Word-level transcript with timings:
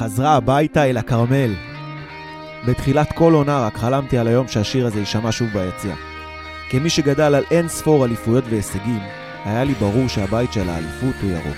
חזרה 0.00 0.36
הביתה 0.36 0.84
אל 0.84 0.96
הכרמל. 0.96 1.54
בתחילת 2.66 3.12
כל 3.12 3.32
עונה 3.32 3.66
רק 3.66 3.76
חלמתי 3.76 4.18
על 4.18 4.28
היום 4.28 4.48
שהשיר 4.48 4.86
הזה 4.86 5.00
יישמע 5.00 5.32
שוב 5.32 5.48
ביציע. 5.52 5.94
כמי 6.70 6.90
שגדל 6.90 7.34
על 7.34 7.44
אין 7.50 7.68
ספור 7.68 8.04
אליפויות 8.04 8.44
והישגים, 8.50 9.00
היה 9.44 9.64
לי 9.64 9.74
ברור 9.74 10.08
שהבית 10.08 10.52
של 10.52 10.68
האליפות 10.68 11.14
הוא 11.22 11.30
ירוק. 11.30 11.56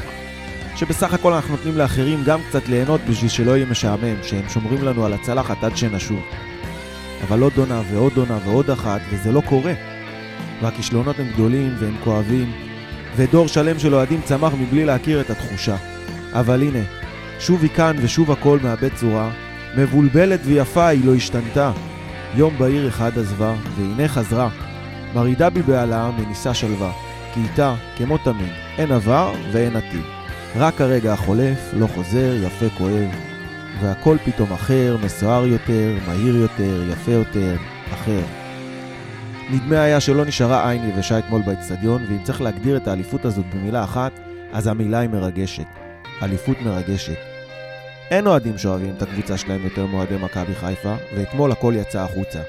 שבסך 0.77 1.15
הכל 1.15 1.33
אנחנו 1.33 1.57
נותנים 1.57 1.77
לאחרים 1.77 2.25
גם 2.25 2.41
קצת 2.49 2.69
ליהנות 2.69 3.01
בשביל 3.11 3.31
שלא 3.31 3.57
יהיה 3.57 3.67
משעמם, 3.67 4.17
שהם 4.23 4.49
שומרים 4.49 4.85
לנו 4.85 5.05
על 5.05 5.13
הצלחת 5.13 5.65
עד 5.65 5.77
שנשוב. 5.77 6.21
אבל 7.29 7.43
עוד 7.43 7.53
עונה 7.57 7.83
ועוד 7.91 8.13
עונה 8.17 8.39
ועוד 8.45 8.71
אחת, 8.71 9.01
וזה 9.11 9.33
לא 9.33 9.43
קורה. 9.49 9.73
והכישלונות 10.63 11.19
הם 11.19 11.29
גדולים 11.35 11.75
והם 11.79 11.97
כואבים, 12.05 12.53
ודור 13.17 13.49
שלם 13.49 13.79
של 13.79 13.95
אוהדים 13.95 14.21
צמח 14.25 14.53
מבלי 14.55 14.85
להכיר 14.85 15.21
את 15.21 15.31
התחושה. 15.31 15.77
אבל 16.33 16.63
הנה, 16.63 17.02
שוב 17.43 17.63
היא 17.63 17.71
כאן 17.71 17.97
ושוב 18.03 18.33
הכל 18.33 18.59
מאבד 18.63 18.95
צורה, 18.95 19.31
מבולבלת 19.77 20.41
ויפה 20.45 20.87
היא 20.87 21.05
לא 21.05 21.15
השתנתה. 21.15 21.73
יום 22.35 22.59
בהיר 22.59 22.89
אחד 22.89 23.19
עזבה, 23.19 23.55
והנה 23.77 24.09
חזרה. 24.09 24.49
מרעידה 25.15 25.51
בי 25.51 25.63
בעלה, 25.63 26.11
מניסה 26.19 26.55
שלווה. 26.55 26.93
כי 27.35 27.41
איתה, 27.41 27.75
כמו 27.97 28.19
תמיד, 28.19 28.53
אין 28.79 28.93
עבר 28.93 29.33
ואין 29.53 29.77
עתיד. 29.77 30.05
רק 30.57 30.81
הרגע 30.81 31.13
החולף, 31.13 31.59
לא 31.73 31.87
חוזר, 31.87 32.35
יפה 32.43 32.67
כואב. 32.79 33.09
והכל 33.81 34.17
פתאום 34.25 34.53
אחר, 34.53 34.97
מסוער 35.05 35.47
יותר, 35.47 35.97
מהיר 36.07 36.37
יותר, 36.37 36.91
יפה 36.93 37.13
יותר, 37.13 37.57
אחר. 37.95 38.21
נדמה 39.51 39.83
היה 39.83 40.01
שלא 40.01 40.25
נשארה 40.25 40.71
עין 40.71 40.89
יבשה 40.89 41.19
אתמול 41.19 41.43
באצטדיון, 41.47 42.03
ואם 42.09 42.23
צריך 42.23 42.41
להגדיר 42.41 42.77
את 42.77 42.89
האליפות 42.89 43.25
הזאת 43.25 43.45
במילה 43.55 43.85
אחת, 43.85 44.13
אז 44.53 44.67
המילה 44.67 44.99
היא 44.99 45.11
מרגשת. 45.11 45.67
אליפות 46.23 46.57
מרגשת. 46.63 47.32
אין 48.13 48.27
אוהדים 48.27 48.59
שאוהבים 48.59 48.95
את 48.97 49.03
הקבוצה 49.03 49.37
שלהם 49.37 49.65
יותר 49.65 49.87
מאוהדי 49.87 50.17
מכבי 50.17 50.55
חיפה, 50.55 50.95
ואתמול 51.17 51.53
הכל 51.53 51.75
יצא 51.77 52.01
החוצה. 52.01 52.41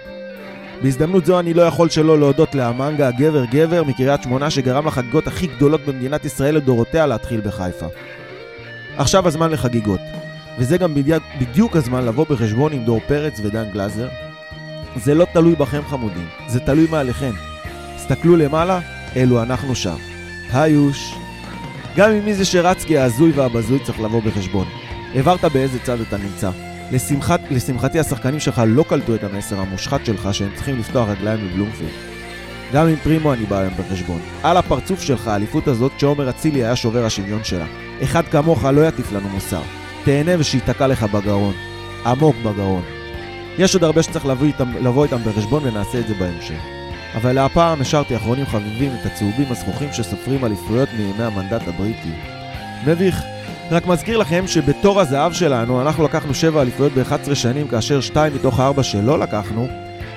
בהזדמנות 0.82 1.26
זו 1.26 1.40
אני 1.40 1.54
לא 1.54 1.62
יכול 1.62 1.90
שלא 1.90 2.20
להודות 2.20 2.56
לאמנגה 2.56 3.08
הגבר 3.08 3.46
גבר 3.46 3.84
מקריית 3.84 4.24
שמונה 4.24 4.50
שגרם 4.50 4.88
לחגיגות 4.88 5.28
הכי 5.28 5.48
גדולות 5.48 5.82
במדינת 5.86 6.26
ישראל 6.26 6.56
לדורותיה 6.56 7.06
להתחיל 7.06 7.42
בחיפה. 7.42 7.86
עכשיו 8.98 9.28
הזמן 9.28 9.52
לחגיגות, 9.52 10.00
וזה 10.60 10.78
גם 10.78 10.96
בדיוק, 11.40 11.76
הזמן 11.76 12.06
לבוא 12.06 12.26
בחשבון 12.30 12.74
עם 12.74 12.86
דור 12.86 13.02
פרץ 13.08 13.40
ודן 13.44 13.70
גלאזר. 13.74 14.10
זה 14.96 15.14
לא 15.14 15.26
תלוי 15.34 15.56
בכם 15.56 15.82
חמודים, 15.90 16.28
זה 16.48 16.60
תלוי 16.60 16.88
מעליכם. 16.92 17.32
הסתכלו 17.96 18.36
למעלה, 18.36 18.80
אלו 19.16 19.44
אנחנו 19.44 19.76
שם. 19.76 19.98
היוש. 20.54 21.16
גם 21.96 22.12
עם 22.12 22.26
מי 22.26 22.34
זה 22.34 22.46
שרץ 22.46 22.84
כי 22.84 22.98
ההזוי 22.98 23.32
והבזוי 23.32 23.80
צריך 23.80 24.00
לבוא 24.00 24.22
בחשבון. 24.22 24.83
הבהרת 25.16 25.46
באיזה 25.46 25.80
צד 25.80 26.02
אתה 26.02 26.18
נמצא. 26.18 26.50
לשמחת, 26.92 27.40
לשמחתי 27.50 28.00
השחקנים 28.00 28.40
שלך 28.40 28.62
לא 28.68 28.86
קלטו 28.88 29.16
את 29.16 29.24
המסר 29.24 29.60
המושחת 29.60 30.06
שלך 30.06 30.30
שהם 30.32 30.50
צריכים 30.56 30.80
לפתוח 30.80 31.10
רגליים 31.10 31.48
בבלומפילד. 31.48 31.92
גם 32.74 32.88
עם 32.88 32.96
פרימו 32.96 33.34
אני 33.34 33.46
בא 33.46 33.60
היום 33.60 33.74
בחשבון. 33.74 34.22
על 34.44 34.58
הפרצוף 34.58 35.02
שלך 35.02 35.28
האליפות 35.28 35.68
הזאת 35.68 35.92
שעומר 35.98 36.30
אצילי 36.30 36.64
היה 36.64 36.76
שובר 36.76 37.06
השוויון 37.06 37.44
שלה. 37.44 37.66
אחד 38.04 38.24
כמוך 38.28 38.64
לא 38.64 38.88
יטיף 38.88 39.12
לנו 39.12 39.30
מוסר. 39.30 39.62
תהנה 40.04 40.32
ושייתקע 40.40 40.88
לך 40.88 41.04
בגרון. 41.04 41.54
עמוק 42.06 42.36
בגרון. 42.36 42.84
יש 43.58 43.74
עוד 43.74 43.84
הרבה 43.84 44.04
שצריך 44.04 44.26
לבוא 44.26 44.46
איתם, 44.46 44.74
לבוא 44.82 45.06
איתם 45.06 45.18
בחשבון 45.26 45.64
ונעשה 45.66 46.00
את 46.00 46.08
זה 46.08 46.14
בהמשך. 46.14 46.60
אבל 47.16 47.32
להפעם 47.32 47.82
השארתי 47.82 48.16
אחרונים 48.16 48.46
חביבים 48.46 48.92
את 49.02 49.06
הצהובים 49.06 49.52
הזכוכים 49.52 49.94
שסופרים 49.94 50.46
אליפויות 50.46 50.90
מימי 50.98 51.24
המנדט 51.24 51.68
הבריטי. 51.68 52.12
מביך. 52.88 53.33
רק 53.72 53.88
מזכיר 53.88 54.18
לכם 54.18 54.48
שבתור 54.48 55.02
הזהב 55.02 55.34
שלנו 55.34 55.82
אנחנו 55.82 56.04
לקחנו 56.04 56.34
7 56.34 56.62
אליפויות 56.62 56.94
ב-11 56.94 57.36
שנים 57.36 57.68
כאשר 57.68 58.02
2 58.02 58.34
מתוך 58.34 58.60
4 58.60 58.84
שלא 58.84 59.20
לקחנו 59.20 59.68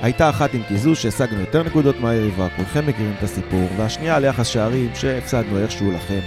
הייתה 0.03 0.31
אחת 0.31 0.55
עם 0.55 0.63
קיזוז 0.69 0.99
שהשגנו 0.99 1.41
יותר 1.41 1.63
נקודות 1.63 2.01
מהיריבה, 2.01 2.49
כולכם 2.57 2.87
מכירים 2.87 3.13
את 3.19 3.23
הסיפור, 3.23 3.69
והשנייה 3.77 4.17
על 4.17 4.25
יחס 4.25 4.47
שערים 4.47 4.91
שהפסדנו 4.95 5.59
איכשהו 5.59 5.93
לכם. 5.93 6.21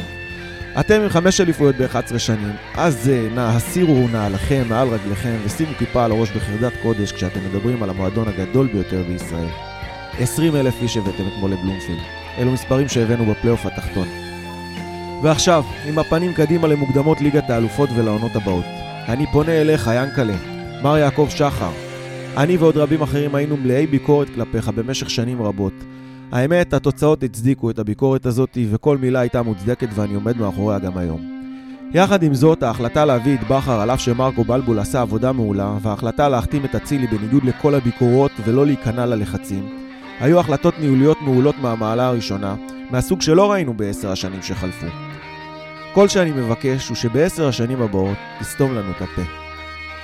אתם 0.79 1.01
עם 1.01 1.09
5 1.09 1.41
אליפויות 1.41 1.75
ב-11 1.75 2.19
שנים, 2.19 2.51
אז 2.75 3.11
נא 3.35 3.41
הסירו 3.41 4.07
נעליכם 4.11 4.63
מעל 4.69 4.87
רגליכם 4.87 5.35
ושימו 5.45 5.71
כיפה 5.77 6.05
על 6.05 6.11
הראש 6.11 6.31
בחרדת 6.31 6.73
קודש 6.81 7.11
כשאתם 7.11 7.39
מדברים 7.49 7.83
על 7.83 7.89
המועדון 7.89 8.27
הגדול 8.27 8.67
ביותר 8.67 9.03
בישראל. 9.07 9.49
20 10.19 10.55
אלף 10.55 10.81
איש 10.81 10.97
הבאתם 10.97 11.23
אתמול 11.27 11.51
לבלומפילד. 11.51 11.99
אלו 12.37 12.51
מספרים 12.51 12.87
שהבאנו 12.87 13.25
בפלייאוף 13.25 13.65
התחתון. 13.65 14.28
ועכשיו, 15.23 15.63
עם 15.85 15.99
הפנים 15.99 16.33
קדימה 16.33 16.67
למוקדמות 16.67 17.21
ליגת 17.21 17.49
האלופות 17.49 17.89
ולעונות 17.95 18.35
הבאות. 18.35 18.65
אני 19.07 19.25
פונה 19.31 19.51
אליך, 19.51 19.89
ינקלה, 19.95 20.35
מר 20.83 20.97
יעקב 20.97 21.27
שחר. 21.29 21.71
אני 22.37 22.57
ועוד 22.57 22.77
רבים 22.77 23.01
אחרים 23.01 23.35
היינו 23.35 23.57
מלאי 23.57 23.87
ביקורת 23.87 24.27
כלפיך 24.35 24.67
במשך 24.67 25.09
שנים 25.09 25.41
רבות. 25.41 25.73
האמת, 26.31 26.73
התוצאות 26.73 27.23
הצדיקו 27.23 27.69
את 27.69 27.79
הביקורת 27.79 28.25
הזאת, 28.25 28.57
וכל 28.71 28.97
מילה 28.97 29.19
הייתה 29.19 29.41
מוצדקת 29.41 29.87
ואני 29.93 30.15
עומד 30.15 30.37
מאחוריה 30.37 30.79
גם 30.79 30.97
היום. 30.97 31.21
יחד 31.93 32.23
עם 32.23 32.33
זאת, 32.33 32.63
ההחלטה 32.63 33.05
להביא 33.05 33.35
את 33.35 33.47
בכר 33.49 33.79
על 33.79 33.91
אף 33.91 34.01
שמרקו 34.01 34.43
בלבול 34.43 34.79
עשה 34.79 35.01
עבודה 35.01 35.31
מעולה, 35.31 35.77
וההחלטה 35.81 36.29
להחתים 36.29 36.65
את 36.65 36.75
אצילי 36.75 37.07
בניגוד 37.07 37.43
לכל 37.43 37.75
הביקורות 37.75 38.31
ולא 38.45 38.65
להיכנע 38.65 39.05
ללחצים, 39.05 39.69
היו 40.19 40.39
החלטות 40.39 40.73
ניהוליות 40.79 41.17
מעולות 41.21 41.55
מהמעלה 41.61 42.07
הראשונה, 42.07 42.55
מהסוג 42.89 43.21
שלא 43.21 43.51
ראינו 43.51 43.73
בעשר 43.73 44.11
השנים 44.11 44.41
שחלפו. 44.41 45.08
כל 45.93 46.07
שאני 46.07 46.31
מבקש 46.31 46.87
הוא 46.87 46.95
שבעשר 46.95 47.47
השנים 47.47 47.81
הבאות 47.81 48.17
תסתום 48.39 48.75
לנו 48.75 48.91
את 48.91 49.01
הפה. 49.01 49.21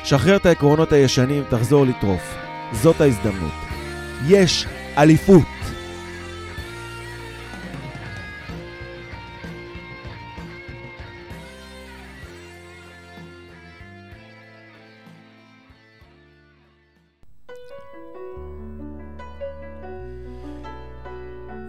שחרר 0.04 0.36
את 0.36 0.46
העקרונות 0.46 0.92
הישנים, 0.92 1.44
תחזור 1.50 1.86
לטרוף. 1.86 2.36
זאת 2.74 3.02
ההזדמנות. 3.02 3.52
יש 4.28 4.66
אליפות! 4.98 5.44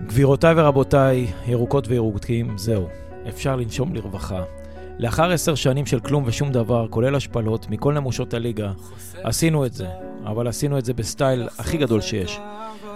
גבירותיי 0.07 0.55
ורבותיי, 0.57 1.27
ירוקות 1.47 1.89
וירוקים, 1.89 2.59
זהו. 2.59 3.06
אפשר 3.29 3.57
לנשום 3.57 3.95
לרווחה. 3.95 4.43
לאחר 4.99 5.31
עשר 5.31 5.55
שנים 5.55 5.87
של 5.87 6.01
כלום 6.01 6.25
ושום 6.27 6.53
דבר, 6.53 6.87
כולל 6.91 7.15
השפלות, 7.15 7.71
מכל 7.71 7.95
נמושות 7.95 8.35
הליגה, 8.35 8.73
עשינו 9.23 9.67
את 9.67 9.73
זה. 9.73 9.87
אבל 10.27 10.49
עשינו 10.49 10.79
את 10.79 10.85
זה 10.85 10.95
בסטייל 10.95 11.49
הכי 11.59 11.77
גדול 11.77 12.01
שיש. 12.01 12.39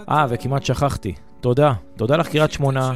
אה, 0.09 0.25
וכמעט 0.29 0.65
שכחתי. 0.65 1.13
תודה. 1.41 1.73
תודה 1.95 2.17
לך 2.17 2.27
קריית 2.27 2.51
שמונה. 2.51 2.93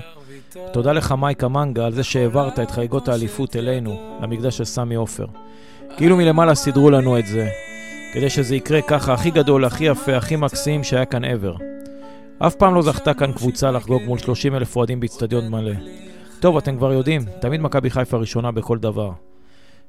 תודה 0.73 0.91
לך 0.91 1.11
מייקה 1.11 1.47
מנגה 1.47 1.85
על 1.85 1.93
זה 1.93 2.03
שהעברת 2.03 2.59
את 2.59 2.71
חגיגות 2.71 3.07
האליפות 3.07 3.55
אלינו, 3.55 4.17
למקדש 4.21 4.57
של 4.57 4.65
סמי 4.65 4.95
עופר. 4.95 5.25
כאילו 5.97 6.17
מלמעלה 6.17 6.55
סידרו 6.55 6.89
לנו 6.89 7.19
את 7.19 7.25
זה, 7.25 7.49
כדי 8.13 8.29
שזה 8.29 8.55
יקרה 8.55 8.81
ככה 8.81 9.13
הכי 9.13 9.31
גדול, 9.31 9.65
הכי 9.65 9.83
יפה, 9.83 10.17
הכי 10.17 10.35
מקסים 10.35 10.83
שהיה 10.83 11.05
כאן 11.05 11.25
ever. 11.25 11.61
אף 12.39 12.55
פעם 12.55 12.75
לא 12.75 12.81
זכתה 12.81 13.13
כאן 13.13 13.31
קבוצה 13.31 13.71
לחגוג 13.71 14.01
מול 14.05 14.17
30 14.19 14.55
אלף 14.55 14.75
אוהדים 14.75 14.99
באיצטדיון 14.99 15.49
מלא. 15.49 15.71
טוב, 16.39 16.57
אתם 16.57 16.77
כבר 16.77 16.93
יודעים, 16.93 17.21
תמיד 17.39 17.61
מכבי 17.61 17.89
חיפה 17.89 18.17
ראשונה 18.17 18.51
בכל 18.51 18.77
דבר. 18.77 19.11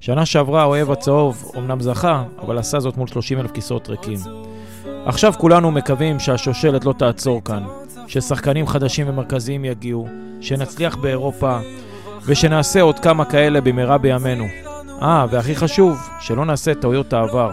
שנה 0.00 0.26
שעברה 0.26 0.62
האוהב 0.62 0.90
הצהוב 0.90 1.52
אמנם 1.58 1.80
זכה, 1.80 2.24
אבל 2.38 2.58
עשה 2.58 2.80
זאת 2.80 2.96
מול 2.96 3.08
30 3.08 3.40
אלף 3.40 3.50
כיסאות 3.50 3.88
ריקים. 3.88 4.18
עכשיו 5.06 5.32
כולנו 5.38 5.70
מקווים 5.70 6.18
שהשושלת 6.18 6.84
לא 6.84 6.92
תעצור 6.92 7.44
כאן, 7.44 7.64
ששחקנים 8.06 8.66
חדשים 8.66 9.08
ומרכזיים 9.08 9.64
יגיעו, 9.64 10.08
שנצליח 10.40 10.96
באירופה, 10.96 11.58
ושנעשה 12.26 12.82
עוד 12.82 12.98
כמה 12.98 13.24
כאלה 13.24 13.60
במהרה 13.60 13.98
בימינו. 13.98 14.44
אה, 15.02 15.26
והכי 15.30 15.56
חשוב, 15.56 16.08
שלא 16.20 16.44
נעשה 16.44 16.74
טעויות 16.74 17.12
העבר. 17.12 17.50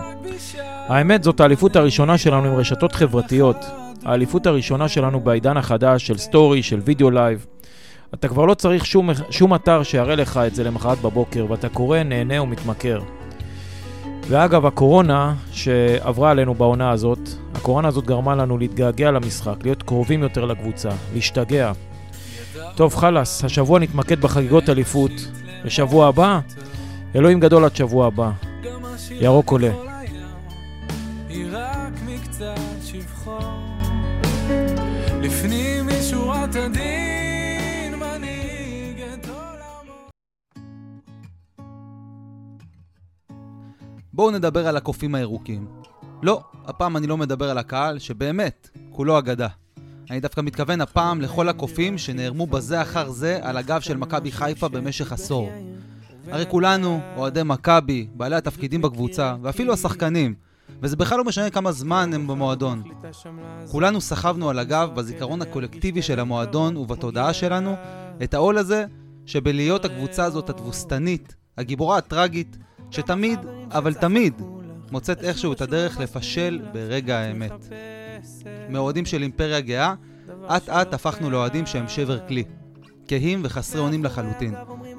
האמת, 0.88 1.24
זאת 1.24 1.40
האליפות 1.40 1.76
הראשונה 1.76 2.18
שלנו 2.18 2.48
עם 2.48 2.56
רשתות 2.56 2.96
חברתיות. 2.96 3.66
האליפות 4.06 4.48
הראשונה 4.48 4.88
שלנו 4.88 5.20
בעידן 5.20 5.58
החדש 5.58 6.08
של 6.08 6.18
סטורי, 6.18 6.64
של 6.64 6.80
וידאו 6.86 7.12
לייב. 7.12 7.46
אתה 8.14 8.28
כבר 8.28 8.46
לא 8.46 8.54
צריך 8.54 8.86
שום, 8.86 9.10
שום 9.30 9.56
אתר 9.56 9.84
שיראה 9.84 10.16
לך 10.16 10.40
את 10.48 10.56
זה 10.56 10.64
למחרת 10.64 11.02
בבוקר, 11.02 11.46
ואתה 11.50 11.70
קורא, 11.70 12.04
נהנה 12.04 12.42
ומתמכר. 12.42 13.02
ואגב, 14.28 14.66
הקורונה 14.66 15.34
שעברה 15.52 16.32
עלינו 16.32 16.54
בעונה 16.54 16.92
הזאת, 16.92 17.20
הקורונה 17.56 17.88
הזאת 17.88 18.06
גרמה 18.06 18.36
לנו 18.36 18.58
להתגעגע 18.58 19.12
למשחק, 19.12 19.56
להיות 19.64 19.84
קרובים 19.84 20.24
יותר 20.24 20.46
לקבוצה, 20.46 20.90
להשתגע. 21.14 21.72
טוב, 22.76 22.96
חלאס, 22.96 23.44
השבוע 23.44 23.80
נתמקד 23.80 24.22
בחגיגות 24.22 24.70
אליפות, 24.70 25.12
ושבוע 25.66 26.08
הבא, 26.08 26.40
אלוהים 27.16 27.40
גדול 27.40 27.66
עד 27.66 27.76
שבוע 27.76 28.08
הבא. 28.08 28.32
ירוק 29.12 29.52
עולה. 29.52 29.72
לפנים 35.22 35.88
משורת 35.88 36.56
הדין 36.56 37.03
בואו 44.14 44.32
נדבר 44.32 44.68
על 44.68 44.78
הקופים 44.78 45.16
הירוקים. 45.16 45.68
לא, 46.22 46.42
הפעם 46.66 46.98
אני 46.98 47.08
לא 47.08 47.18
מדבר 47.18 47.50
על 47.50 47.58
הקהל, 47.58 48.00
שבאמת, 48.00 48.70
כולו 48.90 49.20
אגדה. 49.20 49.48
אני 50.10 50.20
דווקא 50.20 50.42
מתכוון 50.42 50.82
הפעם 50.82 51.22
לכל 51.22 51.50
הקופים 51.50 51.98
שנערמו 51.98 52.48
בזה 52.48 52.82
אחר 52.82 53.10
זה 53.10 53.40
על 53.42 53.58
הגב 53.58 53.82
של 53.82 53.98
מכבי 53.98 54.32
חיפה 54.32 54.68
במשך 54.68 55.12
עשור. 55.12 55.50
הרי 56.28 56.46
כולנו, 56.50 57.00
אוהדי 57.16 57.42
מכבי, 57.46 58.08
בעלי 58.16 58.36
התפקידים 58.36 58.82
בקבוצה, 58.82 59.36
ואפילו 59.42 59.74
השחקנים, 59.74 60.34
וזה 60.82 60.96
בכלל 60.96 61.18
לא 61.18 61.24
משנה 61.24 61.50
כמה 61.50 61.72
זמן 61.72 62.14
הם 62.14 62.28
במועדון. 62.28 62.84
כולנו 63.72 64.02
סחבנו 64.02 64.50
על 64.50 64.60
הגב 64.60 64.90
בזיכרון 64.96 65.42
הקולקטיבי 65.42 66.02
של 66.02 66.20
המועדון 66.20 66.78
ובתודעה 66.78 67.34
שלנו 67.34 67.76
את 68.24 68.34
העול 68.34 68.58
הזה 68.58 68.86
שבלהיות 69.26 69.86
הקבוצה 69.86 70.26
הזאת 70.26 70.50
התבוסתנית, 70.50 71.36
הגיבורה 71.58 71.98
הטרגית, 71.98 72.58
שתמיד, 72.94 73.40
אבל 73.72 73.94
תמיד, 73.94 74.34
מוצאת 74.92 75.24
איכשהו 75.24 75.54
את 75.54 75.62
הדרך 75.62 76.00
לפשל 76.00 76.62
ברגע 76.74 77.18
האמת. 77.18 77.52
מאוהדים 78.70 79.06
של 79.06 79.22
אימפריה 79.22 79.60
גאה, 79.60 79.94
אט 80.48 80.70
אט 80.70 80.94
הפכנו 80.94 81.30
לאוהדים 81.30 81.66
שהם 81.66 81.88
שבר 81.88 82.20
כלי. 82.28 82.44
כהים 83.08 83.42
וחסרי 83.44 83.82
אונים 83.82 84.04
לחלוטין. 84.04 84.54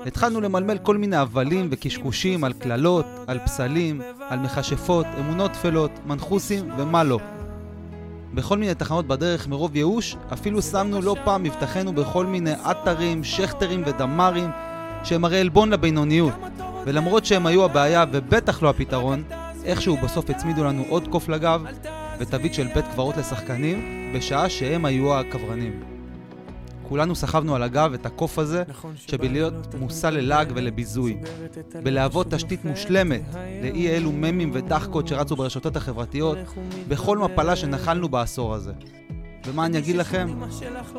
התחלנו 0.06 0.40
למלמל 0.40 0.78
כל 0.78 0.96
מיני 0.96 1.16
הבלים 1.16 1.68
וקשקושים 1.70 2.44
על 2.44 2.52
קללות, 2.52 3.06
על 3.26 3.38
פסלים, 3.38 4.00
על 4.28 4.38
מכשפות, 4.38 5.06
אמונות 5.18 5.52
טפלות, 5.52 5.90
מנחוסים 6.06 6.70
ומה 6.78 7.04
לא. 7.04 7.18
בכל 8.34 8.58
מיני 8.58 8.74
תחנות 8.74 9.06
בדרך 9.06 9.48
מרוב 9.48 9.76
ייאוש, 9.76 10.16
אפילו 10.32 10.62
שמנו 10.62 11.00
לא 11.00 11.16
פעם 11.24 11.42
מבטחנו 11.42 11.92
בכל 11.92 12.26
מיני 12.26 12.52
אתרים, 12.70 13.24
שכטרים 13.24 13.82
ודמרים, 13.86 14.50
שהם 15.04 15.24
הרי 15.24 15.40
עלבון 15.40 15.70
לבינוניות. 15.70 16.34
ולמרות 16.84 17.24
שהם 17.24 17.46
היו 17.46 17.64
הבעיה 17.64 18.04
ובטח 18.12 18.62
לא 18.62 18.70
הפתרון, 18.70 19.22
איכשהו 19.64 19.96
בסוף 19.96 20.30
הצמידו 20.30 20.64
לנו 20.64 20.84
עוד 20.88 21.08
קוף 21.08 21.28
לגב 21.28 21.62
ותווית 22.18 22.54
של 22.54 22.66
בית 22.74 22.84
קברות 22.92 23.16
לשחקנים, 23.16 24.10
בשעה 24.14 24.48
שהם 24.48 24.84
היו 24.84 25.14
הקברנים. 25.14 25.82
כולנו 26.88 27.14
סחבנו 27.14 27.54
על 27.54 27.62
הגב 27.62 27.92
את 27.94 28.06
הקוף 28.06 28.38
הזה, 28.38 28.62
שבלהיות 28.96 29.74
מושא 29.74 30.06
ללעג 30.06 30.52
ולביזוי. 30.54 31.16
בלהוות 31.82 32.34
תשתית 32.34 32.64
מושלמת 32.64 33.22
לאי 33.62 33.88
אלו 33.88 34.12
ממים 34.12 34.50
ודחקות 34.54 35.08
שרצו 35.08 35.36
ברשתות 35.36 35.76
החברתיות, 35.76 36.38
בכל 36.88 37.18
מפלה 37.18 37.56
שנחלנו 37.56 38.08
בעשור 38.08 38.54
הזה. 38.54 38.72
ומה 39.46 39.66
אני 39.66 39.78
אגיד 39.78 39.96
לכם? 39.96 40.28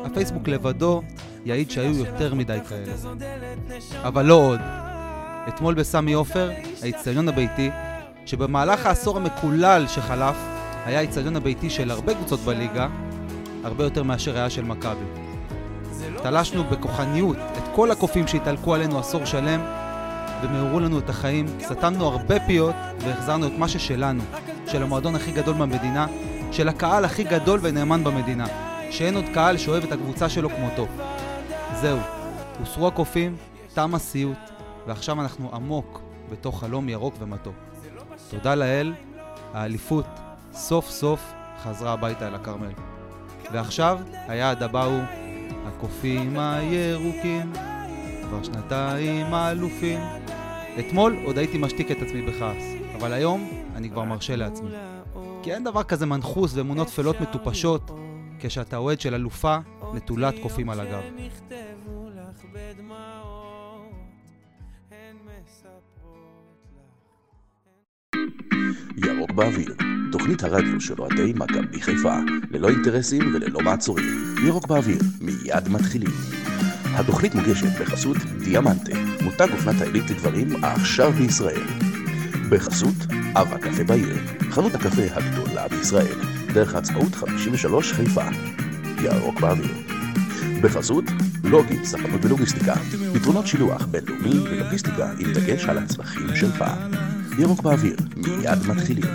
הפייסבוק 0.04 0.48
לבדו 0.48 1.02
יעיד 1.44 1.70
שהיו 1.70 1.96
יותר 1.96 2.34
מדי 2.34 2.58
כאלה. 2.68 2.92
אבל 4.02 4.24
לא 4.24 4.34
עוד. 4.34 4.60
אתמול 5.48 5.74
בסמי 5.74 6.12
עופר, 6.12 6.50
האיצטדיון 6.82 7.28
הביתי, 7.28 7.70
שבמהלך 8.26 8.86
העשור 8.86 9.16
המקולל 9.16 9.84
שחלף, 9.88 10.36
היה 10.86 10.98
האיצטדיון 10.98 11.36
הביתי 11.36 11.70
של 11.70 11.90
הרבה 11.90 12.14
קבוצות 12.14 12.40
בליגה, 12.40 12.88
הרבה 13.64 13.84
יותר 13.84 14.02
מאשר 14.02 14.36
היה 14.36 14.50
של 14.50 14.64
מכבי. 14.64 15.04
תלשנו 16.22 16.64
בכוחניות 16.64 17.36
את 17.36 17.62
כל 17.74 17.90
הקופים 17.90 18.26
שהתעלקו 18.26 18.74
עלינו 18.74 18.98
עשור 18.98 19.24
שלם, 19.24 19.60
ומאורו 20.42 20.80
לנו 20.80 20.98
את 20.98 21.10
החיים, 21.10 21.46
סתמנו 21.60 22.06
הרבה 22.06 22.40
פיות 22.40 22.74
והחזרנו 23.00 23.46
את 23.46 23.52
מה 23.58 23.68
ששלנו, 23.68 24.22
של 24.66 24.82
המועדון 24.82 25.14
הכי 25.14 25.32
גדול 25.32 25.54
במדינה, 25.54 26.06
של 26.52 26.68
הקהל 26.68 27.04
הכי 27.04 27.24
גדול 27.24 27.60
ונאמן 27.62 28.04
במדינה, 28.04 28.46
שאין 28.90 29.16
עוד 29.16 29.24
קהל 29.34 29.56
שאוהב 29.56 29.84
את 29.84 29.92
הקבוצה 29.92 30.28
שלו 30.28 30.50
כמותו. 30.50 30.86
זהו, 31.80 31.98
הוסרו 32.60 32.88
הקופים, 32.88 33.36
תם 33.74 33.94
הסיוט, 33.94 34.36
ועכשיו 34.86 35.20
אנחנו 35.20 35.54
עמוק 35.54 36.00
בתוך 36.30 36.60
חלום 36.60 36.88
ירוק 36.88 37.14
ומתוק. 37.18 37.54
תודה 38.30 38.54
לאל, 38.54 38.94
האליפות 39.52 40.06
סוף 40.52 40.90
סוף 40.90 41.32
חזרה 41.62 41.92
הביתה 41.92 42.28
אל 42.28 42.34
הכרמל. 42.34 42.72
ועכשיו, 43.52 43.98
היעד 44.12 44.62
הבא 44.62 44.84
הוא 44.84 45.00
הקופים 45.66 46.38
הירוקים, 46.38 47.52
כבר 48.22 48.42
שנתיים 48.42 49.34
האלופים. 49.34 50.00
אתמול 50.78 51.16
עוד 51.24 51.38
הייתי 51.38 51.58
משתיק 51.58 51.90
את 51.90 51.96
עצמי 52.02 52.22
בכעס, 52.22 52.64
אבל 52.96 53.12
היום 53.12 53.50
אני 53.74 53.90
כבר 53.90 54.04
מרשה 54.04 54.36
לעצמי. 54.36 54.70
כי 55.42 55.54
אין 55.54 55.64
דבר 55.64 55.82
כזה 55.82 56.06
מנחוס 56.06 56.54
ואמונות 56.54 56.88
טפלות 56.88 57.20
מטופשות, 57.20 57.90
כשאתה 58.38 58.76
אוהד 58.76 59.00
של 59.00 59.14
אלופה 59.14 59.56
נטולת 59.94 60.34
קופים 60.42 60.70
על 60.70 60.80
הגב. 60.80 61.02
ירוק 68.96 69.30
באוויר, 69.30 69.74
תוכנית 70.12 70.42
הרדיו 70.42 70.80
של 70.80 70.94
אוהדי 70.98 71.32
מכבי 71.36 71.80
חיפה, 71.80 72.16
ללא 72.50 72.68
אינטרסים 72.68 73.34
וללא 73.34 73.60
מעצורים. 73.60 74.34
ירוק 74.46 74.66
באוויר, 74.66 74.98
מיד 75.20 75.68
מתחילים. 75.68 76.10
התוכנית 76.84 77.34
מוגשת 77.34 77.80
בחסות 77.80 78.16
דיאמנטה, 78.44 78.92
מותג 79.22 79.46
אופנת 79.52 79.80
העילית 79.80 80.10
לגברים 80.10 80.64
העכשיו 80.64 81.12
בישראל. 81.12 81.62
בחסות 82.50 82.94
אב 83.34 83.52
הקפה 83.52 83.84
בעיר, 83.84 84.16
חנות 84.50 84.74
הקפה 84.74 85.02
הגדולה 85.12 85.68
בישראל, 85.68 86.18
דרך 86.54 86.74
העצמאות 86.74 87.14
53 87.14 87.92
חיפה. 87.92 88.24
ירוק 89.02 89.40
באוויר. 89.40 89.74
בחסות 90.62 91.04
לוגי, 91.44 91.84
ספנות 91.84 92.24
ולוגיסטיקה, 92.24 92.74
פתרונות 93.14 93.46
שילוח 93.46 93.86
בינלאומי 93.86 94.38
ולוגיסטיקה 94.38 95.10
עם 95.18 95.32
דגש 95.32 95.64
על 95.64 95.78
הצרכים 95.78 96.36
שלך. 96.36 96.64
ירוק 97.38 97.60
באוויר, 97.62 97.96
מיד 98.16 98.66
מתחילים. 98.68 99.12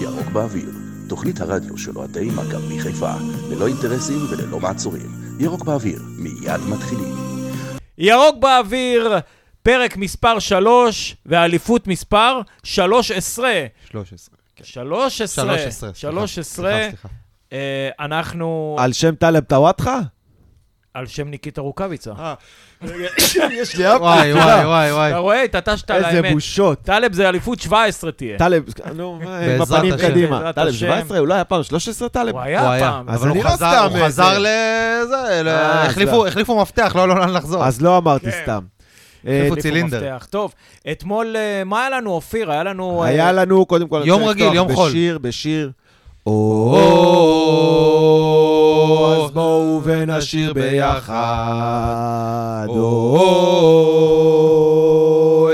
ירוק 0.00 0.26
באוויר, 0.32 0.70
תוכנית 1.08 1.40
הרדיו 1.40 1.78
של 1.78 1.98
אוהדי 1.98 2.28
מכבי 2.30 2.80
חיפה, 2.80 3.12
ללא 3.50 3.66
אינטרסים 3.66 4.18
וללא 4.30 4.60
מעצורים. 4.60 5.06
ירוק 5.38 5.64
באוויר, 5.64 6.02
מיד 6.18 6.60
מתחילים. 6.68 7.14
ירוק 7.98 8.36
באוויר, 8.40 9.12
פרק 9.62 9.96
מספר 9.96 10.38
3, 10.38 11.16
ואליפות 11.26 11.86
מספר 11.86 12.40
13. 12.62 13.50
13. 13.90 14.36
13. 14.62 15.44
13. 15.44 15.94
13. 15.94 16.44
סליחה, 16.44 16.88
סליחה. 16.90 17.08
אה, 17.52 17.90
אנחנו 18.00 18.76
על 18.78 18.92
שם 18.92 19.14
טלב 19.14 19.44
טוואטחה? 19.44 20.00
על 20.94 21.06
שם 21.06 21.28
ניקיטה 21.28 21.60
רוקאביצה. 21.60 22.12
יש 23.52 23.76
לי 23.76 23.94
אף 23.96 24.00
וואי, 24.00 24.32
וואי, 24.34 24.66
וואי, 24.66 24.92
וואי. 24.92 25.10
אתה 25.10 25.18
רואה, 25.18 25.42
התעטשת 25.42 25.90
על 25.90 26.04
איזה 26.04 26.16
האמת. 26.16 26.32
בושות. 26.32 26.78
טלב 26.82 27.12
זה 27.12 27.28
אליפות 27.28 27.60
17 27.60 28.12
תהיה. 28.12 28.38
טלב, 28.38 28.62
נו, 28.96 29.18
עם 29.54 29.62
הפנים. 29.62 29.96
קדימה. 29.96 30.52
טלב, 30.52 30.68
השם. 30.68 30.78
17? 30.86 31.18
אולי 31.18 31.34
היה 31.34 31.44
פעם 31.44 31.62
13 31.62 32.08
טלב? 32.08 32.28
הוא 32.34 32.40
הוא 32.40 32.40
היה. 32.40 32.60
פעם. 32.80 33.08
אז 33.08 33.20
אבל 33.22 33.28
הוא 33.28 33.44
לא 33.44 33.50
חזר, 33.50 33.78
הוא 33.84 33.96
איזה- 33.96 34.06
חזר 34.06 34.38
לזה, 34.38 35.16
אה, 35.16 35.82
אז 35.84 35.90
החליפו- 35.90 36.10
לא. 36.16 36.26
החליפו 36.28 36.60
מפתח, 36.62 36.92
לא, 36.96 37.08
לא, 37.08 37.14
לא 37.14 37.26
לחזור. 37.26 37.64
אז 37.64 37.80
לא 37.82 37.96
אמרתי 37.96 38.30
כן. 38.30 38.40
סתם. 38.42 38.60
איפה 39.24 39.30
אה, 39.32 39.38
החליפו 39.46 39.56
צילינדר? 39.62 40.16
טוב, 40.30 40.52
אתמול, 40.92 41.36
אה, 41.36 41.62
מה 41.64 41.80
היה 41.80 41.90
לנו, 41.90 42.10
אופיר? 42.10 42.52
היה 42.52 42.62
לנו... 42.62 43.02
אה, 43.02 43.08
היה 43.08 43.32
לנו, 43.32 43.66
קודם 43.66 43.88
כל, 43.88 44.02
יום 44.04 44.24
רגיל, 44.24 44.52
יום 44.54 44.74
חול. 44.74 44.88
בשיר, 44.90 45.18
בשיר. 45.18 45.70
או, 46.26 46.76
אז 49.24 49.30
בואו 49.30 49.80
ונשיר 49.84 50.52
ביחד. 50.52 52.66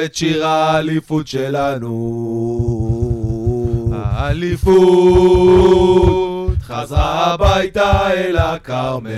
את 0.04 0.14
שיר 0.14 0.46
האליפות 0.46 1.26
שלנו. 1.26 1.92
האליפות 3.92 4.76
חזרה 6.62 7.32
הביתה 7.32 8.12
אל 8.12 8.36
הכרמל, 8.36 9.10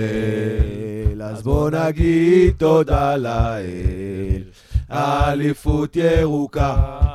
אז 1.23 1.43
בוא 1.43 1.71
נגיד 1.71 2.55
תודה 2.59 3.17
לאל. 3.17 4.43
האליפות 4.89 5.97
ירוקה. 5.97 7.08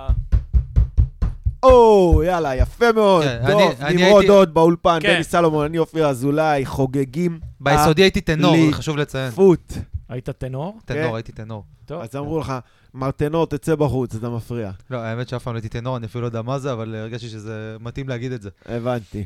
או, 1.63 2.21
יאללה, 2.25 2.55
יפה 2.55 2.91
מאוד. 2.91 3.23
כן, 3.23 3.41
טוב, 3.51 3.61
אני- 3.61 3.87
אני 3.87 4.03
נמרוד 4.03 4.21
הייתי- 4.21 4.31
עוד 4.33 4.53
באולפן, 4.53 4.97
כן. 5.01 5.13
דני 5.13 5.23
סלומון, 5.23 5.65
אני 5.65 5.77
אופיר 5.77 6.07
אזולאי, 6.07 6.65
חוגגים 6.65 7.39
ביסודי 7.59 8.01
הייתי 8.01 8.21
טנור, 8.21 8.55
לי- 8.55 8.73
חשוב 8.73 8.97
לציין. 8.97 9.25
אליפות. 9.25 9.73
היית 10.09 10.29
טנור? 10.29 10.77
כן. 10.87 10.93
טנור, 10.93 11.15
הייתי 11.15 11.31
טנור. 11.31 11.63
טוב. 11.85 12.01
אז 12.01 12.15
אמרו 12.15 12.39
לך, 12.39 12.53
מרטנור, 12.93 13.47
תצא 13.47 13.75
בחוץ, 13.75 14.15
אתה 14.15 14.29
מפריע. 14.29 14.71
לא, 14.89 14.97
האמת 14.97 15.29
שאף 15.29 15.43
פעם 15.43 15.53
לא 15.53 15.57
הייתי 15.57 15.69
טנור, 15.69 15.97
אני 15.97 16.05
אפילו 16.05 16.21
לא 16.21 16.27
יודע 16.27 16.41
מה 16.41 16.59
זה, 16.59 16.73
אבל 16.73 16.95
אה, 16.95 17.01
הרגשתי 17.01 17.29
שזה 17.29 17.75
מתאים 17.79 18.09
להגיד 18.09 18.31
את 18.31 18.41
זה. 18.41 18.49
הבנתי. 18.65 19.25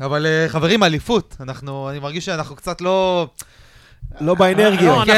אבל 0.00 0.26
אה, 0.26 0.46
חברים, 0.48 0.82
אליפות. 0.82 1.36
אנחנו, 1.40 1.90
אני 1.90 1.98
מרגיש 1.98 2.24
שאנחנו 2.24 2.56
קצת 2.56 2.80
לא... 2.80 3.26
לא 4.20 4.34
באנרגיות. 4.34 4.98
לא, 5.08 5.14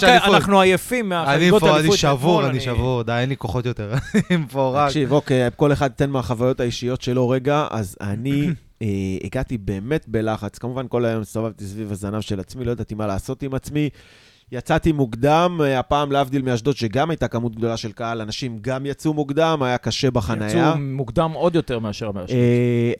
כן, 0.00 0.18
אנחנו- 0.24 0.60
עייפים 0.60 1.12
אני 1.12 1.24
מהחגיגות 1.24 1.62
אליפות. 1.62 1.80
אני 1.84 1.96
שבור, 1.96 2.46
אני 2.46 2.60
שבור, 2.60 3.02
די, 3.02 3.12
אין 3.12 3.28
לי 3.28 3.36
כוחות 3.36 3.66
יותר. 3.66 3.92
אני 4.30 4.46
פה 4.50 4.70
רק... 4.74 4.88
תקשיב, 4.88 5.12
אוקיי, 5.12 5.48
כל 5.56 5.72
אחד 5.72 5.90
ייתן 5.90 6.10
מהחוויות 6.10 6.60
האישיות 6.60 7.02
שלו 7.02 7.28
רגע, 7.28 7.66
אז 7.70 7.96
אני 8.00 8.48
אה, 8.82 8.86
הגעתי 9.24 9.58
באמת 9.58 10.04
בלחץ. 10.08 10.58
כמובן, 10.58 10.86
כל 10.88 11.04
היום 11.04 11.20
הסתובבתי 11.20 11.64
סביב 11.64 11.92
הזנב 11.92 12.20
של 12.20 12.40
עצמי, 12.40 12.64
לא 12.64 12.72
ידעתי 12.72 12.94
מה 12.94 13.06
לעשות 13.06 13.42
עם 13.42 13.54
עצמי. 13.54 13.88
יצאתי 14.52 14.92
מוקדם, 14.92 15.60
אה, 15.64 15.78
הפעם 15.78 16.12
להבדיל 16.12 16.42
מאשדוד, 16.42 16.76
שגם 16.76 17.10
הייתה 17.10 17.28
כמות 17.28 17.56
גדולה 17.56 17.76
של 17.76 17.92
קהל, 17.92 18.20
אנשים 18.20 18.58
גם 18.60 18.86
יצאו 18.86 19.14
מוקדם, 19.14 19.62
היה 19.62 19.78
קשה 19.78 20.10
בחנייה. 20.10 20.50
יצאו 20.50 20.80
מוקדם 20.80 21.30
עוד 21.34 21.54
יותר 21.54 21.78
מאשר 21.78 22.12
מאשר. 22.12 22.34
אה, 22.34 22.92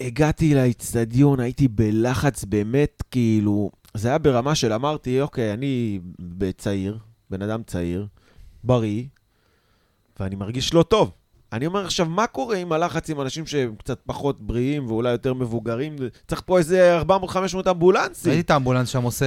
הגעתי 0.00 0.54
לאיצטדיון, 0.54 1.40
הייתי 1.40 1.68
בלחץ 1.68 2.44
באמת, 2.44 3.02
כאילו, 3.10 3.70
זה 3.96 4.08
היה 4.08 4.18
ברמה 4.18 4.54
של 4.54 4.72
אמרתי, 4.72 5.20
אוקיי, 5.20 5.52
אני 5.52 6.00
צעיר, 6.58 6.98
בן 7.30 7.42
אדם 7.42 7.62
צעיר, 7.66 8.06
בריא, 8.64 9.04
ואני 10.20 10.34
מרגיש 10.34 10.74
לא 10.74 10.82
טוב. 10.82 11.10
אני 11.52 11.66
אומר 11.66 11.84
עכשיו, 11.84 12.06
מה 12.06 12.26
קורה 12.26 12.56
עם 12.56 12.72
הלחץ 12.72 13.10
עם 13.10 13.20
אנשים 13.20 13.46
שהם 13.46 13.74
קצת 13.78 14.00
פחות 14.06 14.40
בריאים 14.40 14.86
ואולי 14.86 15.10
יותר 15.12 15.34
מבוגרים? 15.34 15.96
צריך 16.28 16.42
פה 16.46 16.58
איזה 16.58 17.00
400-500 17.02 17.70
אמבולנסים. 17.70 18.32
ראיתי 18.32 18.44
את 18.44 18.50
האמבולנס 18.50 18.88
שם 18.88 19.02
עושה 19.02 19.26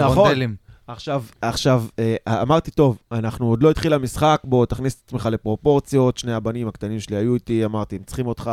נכון. 0.00 0.18
רונדלים. 0.18 0.56
עכשיו, 0.86 1.24
עכשיו, 1.42 1.84
אה, 1.98 2.42
אמרתי, 2.42 2.70
טוב, 2.70 2.98
אנחנו 3.12 3.46
עוד 3.46 3.62
לא 3.62 3.70
התחיל 3.70 3.92
המשחק, 3.92 4.40
בוא, 4.44 4.66
תכניס 4.66 4.94
את 4.94 5.00
עצמך 5.06 5.28
לפרופורציות, 5.32 6.18
שני 6.18 6.32
הבנים 6.32 6.68
הקטנים 6.68 7.00
שלי 7.00 7.16
היו 7.16 7.34
איתי, 7.34 7.64
אמרתי, 7.64 7.96
הם 7.96 8.02
צריכים 8.02 8.26
אותך, 8.26 8.50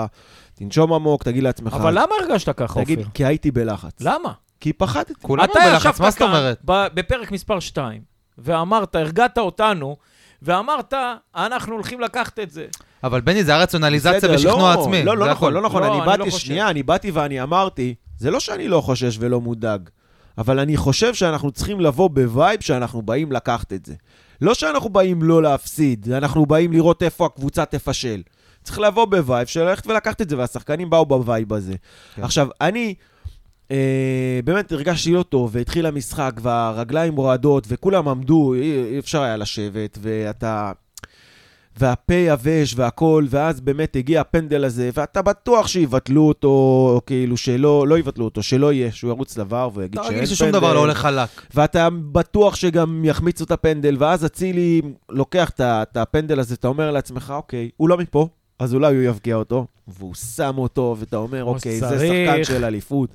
תנשום 0.53 0.93
עמוק, 0.93 1.23
תגיד 1.23 1.43
לעצמך... 1.43 1.73
אבל 1.73 1.91
למה 1.91 2.15
הרגשת 2.21 2.49
ככה, 2.49 2.83
תגיד, 2.83 2.99
אופיר? 2.99 3.11
כי 3.13 3.25
הייתי 3.25 3.51
בלחץ. 3.51 4.01
למה? 4.01 4.33
כי 4.59 4.73
פחדתי. 4.73 5.13
כולנו 5.21 5.51
אתה 5.51 5.59
בלחץ, 5.59 5.79
ישבת 5.81 5.99
מה 5.99 6.09
זאת 6.09 6.19
כאן 6.19 6.27
אומרת? 6.27 6.59
ב- 6.65 6.87
בפרק 6.93 7.31
מספר 7.31 7.59
2, 7.59 8.01
ואמרת, 8.37 8.95
הרגעת 8.95 9.37
אותנו, 9.37 9.97
ואמרת, 10.41 10.93
אנחנו 11.35 11.73
הולכים 11.73 11.99
לקחת 11.99 12.39
את 12.39 12.51
זה. 12.51 12.65
אבל 13.03 13.21
בני, 13.21 13.43
זה 13.43 13.51
היה 13.51 13.61
רציונליזציה 13.61 14.17
בסדר, 14.17 14.35
ושכנוע 14.35 14.75
לא, 14.75 14.81
עצמי. 14.81 15.03
לא, 15.03 15.17
לא 15.17 15.31
נכון. 15.31 15.53
לא 15.53 15.61
נכון, 15.61 15.81
לא, 15.83 15.87
אני 15.87 15.97
אני 15.97 16.05
באתי, 16.05 16.29
לא. 16.31 16.37
שנייה, 16.37 16.69
אני 16.69 16.83
באתי 16.83 17.11
ואני 17.11 17.43
אמרתי, 17.43 17.95
זה 18.17 18.31
לא 18.31 18.39
שאני 18.39 18.67
לא 18.67 18.81
חושש 18.81 19.17
ולא 19.19 19.41
מודאג, 19.41 19.89
אבל 20.37 20.59
אני 20.59 20.77
חושב 20.77 21.13
שאנחנו 21.13 21.51
צריכים 21.51 21.79
לבוא 21.79 22.09
ב 22.09 22.20
vibe 22.20 22.61
שאנחנו 22.61 23.01
באים 23.01 23.31
לקחת 23.31 23.73
את 23.73 23.85
זה. 23.85 23.93
לא 24.41 24.53
שאנחנו 24.53 24.89
באים 24.89 25.23
לא 25.23 25.43
להפסיד, 25.43 26.11
אנחנו 26.11 26.45
באים 26.45 26.73
לראות 26.73 27.03
איפה 27.03 27.25
הקבוצה 27.25 27.65
תפשל. 27.65 28.21
צריך 28.63 28.79
לבוא 28.79 29.05
ב 29.05 29.14
vibe 29.14 29.47
של 29.47 29.63
ללכת 29.63 29.87
ולקחת 29.87 30.21
את 30.21 30.29
זה, 30.29 30.37
והשחקנים 30.37 30.89
באו 30.89 31.05
ב 31.05 31.15
vibe 31.15 31.53
הזה. 31.53 31.75
כן. 32.15 32.23
עכשיו, 32.23 32.47
אני... 32.61 32.95
אה, 33.71 34.39
באמת 34.43 34.71
הרגשתי 34.71 35.11
לא 35.11 35.23
טוב, 35.23 35.49
והתחיל 35.53 35.85
המשחק, 35.85 36.33
והרגליים 36.41 37.15
רועדות, 37.15 37.63
וכולם 37.67 38.07
עמדו, 38.07 38.53
אי, 38.53 38.83
אי 38.91 38.99
אפשר 38.99 39.21
היה 39.21 39.37
לשבת, 39.37 39.97
ואתה... 40.01 40.71
והפה 41.79 42.13
יבש 42.13 42.73
והכל, 42.75 43.25
ואז 43.29 43.61
באמת 43.61 43.95
הגיע 43.95 44.21
הפנדל 44.21 44.65
הזה, 44.65 44.89
ואתה 44.93 45.21
בטוח 45.21 45.67
שיבטלו 45.67 46.27
אותו, 46.27 46.47
או 46.47 47.01
כאילו 47.05 47.37
שלא, 47.37 47.87
לא 47.87 47.97
יבטלו 47.97 48.25
אותו, 48.25 48.43
שלא 48.43 48.73
יהיה, 48.73 48.91
שהוא 48.91 49.11
ירוץ 49.11 49.37
לבר 49.37 49.69
ויגיד 49.73 49.99
אתה 49.99 50.03
שאין 50.03 50.13
פנדל. 50.13 50.23
רגיל 50.23 50.35
ששום 50.35 50.51
דבר 50.51 50.73
לא 50.73 50.79
הולך 50.79 50.97
חלק. 50.97 51.29
ואתה 51.55 51.87
בטוח 52.11 52.55
שגם 52.55 53.05
יחמיצו 53.05 53.43
את 53.43 53.51
הפנדל, 53.51 53.95
ואז 53.99 54.25
אצילי 54.25 54.81
לוקח 55.09 55.51
את 55.59 55.97
הפנדל 55.97 56.39
הזה, 56.39 56.55
אתה 56.55 56.67
אומר 56.67 56.91
לעצמך, 56.91 57.33
אוקיי, 57.35 57.69
הוא 57.77 57.89
לא 57.89 57.97
מפה, 57.97 58.27
אז 58.59 58.73
אולי 58.73 58.95
הוא 58.95 59.03
יבקיע 59.03 59.35
אותו, 59.35 59.65
והוא 59.87 60.15
שם 60.15 60.53
אותו, 60.57 60.95
ואתה 60.99 61.17
אומר, 61.17 61.43
אוקיי, 61.43 61.79
זה 61.79 61.87
שצריך." 61.87 62.27
שחקן 62.29 62.43
של 62.43 62.65
אליפות. 62.65 63.09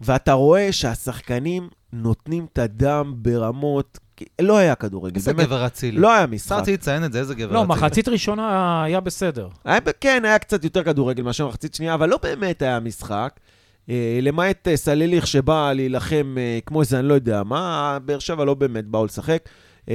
ואתה 0.00 0.32
רואה 0.32 0.72
שהשחקנים 0.72 1.68
נותנים 1.92 2.46
את 2.52 2.58
הדם 2.58 3.14
ברמות, 3.16 3.98
לא 4.40 4.56
היה 4.56 4.74
כדורגל, 4.74 5.16
איזה 5.16 5.32
באמת, 5.34 5.46
גבר 5.46 5.66
אצילי. 5.66 5.98
לא 5.98 6.14
היה 6.14 6.26
משחק. 6.26 6.56
רציתי 6.56 6.72
לציין 6.72 7.04
את 7.04 7.12
זה, 7.12 7.18
איזה 7.18 7.34
גבר 7.34 7.52
לא, 7.52 7.58
אצילי. 7.58 7.68
מחצית 7.68 8.08
ראשונה 8.08 8.82
היה 8.84 9.00
בסדר. 9.00 9.48
היה, 9.64 9.80
כן, 10.00 10.22
היה 10.24 10.38
קצת 10.38 10.64
יותר 10.64 10.82
כדורגל 10.82 11.22
מאשר 11.22 11.48
מחצית 11.48 11.74
שנייה, 11.74 11.94
אבל 11.94 12.08
לא 12.08 12.18
באמת 12.22 12.62
היה 12.62 12.80
משחק. 12.80 13.40
אה, 13.90 14.18
למעט 14.22 14.68
אה, 14.68 14.76
סלליך 14.76 15.26
שבא 15.26 15.72
להילחם 15.72 16.36
אה, 16.38 16.58
כמו 16.66 16.80
איזה, 16.80 16.98
אני 16.98 17.08
לא 17.08 17.14
יודע 17.14 17.42
מה, 17.42 17.98
באר 18.04 18.18
שבע 18.18 18.44
לא 18.44 18.54
באמת 18.54 18.84
באו 18.84 19.04
לשחק. 19.04 19.48
אה, 19.90 19.94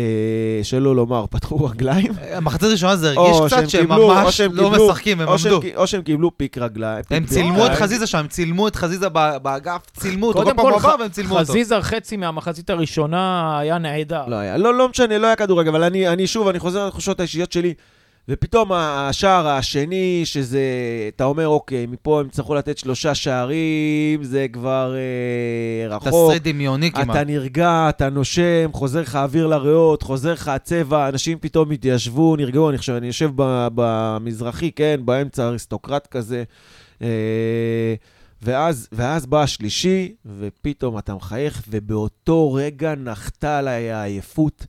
שלא 0.64 0.96
לומר, 0.96 1.26
פתחו 1.30 1.66
רגליים. 1.66 2.12
המחצית 2.32 2.64
הראשונה 2.64 2.96
זה 2.96 3.12
הרגיש 3.12 3.38
קצת 3.46 3.70
שהם 3.70 3.90
ממש 3.90 4.42
לא 4.42 4.72
משחקים, 4.72 5.22
הם 5.22 5.30
עמדו. 5.30 5.62
או 5.76 5.88
שהם 5.88 6.02
קיבלו 6.02 6.38
פיק 6.38 6.58
רגליים. 6.58 7.04
הם 7.10 7.26
צילמו 7.26 7.66
את. 7.66 7.72
חזיזה 7.72 8.08
שם, 8.08 8.18
הם 8.18 8.28
צילמו 8.28 8.68
את 8.68 8.76
חזיזה 8.76 9.10
ב- 9.14 9.38
באגף, 9.42 9.82
צילמו 9.98 10.28
אותו, 10.28 10.40
כל 10.40 10.44
קודם 10.46 10.56
פעם 10.58 10.66
הוא 10.66 10.80
כל, 10.80 10.88
עבר 10.88 10.96
והם 11.00 11.10
צילמו 11.10 11.34
אותו. 11.34 11.46
חזיזה 11.46 11.82
חצי 11.82 12.18
מהמחצית 12.18 12.70
הראשונה 12.70 13.60
היה 13.60 13.78
נהדר. 13.78 14.24
לא 14.28 14.36
היה, 14.36 14.58
לא, 14.58 14.74
לא 14.74 14.90
משנה, 14.90 15.18
לא 15.18 15.28
היה 15.28 15.36
כדורגל, 15.36 15.70
אבל 15.70 15.84
אני, 15.84 16.08
אני 16.08 16.28
שוב, 16.28 16.48
אני 16.48 16.60
חוזר 16.60 16.88
לתחושות 16.88 17.20
האישיות 17.20 17.52
שלי, 17.52 17.74
ופתאום 18.30 18.72
השער 18.74 19.48
השני, 19.48 20.22
שזה, 20.26 20.62
אתה 21.16 21.24
אומר, 21.24 21.48
אוקיי, 21.48 21.86
מפה 21.86 22.20
הם 22.20 22.28
יצטרכו 22.28 22.56
לתת 22.56 22.78
שלושה 22.78 23.16
שערים, 23.16 24.24
זה 24.24 24.48
כבר 24.54 24.96
אה, 24.96 25.96
רחוק. 25.96 26.08
תסריט 26.08 26.44
דמיוני 26.44 26.92
כמעט. 26.92 27.10
אתה 27.10 27.24
נרגע, 27.24 27.86
אתה 27.90 28.10
נושם, 28.10 28.70
חוזר 28.74 29.02
לך 29.02 29.16
אוויר 29.16 29.48
לריאות, 29.48 30.02
חוזר 30.02 30.34
לך 30.34 30.48
הצבע, 30.48 31.10
אנשים 31.10 31.38
פתאום 31.42 31.72
התיישבו, 31.72 32.36
נרגעו, 32.36 32.70
אני 32.70 32.78
חושב, 32.78 32.94
אני 32.94 33.08
יושב 33.08 33.32
במזרחי, 33.76 34.72
כן, 34.72 35.00
באמצע 35.06 35.48
אריסטוקרט 35.48 36.08
כזה. 36.08 36.44
אה, 37.02 37.96
ואז, 38.42 38.88
ואז 38.92 39.26
בא 39.26 39.42
השלישי, 39.42 40.14
ופתאום 40.40 40.98
אתה 40.98 41.16
מחייך, 41.16 41.64
ובאותו 41.70 42.54
רגע 42.54 42.96
נחתה 42.96 43.58
עליי 43.58 43.92
העייפות 43.92 44.66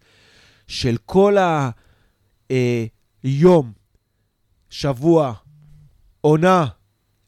של 0.66 0.96
כל 1.06 1.36
היום, 3.22 3.72
שבוע, 4.70 5.32
עונה, 6.20 6.66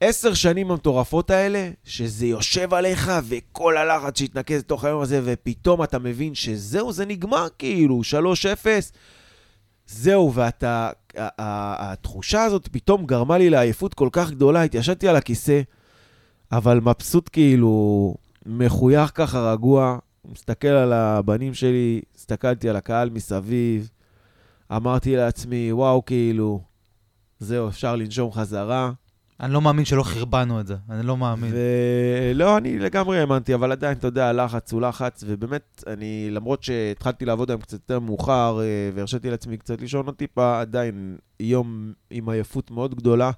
עשר 0.01 0.35
שנים 0.35 0.71
המטורפות 0.71 1.31
האלה, 1.31 1.71
שזה 1.85 2.27
יושב 2.27 2.75
עליך, 2.75 3.13
וכל 3.25 3.77
הלחץ 3.77 4.19
שהתנקז 4.19 4.59
לתוך 4.59 4.85
היום 4.85 5.03
הזה, 5.03 5.21
ופתאום 5.25 5.83
אתה 5.83 5.99
מבין 5.99 6.35
שזהו, 6.35 6.93
זה 6.93 7.07
נגמר 7.07 7.47
כאילו, 7.59 8.01
3-0, 8.65 8.67
זהו, 9.87 10.35
ואתה... 10.35 10.91
התחושה 11.17 12.45
הזאת 12.45 12.69
פתאום 12.69 13.07
גרמה 13.07 13.39
לי 13.39 13.51
לעייפות 13.51 13.95
כל 13.95 14.09
כך 14.13 14.31
גדולה, 14.31 14.63
התיישבתי 14.63 15.09
על 15.09 15.17
הכיסא, 15.17 15.61
אבל 16.53 16.81
מבסוט 16.81 17.29
כאילו, 17.33 18.15
מחוייך 18.47 19.11
ככה 19.15 19.53
רגוע, 19.53 19.99
מסתכל 20.25 20.69
על 20.69 20.93
הבנים 20.93 21.55
שלי, 21.55 22.01
הסתכלתי 22.17 22.69
על 22.69 22.77
הקהל 22.77 23.11
מסביב, 23.11 23.91
אמרתי 24.73 25.17
לעצמי, 25.17 25.73
וואו, 25.73 26.05
כאילו, 26.05 26.61
זהו, 27.39 27.69
אפשר 27.69 27.97
לנשום 27.97 28.33
חזרה. 28.33 28.93
אני 29.41 29.53
לא 29.53 29.61
מאמין 29.61 29.85
שלא 29.85 30.03
חרבנו 30.03 30.61
את 30.61 30.67
זה, 30.67 30.77
אני 30.91 31.07
לא 31.07 31.17
מאמין. 31.17 31.53
ולא, 31.55 32.59
אני 32.59 32.79
לגמרי 32.79 33.21
האמנתי, 33.21 33.55
אבל 33.55 33.73
עדיין, 33.73 33.97
אתה 33.99 34.07
יודע, 34.07 34.29
הלחץ 34.29 34.73
הוא 34.73 34.81
לחץ, 34.81 35.25
ובאמת, 35.27 35.85
אני, 35.87 36.29
למרות 36.31 36.63
שהתחלתי 36.63 37.25
לעבוד 37.25 37.51
היום 37.51 37.61
קצת 37.61 37.73
יותר 37.73 38.01
מאוחר, 38.01 38.61
אה, 38.61 38.91
והרשיתי 38.95 39.31
לעצמי 39.31 39.57
קצת 39.57 39.81
לישון 39.81 40.07
עוד 40.07 40.15
טיפה, 40.15 40.61
עדיין 40.61 41.17
יום 41.41 41.93
עם 42.11 42.29
עייפות 42.29 42.71
מאוד 42.71 42.95
גדולה 42.95 43.31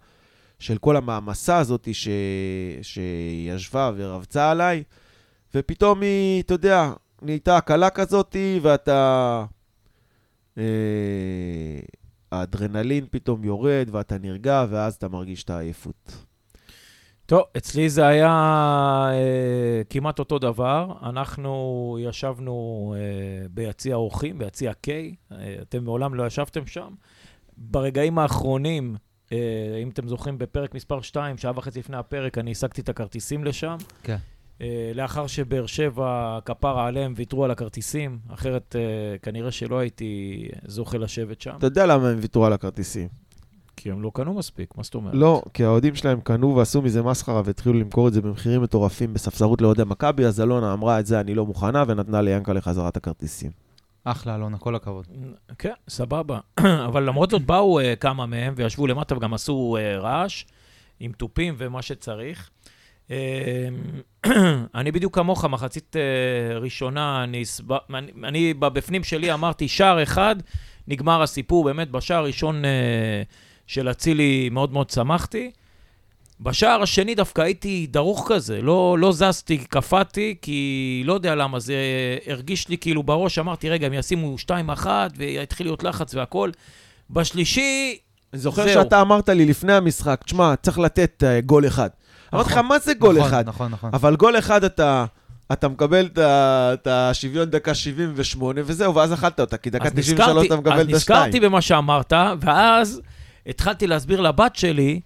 של 0.58 0.78
כל 0.78 0.96
המעמסה 0.96 1.58
הזאת 1.58 1.88
ש... 1.92 2.08
שישבה 2.82 3.90
ורבצה 3.96 4.50
עליי, 4.50 4.82
ופתאום 5.54 6.00
היא, 6.00 6.42
אתה 6.42 6.54
יודע, 6.54 6.92
נהייתה 7.22 7.56
הקלה 7.56 7.90
כזאת, 7.90 8.36
ואתה... 8.62 9.44
אה, 10.58 10.64
האדרנלין 12.32 13.06
פתאום 13.10 13.44
יורד, 13.44 13.88
ואתה 13.92 14.18
נרגע, 14.18 14.66
ואז 14.70 14.94
אתה 14.94 15.08
מרגיש 15.08 15.44
את 15.44 15.50
העייפות. 15.50 16.26
טוב, 17.26 17.42
אצלי 17.56 17.90
זה 17.90 18.06
היה 18.06 18.30
אה, 19.12 19.82
כמעט 19.90 20.18
אותו 20.18 20.38
דבר. 20.38 20.92
אנחנו 21.02 21.98
ישבנו 22.00 22.94
אה, 22.96 23.48
ביציע 23.50 23.94
האורחים, 23.94 24.38
ביציע 24.38 24.72
K. 24.72 24.88
אה, 25.32 25.56
אתם 25.62 25.84
מעולם 25.84 26.14
לא 26.14 26.26
ישבתם 26.26 26.66
שם. 26.66 26.94
ברגעים 27.56 28.18
האחרונים, 28.18 28.96
אה, 29.32 29.38
אם 29.82 29.88
אתם 29.88 30.08
זוכרים, 30.08 30.38
בפרק 30.38 30.74
מספר 30.74 31.00
2, 31.00 31.38
שעה 31.38 31.52
וחצי 31.56 31.78
לפני 31.78 31.96
הפרק, 31.96 32.38
אני 32.38 32.50
השגתי 32.50 32.80
את 32.80 32.88
הכרטיסים 32.88 33.44
לשם. 33.44 33.76
כן. 34.02 34.16
לאחר 34.94 35.26
שבאר 35.26 35.66
שבע, 35.66 36.38
כפרה 36.44 36.86
עליהם, 36.86 37.14
ויתרו 37.16 37.44
על 37.44 37.50
הכרטיסים, 37.50 38.18
אחרת 38.28 38.76
אה, 38.78 39.18
כנראה 39.22 39.50
שלא 39.50 39.78
הייתי 39.78 40.42
זוכה 40.66 40.98
לשבת 40.98 41.40
שם, 41.40 41.54
אתה 41.58 41.66
יודע 41.66 41.86
למה 41.86 42.08
הם 42.08 42.18
ויתרו 42.20 42.46
על 42.46 42.52
הכרטיסים? 42.52 43.08
כי 43.76 43.90
הם 43.90 44.02
לא 44.02 44.10
קנו 44.14 44.34
מספיק, 44.34 44.76
מה 44.76 44.82
זאת 44.82 44.94
אומרת? 44.94 45.14
לא, 45.14 45.42
כי 45.54 45.64
האוהדים 45.64 45.94
שלהם 45.94 46.20
קנו 46.20 46.56
ועשו 46.56 46.82
מזה 46.82 47.02
מסחרה 47.02 47.42
והתחילו 47.44 47.78
למכור 47.78 48.08
את 48.08 48.12
זה 48.12 48.22
במחירים 48.22 48.62
מטורפים 48.62 49.14
בספסרות 49.14 49.62
לאוהדי 49.62 49.82
מכבי, 49.86 50.24
אז 50.24 50.40
אלונה 50.40 50.72
אמרה 50.72 51.00
את 51.00 51.06
זה, 51.06 51.20
אני 51.20 51.34
לא 51.34 51.46
מוכנה, 51.46 51.84
ונתנה 51.86 52.22
ליאנקלה 52.22 52.60
חזרה 52.60 52.88
את 52.88 52.96
הכרטיסים. 52.96 53.50
אחלה, 54.04 54.34
אלונה, 54.34 54.58
כל 54.58 54.74
הכבוד. 54.74 55.06
כן, 55.58 55.72
סבבה. 55.88 56.40
אבל 56.88 57.02
למרות 57.02 57.30
זאת 57.30 57.42
באו 57.42 57.80
uh, 57.80 57.84
כמה 58.00 58.26
מהם 58.26 58.54
וישבו 58.56 58.86
למטה 58.86 59.16
וגם 59.16 59.34
עשו 59.34 59.76
uh, 59.78 60.00
רעש 60.00 60.44
עם 61.00 61.12
תופים 61.12 61.54
ומה 61.58 61.82
שצריך. 61.82 62.50
Uh, 63.08 63.12
אני 64.74 64.92
בדיוק 64.92 65.14
כמוך, 65.14 65.44
מחצית 65.44 65.96
uh, 65.96 66.58
ראשונה, 66.58 67.24
אני. 67.24 67.42
אני, 67.94 68.12
אני 68.24 68.54
בבפנים 68.54 69.04
שלי 69.04 69.32
אמרתי, 69.32 69.68
שער 69.68 70.02
אחד, 70.02 70.36
נגמר 70.88 71.22
הסיפור, 71.22 71.64
באמת, 71.64 71.90
בשער 71.90 72.18
הראשון 72.18 72.62
uh, 72.64 72.66
של 73.66 73.90
אצילי 73.90 74.48
מאוד 74.52 74.72
מאוד 74.72 74.90
שמחתי. 74.90 75.50
בשער 76.40 76.82
השני 76.82 77.14
דווקא 77.14 77.42
הייתי 77.42 77.86
דרוך 77.90 78.32
כזה, 78.32 78.62
לא, 78.62 78.96
לא 78.98 79.12
זזתי, 79.12 79.58
קפאתי, 79.58 80.34
כי 80.42 81.02
לא 81.04 81.12
יודע 81.12 81.34
למה, 81.34 81.60
זה 81.60 81.74
הרגיש 82.26 82.68
לי 82.68 82.78
כאילו 82.78 83.02
בראש, 83.02 83.38
אמרתי, 83.38 83.70
רגע, 83.70 83.86
הם 83.86 83.92
ישימו 83.92 84.36
2-1 84.78 84.86
ויתחיל 85.16 85.66
להיות 85.66 85.82
לחץ 85.82 86.14
והכל. 86.14 86.50
בשלישי, 87.10 87.98
אני 88.32 88.40
זוכר 88.40 88.64
זהו. 88.64 88.82
שאתה 88.82 89.00
אמרת 89.00 89.28
לי 89.28 89.44
לפני 89.44 89.72
המשחק, 89.72 90.20
תשמע, 90.24 90.54
צריך 90.62 90.78
לתת 90.78 91.22
אה, 91.26 91.40
גול 91.40 91.66
אחד. 91.66 91.88
אמרתי 92.36 92.50
לך, 92.52 92.58
מה 92.58 92.78
זה 92.78 92.94
גול 92.94 93.16
נכון, 93.18 93.28
אחד? 93.28 93.48
נכון, 93.48 93.70
נכון. 93.72 93.90
אבל 93.92 94.16
גול 94.16 94.38
אחד 94.38 94.64
אתה... 94.64 95.04
אתה 95.52 95.68
מקבל 95.68 96.08
את 96.16 96.86
השוויון 96.86 97.50
דקה 97.50 97.74
78, 97.74 98.60
וזהו, 98.64 98.94
ואז 98.94 99.12
אכלת 99.12 99.40
אותה, 99.40 99.56
כי 99.56 99.70
דקה 99.70 99.84
אז 99.84 99.92
93 99.94 100.28
נזכרתי- 100.28 100.46
אתה 100.46 100.56
מקבל 100.56 100.72
אז 100.80 100.88
את 100.88 100.94
השתיים. 100.94 101.18
נזכרתי 101.18 101.40
במה 101.40 101.60
שאמרת, 101.60 102.12
ואז 102.40 103.00
התחלתי 103.46 103.86
להסביר 103.86 104.20
לבת 104.20 104.56
שלי, 104.56 105.00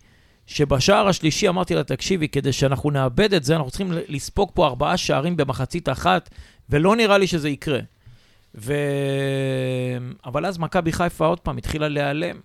שבשער 0.46 1.08
השלישי 1.08 1.48
אמרתי 1.48 1.74
לה, 1.74 1.84
תקשיבי, 1.84 2.28
כדי 2.28 2.52
שאנחנו 2.52 2.90
נאבד 2.90 3.34
את 3.34 3.44
זה, 3.44 3.56
אנחנו 3.56 3.70
צריכים 3.70 3.92
לספוג 4.08 4.50
פה 4.54 4.66
ארבעה 4.66 4.96
שערים 4.96 5.36
במחצית 5.36 5.88
אחת, 5.88 6.30
ולא 6.70 6.96
נראה 6.96 7.18
לי 7.18 7.26
שזה 7.26 7.48
יקרה. 7.48 7.78
ו... 8.54 8.74
אבל 10.26 10.46
אז 10.46 10.58
מכבי 10.58 10.92
חיפה 10.92 11.26
עוד 11.26 11.40
פעם 11.40 11.56
התחילה 11.58 11.88
להיעלם. 11.88 12.36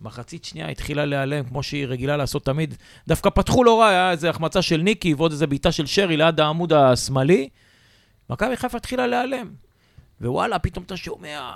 מחצית 0.00 0.44
שנייה 0.44 0.68
התחילה 0.68 1.04
להיעלם, 1.04 1.44
כמו 1.44 1.62
שהיא 1.62 1.86
רגילה 1.86 2.16
לעשות 2.16 2.44
תמיד. 2.44 2.74
דווקא 3.08 3.30
פתחו 3.30 3.64
לא 3.64 3.80
רע, 3.80 3.88
היה 3.88 4.10
איזו 4.10 4.28
החמצה 4.28 4.62
של 4.62 4.76
ניקי 4.76 5.14
ועוד 5.14 5.32
איזו 5.32 5.46
בעיטה 5.46 5.72
של 5.72 5.86
שרי 5.86 6.16
ליד 6.16 6.40
העמוד 6.40 6.72
השמאלי. 6.72 7.48
מכבי 8.30 8.56
חיפה 8.56 8.76
התחילה 8.76 9.06
להיעלם. 9.06 9.50
ווואלה, 10.20 10.58
פתאום 10.58 10.84
אתה 10.84 10.96
שומע, 10.96 11.52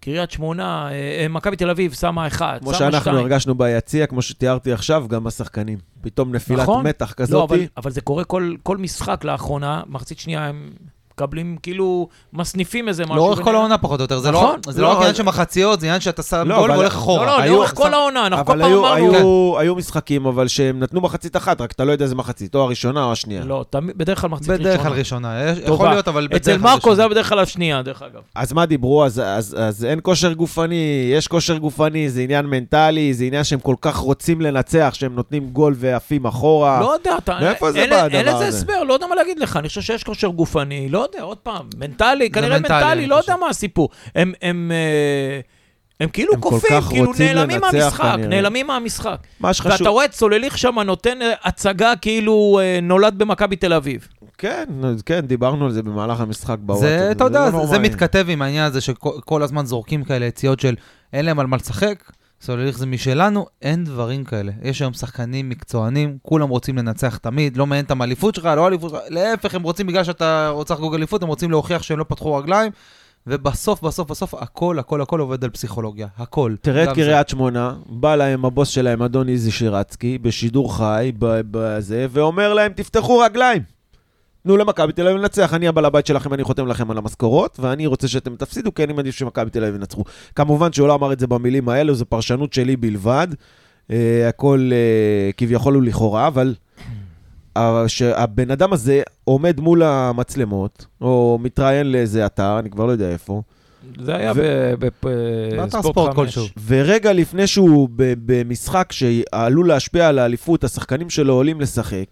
קריית 0.00 0.30
שמונה, 0.30 0.88
אה, 0.92 1.26
מכבי 1.30 1.56
תל 1.56 1.70
אביב 1.70 1.92
שמה 1.92 2.26
אחד, 2.26 2.58
כמו 2.60 2.70
שמה 2.70 2.78
שאנחנו 2.78 3.00
שתיים. 3.00 3.16
הרגשנו 3.16 3.54
ביציע, 3.54 4.06
כמו 4.06 4.22
שתיארתי 4.22 4.72
עכשיו, 4.72 5.04
גם 5.08 5.26
השחקנים. 5.26 5.78
פתאום 6.00 6.34
נפילת 6.34 6.62
נכון. 6.62 6.86
מתח 6.86 7.10
לא, 7.10 7.14
כזאת. 7.14 7.50
אבל, 7.50 7.64
אבל 7.76 7.90
זה 7.90 8.00
קורה 8.00 8.24
כל, 8.24 8.54
כל 8.62 8.76
משחק 8.76 9.24
לאחרונה, 9.24 9.82
מחצית 9.86 10.18
שנייה 10.18 10.46
הם 10.46 10.70
מקבלים, 11.16 11.56
כאילו, 11.62 12.08
מסניפים 12.32 12.88
איזה 12.88 13.02
משהו. 13.04 13.16
לאורך 13.16 13.40
כל 13.40 13.54
העונה 13.54 13.78
פחות 13.78 14.00
או 14.00 14.04
יותר, 14.04 14.18
זה 14.18 14.30
לא- 14.30 14.38
נכון. 14.42 14.60
זה 14.72 14.82
לא, 14.82 14.86
לא 14.88 14.92
רק 14.92 14.96
עניין 14.96 15.08
אבל- 15.10 15.16
של 15.16 15.22
מחציות, 15.22 15.80
זה 15.80 15.86
עניין 15.86 16.00
שאתה 16.00 16.22
שם 16.22 16.48
לא, 16.48 16.58
גול 16.58 16.70
והולך 16.70 16.92
אחורה. 16.94 17.26
לא, 17.26 17.38
לא, 17.38 17.44
לאורך 17.46 17.74
כל 17.74 17.94
העונה, 17.94 18.26
אנחנו 18.26 18.46
כל 18.46 18.52
פעם 18.52 18.72
אמרנו... 18.72 19.14
היו, 19.16 19.54
היו 19.58 19.74
משחקים, 19.76 20.26
אבל 20.26 20.48
שהם 20.48 20.80
נתנו 20.80 21.00
מחצית 21.00 21.36
אחת, 21.36 21.60
רק 21.60 21.72
אתה 21.72 21.84
לא 21.84 21.92
יודע 21.92 22.04
איזה 22.04 22.14
מחצית, 22.14 22.54
או 22.54 22.60
הראשונה 22.62 23.04
או 23.04 23.12
השנייה. 23.12 23.44
לא, 23.44 23.64
בדרך 23.96 24.20
כלל 24.20 24.30
מחצית 24.30 24.50
ראשונה. 24.50 24.68
בדרך 24.68 24.82
כלל 24.82 24.92
ראשונה, 24.92 25.42
יכול. 25.64 25.88
להיות, 25.88 26.08
אבל 26.08 26.26
בדרך 26.26 26.40
אצל 26.40 26.52
כלל 26.52 26.60
מרקו 26.60 26.74
ראשונה. 26.76 26.94
זה 26.94 27.02
היה 27.02 27.08
בדרך 27.08 27.28
כלל 27.28 27.38
השנייה, 27.38 27.82
דרך 27.82 28.02
אגב. 28.02 28.20
אז 28.34 28.52
מה 28.52 28.66
דיברו? 28.66 29.04
אז, 29.04 29.22
אז, 29.24 29.56
אז 29.58 29.84
אין 29.84 29.98
כושר 30.02 30.32
גופני, 30.32 30.74
יש 31.14 31.28
כושר 31.28 31.56
גופני, 31.58 32.10
זה 32.10 32.20
עניין 32.20 32.46
מנטלי, 32.46 33.14
זה 33.14 33.24
עניין 33.24 33.44
שהם 33.44 33.60
כל 33.60 33.74
כך 33.80 33.96
רוצים 33.96 34.40
לנצח, 34.40 34.90
שהם 34.92 35.14
נותנים 35.14 35.48
גול 35.48 35.74
ועפים 35.76 36.26
אחורה. 36.26 36.80
לא 36.80 36.92
יודע, 36.94 37.18
אתה... 37.18 37.38
מאיפה 37.40 37.72
זה 37.72 37.78
אין- 37.78 38.26
לזה? 38.26 38.48
הסבר, 38.48 38.82
לא 38.82 38.94
יודע 38.94 39.06
מה 39.06 39.14
להגיד 39.14 39.38
לך. 39.38 39.56
אני 39.56 39.68
חושב 39.68 39.80
שיש 39.80 40.04
כושר 40.04 40.28
גופני, 40.28 40.88
לא 40.88 41.02
יודע, 41.14 41.24
עוד 41.24 41.38
פעם, 41.38 41.66
מנטלי, 41.78 42.30
כנראה 42.30 42.58
מנטלי, 42.58 42.84
מנטלי, 42.84 43.06
לא 43.06 43.16
יודע. 43.16 43.36
מה 43.36 43.48
הסיפור. 43.48 43.88
הם... 44.14 44.32
הם 44.42 44.72
אה, 44.74 45.40
הם 46.00 46.08
כאילו 46.08 46.32
הם 46.34 46.40
כל 46.40 46.50
קופים, 46.50 46.80
כאילו 46.90 47.12
נעלמים 47.18 47.60
מהמשחק, 47.60 48.00
כנראה. 48.14 48.28
נעלמים 48.28 48.66
מהמשחק. 48.66 49.16
מה 49.40 49.54
שחשוב... 49.54 49.72
ואתה 49.72 49.88
רואה 49.88 50.04
את 50.04 50.10
צולליך 50.10 50.58
שם 50.58 50.78
נותן 50.78 51.22
אה, 51.22 51.32
הצגה 51.44 51.92
כאילו 52.00 52.60
אה, 52.62 52.78
נולד 52.82 53.18
במכבי 53.18 53.56
תל 53.56 53.72
אביב. 53.72 54.08
כן, 54.38 54.64
כן, 55.06 55.20
דיברנו 55.20 55.64
על 55.64 55.70
זה 55.70 55.82
במהלך 55.82 56.20
המשחק 56.20 56.56
בוואטסאפ. 56.60 56.88
זה, 56.88 57.10
אתה 57.12 57.24
יודע, 57.24 57.50
לא 57.50 57.60
זה- 57.60 57.66
זה. 57.66 57.78
מתכתב 57.78 58.26
עם 58.28 58.42
העניין 58.42 58.64
הזה 58.64 58.80
שכל 58.80 59.42
הזמן 59.42 59.66
זורקים 59.66 60.04
כאלה 60.04 60.26
יציאות 60.26 60.60
של 60.60 60.74
אין 61.12 61.24
להם 61.24 61.38
על 61.38 61.46
מה 61.46 61.56
לשחק, 61.56 62.10
סולליך 62.42 62.78
זה 62.78 62.86
משלנו, 62.86 63.46
אין 63.62 63.84
דברים 63.84 64.24
כאלה. 64.24 64.52
יש 64.62 64.82
היום 64.82 64.92
שחקנים 64.92 65.48
מקצוענים, 65.48 66.18
כולם 66.22 66.48
רוצים 66.48 66.78
לנצח 66.78 67.16
תמיד, 67.16 67.56
לא 67.56 67.66
מעניין 67.66 67.84
אותם 67.84 68.00
האליפות 68.00 68.34
שלך, 68.34 68.44
לא 68.44 68.64
האליפות 68.64 68.90
שלך, 68.90 69.00
להפך, 69.08 69.54
הם 69.54 69.62
רוצים, 69.62 69.86
בגלל 69.86 70.04
שאתה 70.04 70.48
רוצה 70.48 70.74
לחגוג 70.74 70.94
אליפות, 70.94 71.22
הם 71.22 71.28
רוצים 71.28 71.50
להוכיח 71.50 71.82
שהם 71.82 71.98
לא 71.98 72.04
פתחו 72.08 72.34
רגליים, 72.34 72.72
ובסוף, 73.26 73.82
בסוף, 73.82 74.10
בסוף, 74.10 74.34
הכל, 74.34 74.78
הכל, 74.78 75.00
הכל 75.00 75.20
עובד 75.20 75.44
על 75.44 75.50
פסיכולוגיה, 75.50 76.06
הכל. 76.16 76.54
תראה 76.60 76.84
את. 76.84 76.88
קריית 76.94 77.28
שמונה, 77.28 77.74
בא 77.86 78.16
להם 78.16 78.44
הבוס 78.44 78.68
שלהם, 78.68 79.02
אדון 79.02 79.28
איזי 79.28 79.50
שירצקי, 79.50 80.18
בשידור 80.18 80.76
חי, 80.76 81.12
בזה, 81.18 82.06
ואומר 82.10 82.54
להם, 82.54 82.72
תפתחו 82.72 83.18
רגליים. 83.18 83.62
תנו 84.42 84.56
למכבי 84.56 84.92
תל 84.92 85.06
אביב 85.08 85.20
לנצח, 85.20 85.54
אני 85.54 85.68
הבעל 85.68 85.84
הבית 85.84 86.06
שלכם, 86.06 86.34
אני 86.34 86.44
חותם 86.44 86.66
לכם 86.66 86.90
על 86.90 86.98
המשכורות, 86.98 87.60
ואני 87.60 87.86
רוצה 87.86 88.08
שאתם 88.08 88.36
תפסידו, 88.36 88.74
כי 88.74 88.84
אני 88.84 88.92
מעדיף 88.92 89.14
שמכבי 89.14 89.50
תל 89.50 89.64
אביב 89.64 89.74
ינצחו. 89.74 90.04
כמובן 90.34 90.72
שהוא 90.72 90.88
לא 90.88 90.94
אמר 90.94 91.12
את 91.12 91.20
זה 91.20 91.26
במילים 91.26 91.68
האלו, 91.68 91.94
זו 91.94 92.06
פרשנות 92.06 92.52
שלי 92.52 92.76
בלבד. 92.76 93.28
אה, 93.90 94.28
הכל 94.28 94.70
אה, 94.72 95.30
כביכול 95.36 95.74
הוא 95.74 95.82
לכאורה, 95.82 96.26
אבל 96.26 96.54
שהבן 97.86 98.50
אדם 98.50 98.72
הזה 98.72 99.02
עומד 99.24 99.60
מול 99.60 99.82
המצלמות, 99.82 100.86
או 101.00 101.38
מתראיין 101.42 101.92
לאיזה 101.92 102.26
אתר, 102.26 102.58
אני 102.58 102.70
כבר 102.70 102.86
לא 102.86 102.92
יודע 102.92 103.10
איפה, 103.10 103.42
זה 103.98 104.16
היה 104.16 104.32
ו- 104.36 104.74
בספורט 104.78 105.84
ספורט 105.84 106.14
5. 106.14 106.16
כלשהו. 106.16 106.46
ורגע 106.66 107.12
לפני 107.12 107.46
שהוא 107.46 107.88
ב- 107.96 108.14
במשחק 108.26 108.92
שעלול 108.92 109.68
להשפיע 109.68 110.08
על 110.08 110.18
האליפות, 110.18 110.64
השחקנים 110.64 111.10
שלו 111.10 111.34
עולים 111.34 111.60
לשחק, 111.60 112.04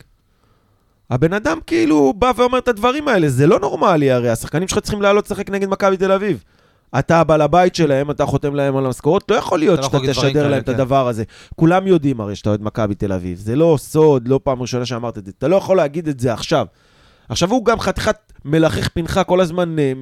הבן 1.11 1.33
אדם 1.33 1.59
כאילו 1.67 2.13
בא 2.19 2.33
ואומר 2.37 2.59
את 2.59 2.69
הדברים 2.69 3.09
האלה, 3.09 3.29
זה 3.29 3.47
לא 3.47 3.61
נורמלי 3.61 4.11
הרי, 4.11 4.31
השחקנים 4.31 4.69
שלך 4.69 4.79
צריכים 4.79 5.03
לעלות 5.03 5.27
לשחק 5.27 5.51
נגד 5.51 5.69
מכבי 5.69 5.97
תל 5.97 6.13
אביב. 6.13 6.45
אתה 6.99 7.25
בעל 7.25 7.41
הבית 7.41 7.75
שלהם, 7.75 8.11
אתה 8.11 8.27
חותם 8.27 8.55
להם 8.55 8.77
על 8.77 8.87
המשכורות, 8.87 9.31
לא 9.31 9.37
יכול 9.37 9.59
להיות 9.59 9.79
לא 9.79 9.85
שאתה 9.85 9.99
תשדר 10.09 10.49
להם 10.49 10.61
את 10.61 10.67
כן. 10.67 10.75
הדבר 10.75 11.09
הזה. 11.09 11.25
כולם 11.57 11.87
יודעים 11.87 12.21
הרי 12.21 12.37
שאתה 12.37 12.49
אוהד 12.49 12.63
מכבי 12.63 12.95
תל 12.95 13.13
אביב, 13.13 13.39
זה 13.39 13.57
לא 13.57 13.77
סוד, 13.79 14.29
לא 14.29 14.41
פעם 14.45 14.63
ראשונה 14.63 14.87
שאמרת 14.87 15.19
את 15.19 15.27
זה, 15.27 15.33
אתה 15.39 15.49
לא 15.49 15.57
יכול 15.57 15.77
להגיד 15.77 16.09
את 16.09 16.21
זה 16.21 16.33
עכשיו. 16.33 16.67
עכשיו 17.29 17.51
הוא 17.51 17.65
גם 17.65 17.81
חתיכת 17.81 18.17
מלחך 18.45 18.89
פנחה 18.89 19.25
כל 19.25 19.41
הזמן 19.41 19.79
אה, 19.79 19.93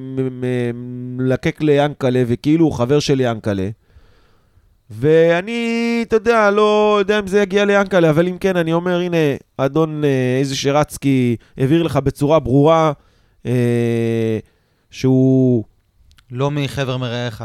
מלקק 1.17 1.61
ליאנקלה, 1.61 2.23
וכאילו 2.27 2.65
הוא 2.65 2.73
חבר 2.73 2.99
של 2.99 3.19
יאנקלה. 3.19 3.69
ואני, 4.89 5.99
אתה 6.07 6.15
יודע, 6.15 6.51
לא 6.51 6.95
יודע 6.99 7.19
אם 7.19 7.27
זה 7.27 7.41
יגיע 7.41 7.65
ליאנקלה, 7.65 8.09
אבל 8.09 8.27
אם 8.27 8.37
כן, 8.37 8.57
אני 8.57 8.73
אומר, 8.73 8.99
הנה, 8.99 9.17
אדון 9.57 10.03
אה, 10.03 10.37
איזה 10.39 10.55
שרצקי 10.55 11.35
העביר 11.57 11.83
לך 11.83 11.97
בצורה 11.97 12.39
ברורה 12.39 12.91
אה, 13.45 14.39
שהוא 14.91 15.63
לא 16.31 16.51
מחבר 16.51 16.97
מרעיך, 16.97 17.43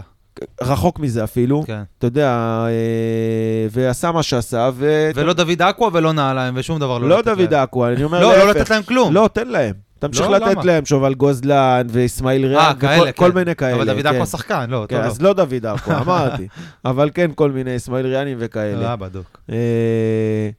רחוק 0.61 0.99
מזה 0.99 1.25
אפילו, 1.25 1.63
כן. 1.67 1.83
אתה 1.99 2.07
יודע, 2.07 2.31
אה, 2.69 3.67
ועשה 3.71 4.13
מה 4.13 4.23
שעשה, 4.23 4.71
ו... 4.75 5.11
ולא 5.15 5.33
דוד 5.33 5.63
אקווה 5.63 5.89
ולא 5.93 6.13
נעליים 6.13 6.55
ושום 6.57 6.79
דבר 6.79 6.99
לא 6.99 7.09
לא 7.09 7.23
דוד 7.23 7.53
להם. 7.55 7.63
אקו, 7.63 7.87
אני 7.87 8.05
אומר 8.05 8.21
לא, 8.21 8.37
לא 8.37 8.47
להפך. 8.47 8.61
לתת 8.61 8.71
להם 8.71 8.83
כלום. 8.83 9.15
לא, 9.15 9.29
תן 9.33 9.49
להם. 9.49 9.75
תמשיך 10.09 10.27
לא, 10.27 10.37
לתת 10.37 10.47
למה? 10.53 10.65
להם 10.65 10.85
שובל 10.85 11.15
גוזלן 11.15 11.87
ואיסמעיל 11.91 12.47
ריאן, 12.47 12.61
אה, 12.61 12.75
כאלה, 12.75 13.03
וכל- 13.03 13.13
כל 13.13 13.31
כן. 13.31 13.39
מיני 13.39 13.55
כאלה. 13.57 13.75
אבל 13.75 13.85
דוד 13.87 14.03
כן. 14.03 14.07
אקווה 14.07 14.27
שחקן, 14.27 14.71
לא, 14.71 14.87
כן, 14.89 14.97
אותו 14.97 15.07
אז 15.09 15.23
לא 15.23 15.33
דוד 15.33 15.67
אקו, 15.67 15.91
אמרתי. 16.03 16.49
אבל 16.85 17.11
כן, 17.15 17.31
כל 17.35 17.51
מיני 17.51 17.77
אסמאעיל 17.77 18.07
ריאנים 18.07 18.39
לא. 18.39 18.45
וכאלה. 18.47 18.91
אה, 18.91 18.97
בדוק. 18.97 19.41
אה, 19.53 20.51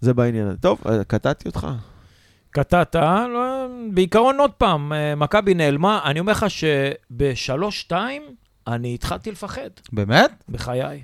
זה 0.00 0.14
בעניין 0.14 0.46
הזה. 0.46 0.56
טוב, 0.58 0.78
אה, 0.88 1.04
קטעתי 1.04 1.48
אותך. 1.48 1.66
קטעת, 2.50 2.94
לא, 3.34 3.66
בעיקרון 3.92 4.38
עוד 4.40 4.50
פעם, 4.50 4.92
מכבי 5.16 5.54
נעלמה, 5.54 6.00
אני 6.04 6.20
אומר 6.20 6.32
לך 6.32 6.46
שבשלוש-שתיים 6.50 8.22
אני 8.66 8.94
התחלתי 8.94 9.30
לפחד, 9.30 9.70
באמת? 9.92 10.44
בחיי. 10.48 11.02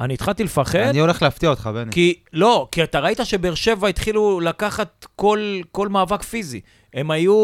אני 0.00 0.14
התחלתי 0.14 0.44
לפחד, 0.44 0.78
אני 0.78 0.98
הולך 0.98 1.22
להפתיע 1.22 1.50
אותך, 1.50 1.70
בני. 1.74 1.92
כי, 1.92 2.14
לא, 2.32 2.68
כי 2.72 2.82
אתה 2.82 3.00
ראית 3.00 3.20
שבאר 3.24 3.54
שבע 3.54 3.88
התחילו 3.88 4.40
לקחת 4.40 5.06
כל, 5.16 5.40
כל 5.72 5.88
מאבק 5.88 6.22
פיזי. 6.22 6.60
הם 6.98 7.10
היו, 7.10 7.34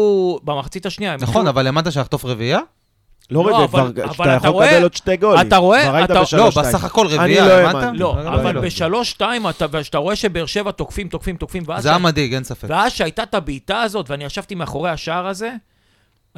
במחצית 0.43 0.85
השנייה, 0.85 1.15
נכון, 1.19 1.47
אבל 1.47 1.65
האמנת 1.67 1.91
שנחטוף 1.91 2.25
רביעייה? 2.25 2.59
לא 3.31 3.45
לא, 3.45 3.55
רביעי, 3.55 3.67
כבר, 3.67 3.87
שאתה 4.13 4.29
יכול 4.35 4.49
רואה- 4.49 4.67
לקבל 4.71 4.83
עוד 4.83 4.93
שתי 4.93 5.17
גולים. 5.17 5.47
אתה 5.47 5.57
רואה? 5.57 6.03
אתה- 6.03 6.13
לא, 6.13 6.21
בשלוש-שתיים. 6.21 6.67
בסך 6.67 6.83
הכל 6.83 7.07
אני 7.07 7.15
רביעייה, 7.17 7.47
לא 7.47 7.51
האמנת? 7.53 7.75
האמנתי. 7.75 7.97
לא, 7.97 8.15
לא, 8.23 8.29
אבל 8.29 8.55
לא. 8.55 8.61
בשלוש-שתיים, 8.61 9.49
אתה- 9.49 9.65
ואתה 9.71 9.97
רואה 9.97 10.15
שבאר 10.15 10.45
שבע 10.45 10.71
תוקפים, 10.71 11.07
תוקפים, 11.07 11.37
תוקפים, 11.37 11.63
ואז 11.67 11.83
זה 11.83 11.89
היה 11.89 11.97
מדאיג, 11.97 12.33
אין 12.33 12.43
ספק. 12.43 12.67
ואז 12.69 12.91
שהייתה 12.91 13.23
את 13.23 13.33
הבעיטה 13.35 13.81
הזאת, 13.81 14.09
ואני 14.09 14.23
ישבתי 14.23 14.55
מאחורי 14.55 14.89
השער 14.89 15.27
הזה, 15.27 15.51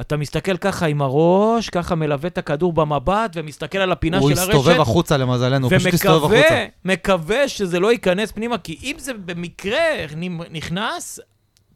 אתה 0.00 0.16
מסתכל 0.16 0.56
ככה 0.56 0.86
עם 0.86 1.02
הראש, 1.02 1.68
ככה 1.70 1.94
מלווה 1.94 2.28
את 2.28 2.38
הכדור 2.38 2.72
במבט, 2.72 3.30
ומסתכל 3.34 3.78
על 3.78 3.92
הפינה 3.92 4.18
הוא 4.18 4.30
של 4.30 4.38
הרשת, 4.38 4.48
הסתובב 4.54 4.80
החוצה 4.80 5.16
למזלנו, 5.16 5.68
הוא 5.70 5.78
פשוט 5.78 5.94
הסתובב 5.94 6.16
החוצה. 6.16 6.36
ומקווה, 6.36 6.64
מקווה 6.84 7.48
שזה 7.48 7.80
לא 7.80 7.92
ייכנס 7.92 8.32
פנימה, 8.32 8.58
כי 8.58 8.78
אם 8.82 8.94
זה 8.98 9.12
במקרה 9.24 9.78
נכנס, 10.50 11.20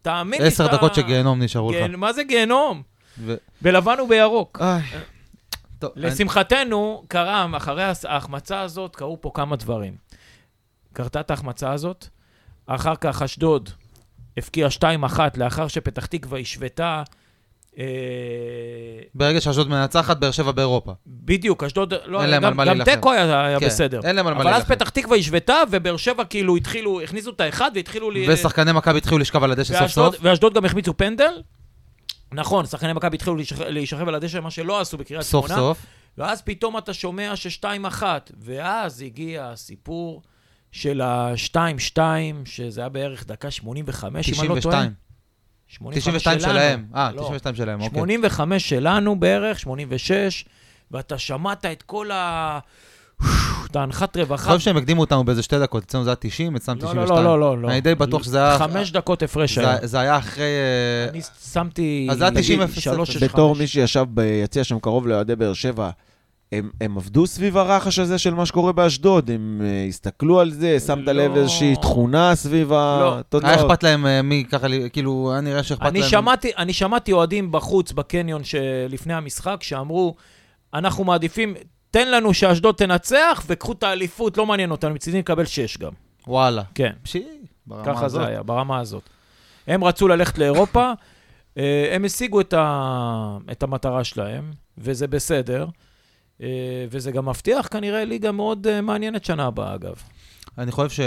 תאמין 0.03 0.43
לי, 0.43 0.49
עשר 0.49 0.67
אתה- 0.67 0.77
דקות 0.77 0.95
של 0.95 1.03
גיהנום 1.03 1.43
נשארו 1.43 1.73
לך. 1.73 1.79
כן, 1.79 1.95
מה 1.97 2.13
זה 2.13 2.23
גיהנום? 2.25 2.83
ו- 3.19 3.35
בלבן 3.63 4.01
ובירוק. 4.01 4.59
איי. 4.63 4.83
טוב, 5.79 5.91
אני- 5.97 6.07
לשמחתנו, 6.07 7.03
קרה, 7.09 7.47
אחרי 7.57 7.85
ההחמצה 8.09 8.61
הזאת, 8.61 8.97
קרו 8.97 9.21
פה 9.21 9.31
כמה 9.35 9.57
דברים. 9.57 9.97
קרתה 10.93 11.21
את 11.21 11.31
ההחמצה 11.31 11.73
הזאת, 11.73 12.07
אחר 12.67 12.97
כך 12.97 13.23
אשדוד 13.23 13.71
הבקיעה 14.37 14.71
2-1 14.71 14.85
לאחר 15.37 15.69
שפתח 15.69 16.07
תקווה 16.07 16.39
השוותה. 16.41 17.03
אה, 17.79 17.85
ברגע 19.15 19.41
שאשדוד 19.41 19.69
מנצחת, 19.71 20.17
באר 20.17 20.31
שבע 20.31 20.53
באירופה. 20.53 20.93
בדיוק, 21.07 21.65
אשדוד, 21.65 21.95
לא, 22.07 22.23
אין 22.23 22.31
להם 22.31 22.43
גם, 22.43 22.49
על 22.49 22.55
מה 22.55 22.65
גם 22.65 22.77
להילחם. 22.79 22.95
תיקו 22.95 23.13
היה, 23.13 23.47
היה 23.47 23.61
כן, 23.61 23.67
בסדר. 23.67 24.01
אין 24.05 24.17
להם 24.17 24.27
על 24.27 24.35
מה 24.35 24.41
אבל 24.41 24.49
אז 24.49 24.55
להילחם. 24.55 24.75
פתח 24.75 24.89
תקווה 24.89 25.17
השוותה, 25.17 25.57
ובאר 25.71 25.97
שבע 25.97 26.25
כאילו 26.25 26.57
התחילו, 26.57 27.01
הכניסו 27.01 27.31
את 27.31 27.41
האחד 27.41 27.71
והתחילו... 27.75 28.11
ל- 28.11 28.17
ושחקני 28.29 28.73
מכבי 28.73 28.99
התחילו 28.99 29.19
לשכב 29.19 29.43
על 29.45 29.53
הדשא 29.53 29.79
סוף 29.79 29.91
סוף. 29.91 30.17
ואשדוד 30.23 30.55
גם 30.55 30.65
החמיצו 30.65 30.97
פנדל. 30.97 31.43
נכון, 32.33 32.67
שחקני 32.67 32.93
מכבי 32.93 33.17
התחילו 33.17 33.37
להישכב- 33.69 34.09
על 34.09 34.15
הדשא, 34.15 34.39
מה 34.41 34.51
שלא 34.51 34.81
עשו 34.81 34.99
בקריית 34.99 35.23
סוף 35.23 35.47
שמונה. 35.47 35.61
סוף. 35.63 35.87
ואז 36.19 36.43
פתאום 36.43 36.79
אתה 36.79 36.93
שומע 36.95 37.37
ששתיים 37.37 37.87
אחת, 37.87 38.31
ואז 38.41 39.03
הגיע 39.03 39.47
הסיפור 39.53 40.23
של 40.73 41.01
השתיים 41.05 41.79
שתיים, 41.79 42.47
שזה 42.47 42.81
היה 42.81 42.89
בערך 42.89 43.27
דקה 43.27 43.51
85, 43.51 44.29
אם 44.29 44.41
אני 44.41 44.49
לא 44.49 44.61
טועה. 44.61 44.77
92. 44.77 45.02
92 45.93 46.41
שלנו. 46.41 46.53
שלהם. 46.53 46.85
אה, 46.95 47.11
לא. 47.15 47.23
92 47.23 47.55
שלהם, 47.55 47.81
אוקיי. 47.81 47.99
85 47.99 48.69
שלנו 48.69 49.21
בערך, 49.21 49.59
86, 49.59 50.45
ואתה 50.91 51.19
שמעת 51.19 51.65
את 51.67 51.83
כל 51.83 52.11
ה... 52.11 52.59
את 53.71 53.77
ההנחת 53.77 54.17
אני 54.17 54.23
רווחה. 54.23 54.47
חושב 54.53 54.59
שהם 54.65 54.77
הקדימו 54.77 55.01
אותנו 55.01 55.25
באיזה 55.25 55.43
שתי 55.43 55.59
דקות, 55.59 55.83
אצלנו 55.85 56.05
זה 56.05 56.11
היה 56.11 56.17
90, 56.17 56.57
אצלם 56.57 56.77
לא, 56.77 56.81
92. 56.83 57.09
לא, 57.09 57.25
לא, 57.25 57.41
לא, 57.41 57.63
לא. 57.63 57.69
אני 57.71 57.81
די 57.81 57.95
בטוח 57.95 58.23
שזה 58.23 58.45
היה... 58.45 58.59
חמש 58.59 58.93
דקות 58.93 59.23
הפרש 59.23 59.59
זה- 59.59 59.69
היה. 59.71 59.87
זה 59.87 60.01
היה 60.01 60.17
אחרי... 60.19 60.45
אה, 60.45 61.11
אני 61.11 61.21
שמתי... 61.53 62.09
אז 62.11 62.19
זה 62.19 62.25
היה 62.25 62.31
נגיד, 62.31 62.43
90 62.43 62.61
אפס 62.61 62.79
שלוש, 62.79 63.11
אפס. 63.11 63.19
שש, 63.19 63.23
בתור. 63.25 63.55
מי 63.57 63.67
שישב 63.67 64.05
ביציע 64.09 64.65
שם 64.65 64.79
קרוב 64.79 65.07
לאוהדי 65.07 65.37
באר 65.37 65.53
שבע, 65.53 65.91
הם, 66.53 66.71
הם 66.81 66.97
עבדו 66.97 67.27
סביב 67.27 67.57
הרחש 67.57 67.99
הזה 67.99 68.19
של 68.19 68.35
מה 68.35 68.47
שקורה 68.47 68.73
באשדוד, 68.73 69.31
הם 69.31 69.61
uh, 69.61 69.89
הסתכלו 69.89 70.41
על 70.41 70.51
זה, 70.51 70.81
שמת 70.81 71.07
לא. 71.07 71.13
לב 71.13 71.37
איזושהי 71.37 71.77
תכונה 71.77 72.35
סביב 72.35 72.73
לא. 72.73 73.19
התוצאות. 73.19 73.45
היה 73.45 73.67
אכפת 73.67 73.83
להם 73.83 74.07
אה, 74.07 74.23
מי 74.23 74.45
ככה, 74.51 74.67
כאילו, 74.93 75.33
היה 75.33 75.41
נראה 75.41 75.63
שאכפת 75.63 75.85
להם... 75.85 75.97
אני 75.97 76.03
שמעתי, 76.03 76.51
אני 76.59 76.73
שמעתי 76.73 77.13
אוהדים 77.13 77.53
בחוץ, 77.53 77.93
בקניון 77.93 78.45
שלפני 78.45 79.15
המשחק, 79.15 79.63
שאמרו, 79.63 80.15
אנחנו 80.75 81.05
מעדיפים, 81.05 81.55
תן 81.91 82.11
לנו 82.11 82.35
שאשדוד 82.35 82.75
תנצח, 82.75 83.45
וקחו 83.47 83.73
את 83.73 83.83
האליפות, 83.83 84.39
לא 84.39 84.47
מעניין 84.47 84.71
אותנו, 84.71 84.95
מצידי 84.95 85.19
נקבל 85.19 85.45
שש 85.45 85.79
גם. 85.79 85.93
וואלה. 86.27 86.63
כן, 86.75 86.93
פשי, 87.03 87.25
ברמה 87.67 87.85
ככה 87.85 88.05
הזאת. 88.07 88.23
זה 88.23 88.29
היה, 88.29 88.43
ברמה 88.43 88.79
הזאת. 88.79 89.03
הם 89.67 89.85
רצו 89.85 90.09
ללכת 90.09 90.39
לאירופה, 90.39 90.93
אה, 91.59 91.93
הם 91.93 92.05
השיגו 92.05 92.41
את, 92.41 92.55
ה... 92.55 93.39
את 93.53 93.63
המטרה 93.63 94.05
שלהם, 94.05 94.51
וזה 94.79 95.07
בסדר, 95.07 95.67
וזה 96.91 97.11
גם 97.13 97.29
מבטיח 97.29 97.69
כנראה 97.71 98.05
ליגה 98.05 98.33
מאוד 98.33 98.67
אה, 98.67 98.81
מעניינת 98.81 99.25
שנה 99.25 99.47
הבאה, 99.47 99.75
אגב. 99.75 99.95
אני 100.59 100.73
חושב 100.73 100.91
ש... 100.91 101.01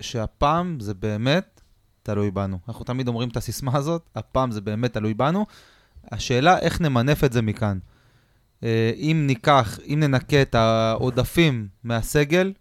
שהפעם 0.00 0.80
זה 0.80 0.94
באמת 0.94 1.60
תלוי 2.02 2.30
בנו. 2.30 2.58
אנחנו 2.68 2.84
תמיד 2.84 3.08
אומרים 3.08 3.28
את 3.28 3.36
הסיסמה 3.36 3.76
הזאת, 3.76 4.10
הפעם 4.16 4.50
זה 4.50 4.60
באמת 4.60 4.92
תלוי 4.92 5.14
בנו. 5.14 5.46
השאלה 6.12 6.58
איך 6.58 6.80
נמנף 6.80 7.24
את 7.24 7.32
זה 7.32 7.42
מכאן. 7.42 7.78
אה, 8.62 8.92
אם 8.96 9.24
ניקח, 9.26 9.78
אם 9.86 10.00
ננקה 10.00 10.42
את 10.42 10.54
העודפים 10.54 11.68
מהסגל, 11.84 12.52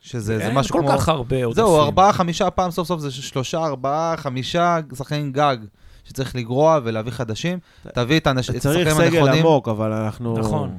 שזה 0.00 0.36
זה 0.36 0.46
אין 0.46 0.54
משהו 0.54 0.72
כל 0.72 0.80
כמו... 0.80 0.98
כך 0.98 1.08
הרבה 1.08 1.44
עודפים. 1.44 1.64
זהו, 1.64 1.80
ארבעה, 1.80 2.12
חמישה, 2.12 2.50
פעם 2.50 2.70
סוף 2.70 2.88
סוף 2.88 3.00
זה 3.00 3.10
שלושה, 3.10 3.64
ארבעה, 3.64 4.16
חמישה 4.16 4.78
שחקנים 4.94 5.32
גג 5.32 5.56
שצריך 6.04 6.36
לגרוע 6.36 6.80
ולהביא 6.84 7.12
חדשים. 7.12 7.58
תביא 7.94 8.20
את 8.20 8.26
האנש- 8.26 8.50
את 8.50 8.56
צריך 8.56 8.86
השחקנים 8.88 9.08
סגל 9.10 9.18
הנכונים. 9.18 9.46
עמוק, 9.46 9.68
אבל 9.68 9.92
אנחנו... 9.92 10.38
נכון. 10.38 10.78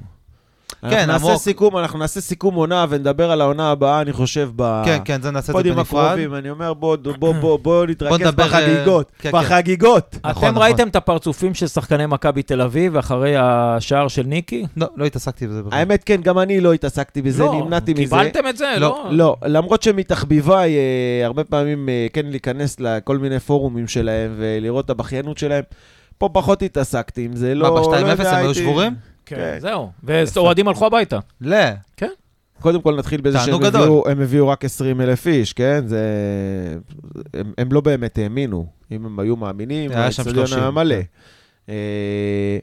אנחנו 0.84 0.98
כן, 0.98 1.08
נעשה 1.08 1.28
עמוק. 1.28 1.42
סיכום, 1.42 1.78
אנחנו 1.78 2.00
נעשה 2.00 2.22
סיכום 2.22 2.56
עונה 2.56 2.86
ונדבר 2.90 3.32
על 3.32 3.42
העונה 3.42 3.72
הבאה, 3.72 4.02
אני 4.02 4.14
חושב, 4.14 4.50
כן, 4.86 4.98
כן, 5.06 5.22
זה 5.22 5.32
נעשה 5.32 5.54
את 5.60 5.64
זה 5.66 5.74
בנפרד. 5.74 6.06
הקרובים. 6.06 6.36
אני 6.36 6.50
אומר, 6.50 6.74
בוא, 6.74 6.98
בוא, 7.20 7.34
בוא, 7.34 7.60
בוא 7.60 7.86
נתרכז 7.90 8.20
נדבר, 8.22 8.44
אה, 8.44 8.48
בחגיגות. 8.50 9.12
כן, 9.20 9.32
כן. 9.32 9.38
בחגיגות. 9.38 10.16
נכון, 10.24 10.44
אתם 10.44 10.52
נכון. 10.52 10.64
ראיתם 10.64 10.88
את 10.88 10.96
הפרצופים 10.96 11.54
של 11.54 11.68
שחקני 11.68 12.06
מכבי 12.06 12.44
תל 12.44 12.62
אביב 12.62 12.98
אחרי 12.98 13.34
השער 13.40 14.08
של 14.08 14.24
ניקי? 14.24 14.66
לא, 14.78 14.88
לא 14.96 15.06
התעסקתי 15.06 15.48
בזה 15.48 15.64
בכלל. 15.64 15.80
האמת, 15.80 16.04
כן, 16.04 16.22
גם 16.22 16.40
אני 16.40 16.62
לא 16.62 16.74
התעסקתי 16.74 17.22
בזה, 17.22 17.44
לא, 17.44 17.54
נמנעתי 17.64 17.92
מזה. 17.94 18.02
קיבלתם 18.04 18.48
את 18.50 18.58
זה? 18.58 18.74
לא, 18.80 19.06
לא. 19.10 19.10
לא, 19.12 19.36
למרות 19.46 19.84
שמתחביביי, 19.84 20.76
אה, 20.76 21.26
הרבה 21.26 21.44
פעמים 21.44 21.90
אה, 21.90 22.08
כן 22.14 22.26
להיכנס 22.26 22.80
לכל 22.80 23.18
מיני 23.18 23.40
פורומים 23.40 23.88
שלהם 23.88 24.32
ולראות 24.38 24.86
את 24.86 24.90
הבכיינות 24.90 25.38
שלהם. 25.38 25.64
פה 26.18 26.30
פחות 26.34 26.62
התעסקתי 26.62 27.26
עם 27.26 27.36
זה, 27.36 27.56
לא... 27.56 27.74
מה, 27.74 27.82
ב-2-0 27.82 27.88
לא 27.90 27.96
הם 27.98 28.20
היו 28.20 28.36
הייתי- 28.36 28.54
שבורים? 28.54 28.94
כן, 29.26 29.36
כן. 29.36 29.60
זהו. 29.60 29.92
ואוהדים 30.04 30.68
הלכו 30.68 30.86
הביתה. 30.86 31.20
לא. 31.42 31.58
קודם 32.62 32.82
כל 32.82 32.96
נתחיל 32.96 33.22
בזה 33.22 33.40
שהם. 33.40 33.64
הביאו, 33.64 34.10
הם 34.10 34.22
הביאו 34.22 34.48
רק 34.48 34.66
20 34.66 35.02
אלף 35.02 35.28
איש, 35.28 35.54
כן? 35.54 35.88
זה... 35.88 36.00
הם, 37.34 37.54
הם 37.58 37.72
לא 37.72 37.82
באמת 37.82 38.18
האמינו. 38.18 38.68
אם 38.92 39.06
הם 39.06 39.20
היו 39.20 39.36
מאמינים, 39.36 39.92
היה 39.92 40.12
שם 40.12 40.22
האצטדיון 40.22 40.48
30, 40.48 40.64
היה 40.64 40.72
מלא. 40.72 40.96
כן. 40.96 41.04
אה, 41.70 42.58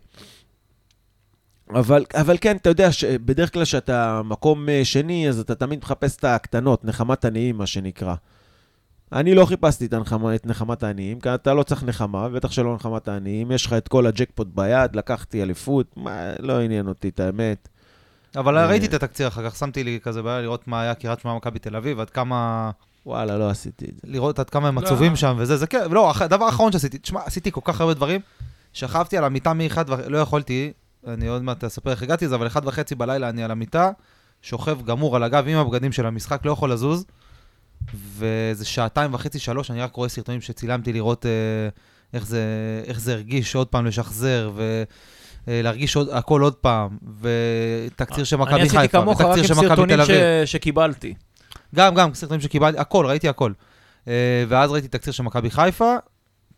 אבל, 1.71 2.05
אבל 2.15 2.37
כן, 2.41 2.57
אתה 2.57 2.71
יודע, 2.71 2.89
בדרך 3.25 3.53
כלל 3.53 3.65
כשאתה 3.65 4.23
מקום 4.25 4.69
אה, 4.69 4.85
שני, 4.85 5.29
אז 5.29 5.41
אתה 5.41 5.55
תמיד 5.55 5.79
מחפש 5.83 6.17
את 6.17 6.25
הקטנות, 6.25 6.85
נחמת 6.85 7.25
עניים, 7.25 7.59
מה 7.59 7.67
שנקרא. 7.67 8.15
אני 9.13 9.35
לא 9.35 9.47
חיפשתי 9.47 9.87
את, 9.87 9.93
הנחמה, 9.93 10.35
את 10.35 10.47
נחמת 10.47 10.83
העניים, 10.83 11.21
כי 11.21 11.35
אתה 11.35 11.55
לא 11.55 11.63
צריך 11.63 11.83
נחמה, 11.83 12.29
בטח 12.29 12.51
שלא 12.51 12.75
נחמת 12.75 13.09
העניים. 13.09 13.53
יש 13.53 13.67
לך 13.67 13.73
את 13.73 13.89
כל 13.89 14.07
הג'קפוט 14.07 14.49
ביד, 14.55 14.97
לקחתי 14.97 15.43
אליפות, 15.43 15.87
מה, 15.97 16.31
לא 16.39 16.61
עניין 16.61 16.89
אותי, 16.89 17.09
את 17.09 17.21
האמת. 17.21 17.69
אבל 18.37 18.59
אה. 18.59 18.67
ראיתי 18.67 18.87
את 18.87 18.95
התקציר 18.95 19.29
אחר 19.29 19.51
כך, 19.51 19.57
שמתי 19.57 19.85
לי 19.85 19.99
כזה 20.03 20.23
בעיה 20.23 20.41
לראות 20.41 20.69
מה 20.69 20.83
היה 20.83 20.95
קריית 20.95 21.21
שמונה 21.21 21.37
מכבי 21.37 21.59
תל 21.59 21.77
אביב, 21.77 22.01
עד 22.01 22.11
כמה... 22.11 22.71
וואלה, 23.07 23.39
לא 23.39 23.51
עשיתי 23.51 23.85
את 23.85 23.95
זה. 23.95 24.01
לראות 24.05 24.39
עד 24.39 24.51
כמה 24.51 24.69
הם 24.69 24.79
לא. 24.79 24.87
עצובים 24.87 25.17
שם 25.17 25.37
וזה, 25.39 25.57
זה 25.57 25.67
כן, 25.67 25.91
לא, 25.91 26.13
הדבר 26.21 26.45
האחרון 26.45 26.73
שעשיתי, 26.73 26.99
תשמע, 26.99 27.21
עשיתי 27.25 27.53
כל 27.53 27.61
כך 27.65 27.81
הרבה 27.81 27.95
דברים, 27.95 28.21
שכבתי 28.73 29.19
על 29.19 29.25
המיטה 29.25 29.53
מאחד, 29.53 29.89
לא 29.89 30.19
יכולתי, 30.19 30.73
אני 31.07 31.29
עוד 31.29 31.43
מעט 31.43 31.65
אספר 31.65 31.91
איך 31.91 32.03
הגעתי 32.03 32.25
לזה, 32.25 32.35
אבל 32.35 32.47
אחד 32.47 32.67
וחצי 32.67 32.95
בלילה 32.95 33.29
אני 33.29 33.45
על 33.45 33.51
המיטה, 33.51 33.91
שוכב 34.43 34.83
גמור 34.83 35.17
על 35.17 35.23
הגב 35.23 35.45
עם 35.49 35.59
הבגדים 35.59 35.93
של 35.93 36.07
המשחק, 36.07 36.41
לא 36.45 36.53
יכול 36.53 36.73
לזוז, 36.73 37.05
ואיזה 38.17 38.65
שעתיים 38.65 39.15
וחצי, 39.15 39.39
שלוש, 39.39 39.71
אני 39.71 39.81
רק 39.81 39.95
רואה 39.97 40.09
סרטונים 40.09 40.41
שצילמתי 40.41 40.93
לראות 40.93 41.27
אה, 41.27 41.31
איך, 42.15 42.27
זה, 42.27 42.43
איך 42.87 43.01
זה 43.01 43.13
הרגיש 43.13 43.55
עוד 43.55 43.67
פעם 43.69 43.87
לשחזר, 43.87 44.51
ו... 44.55 44.83
להרגיש 45.47 45.97
עוד, 45.97 46.09
הכל 46.13 46.41
עוד 46.43 46.55
פעם, 46.55 46.99
ותקציר 47.21 48.25
של 48.25 48.37
מכבי 48.37 48.55
אני 48.55 48.63
עשיתי 48.63 48.77
חיפה, 48.79 49.01
כמוך 49.01 49.21
רק 49.21 49.27
ותקציר 49.27 49.43
עם 49.43 49.49
של 49.49 49.55
מכבי 49.55 49.69
סרטונים 49.69 49.97
תל 49.97 50.03
אביב. 50.03 50.17
ש- 50.45 50.53
שקיבלתי. 50.53 51.15
גם, 51.75 51.95
גם, 51.95 52.15
סרטונים 52.15 52.41
שקיבלתי, 52.41 52.79
הכל, 52.79 53.07
ראיתי 53.07 53.29
הכל. 53.29 53.53
אה, 54.09 54.13
ואז 54.49 54.71
ראיתי 54.71 54.89
תקציר 54.89 55.13
של 55.13 55.23
מכבי 55.23 55.51
חיפה, 55.51 55.95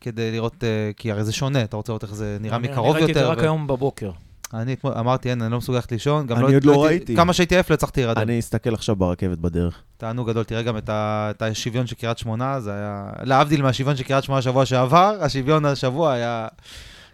כדי 0.00 0.32
לראות, 0.32 0.64
אה, 0.64 0.68
כי 0.96 1.12
הרי 1.12 1.24
זה 1.24 1.32
שונה, 1.32 1.62
אתה 1.64 1.76
רוצה 1.76 1.92
לראות 1.92 2.02
איך 2.02 2.14
זה 2.14 2.36
נראה 2.40 2.56
אני- 2.56 2.68
מקרוב 2.68 2.86
אני 2.96 3.04
ראיתי 3.04 3.12
את 3.12 3.16
יותר. 3.16 3.26
זה 3.26 3.32
רק 3.32 3.38
ו- 3.38 3.42
היום 3.42 3.66
בבוקר. 3.66 4.10
אני 4.54 4.72
אתמול 4.72 4.92
אמרתי, 4.98 5.30
אין, 5.30 5.42
אני 5.42 5.52
לא 5.52 5.58
מסוגל 5.58 5.76
ללכת 5.76 5.92
לישון. 5.92 6.26
אני 6.30 6.54
עוד 6.54 6.64
לא 6.64 6.72
הייתי- 6.72 6.86
ראיתי. 6.86 7.16
כמה 7.16 7.32
שהייתי 7.32 7.54
עייף 7.54 7.70
לא 7.70 7.74
הצלחתי 7.74 8.00
להירדם. 8.00 8.22
אני 8.22 8.38
אסתכל 8.40 8.74
עכשיו 8.74 8.96
ברכבת 8.96 9.38
בדרך. 9.38 9.82
תענוג 9.96 10.28
גדול, 10.30 10.44
תראה 10.44 10.62
גם 10.62 10.76
את 10.76 10.88
ה- 10.88 11.28
את 11.30 11.42
השוויון 11.42 11.86
של 11.86 11.94
קריית 11.96 12.18
שמונה, 12.18 12.60
זה 12.60 12.72
היה... 12.72 13.04
להבדיל 13.22 13.62
מהשוויון 13.62 13.96
של 13.96 14.04
קריית 14.04 14.24
שמונה 14.24 14.42
שבוע 14.42 14.66
שעבר, 14.66 15.16
השוויון 15.20 15.64
השבוע 15.64 16.12
היה 16.12 16.46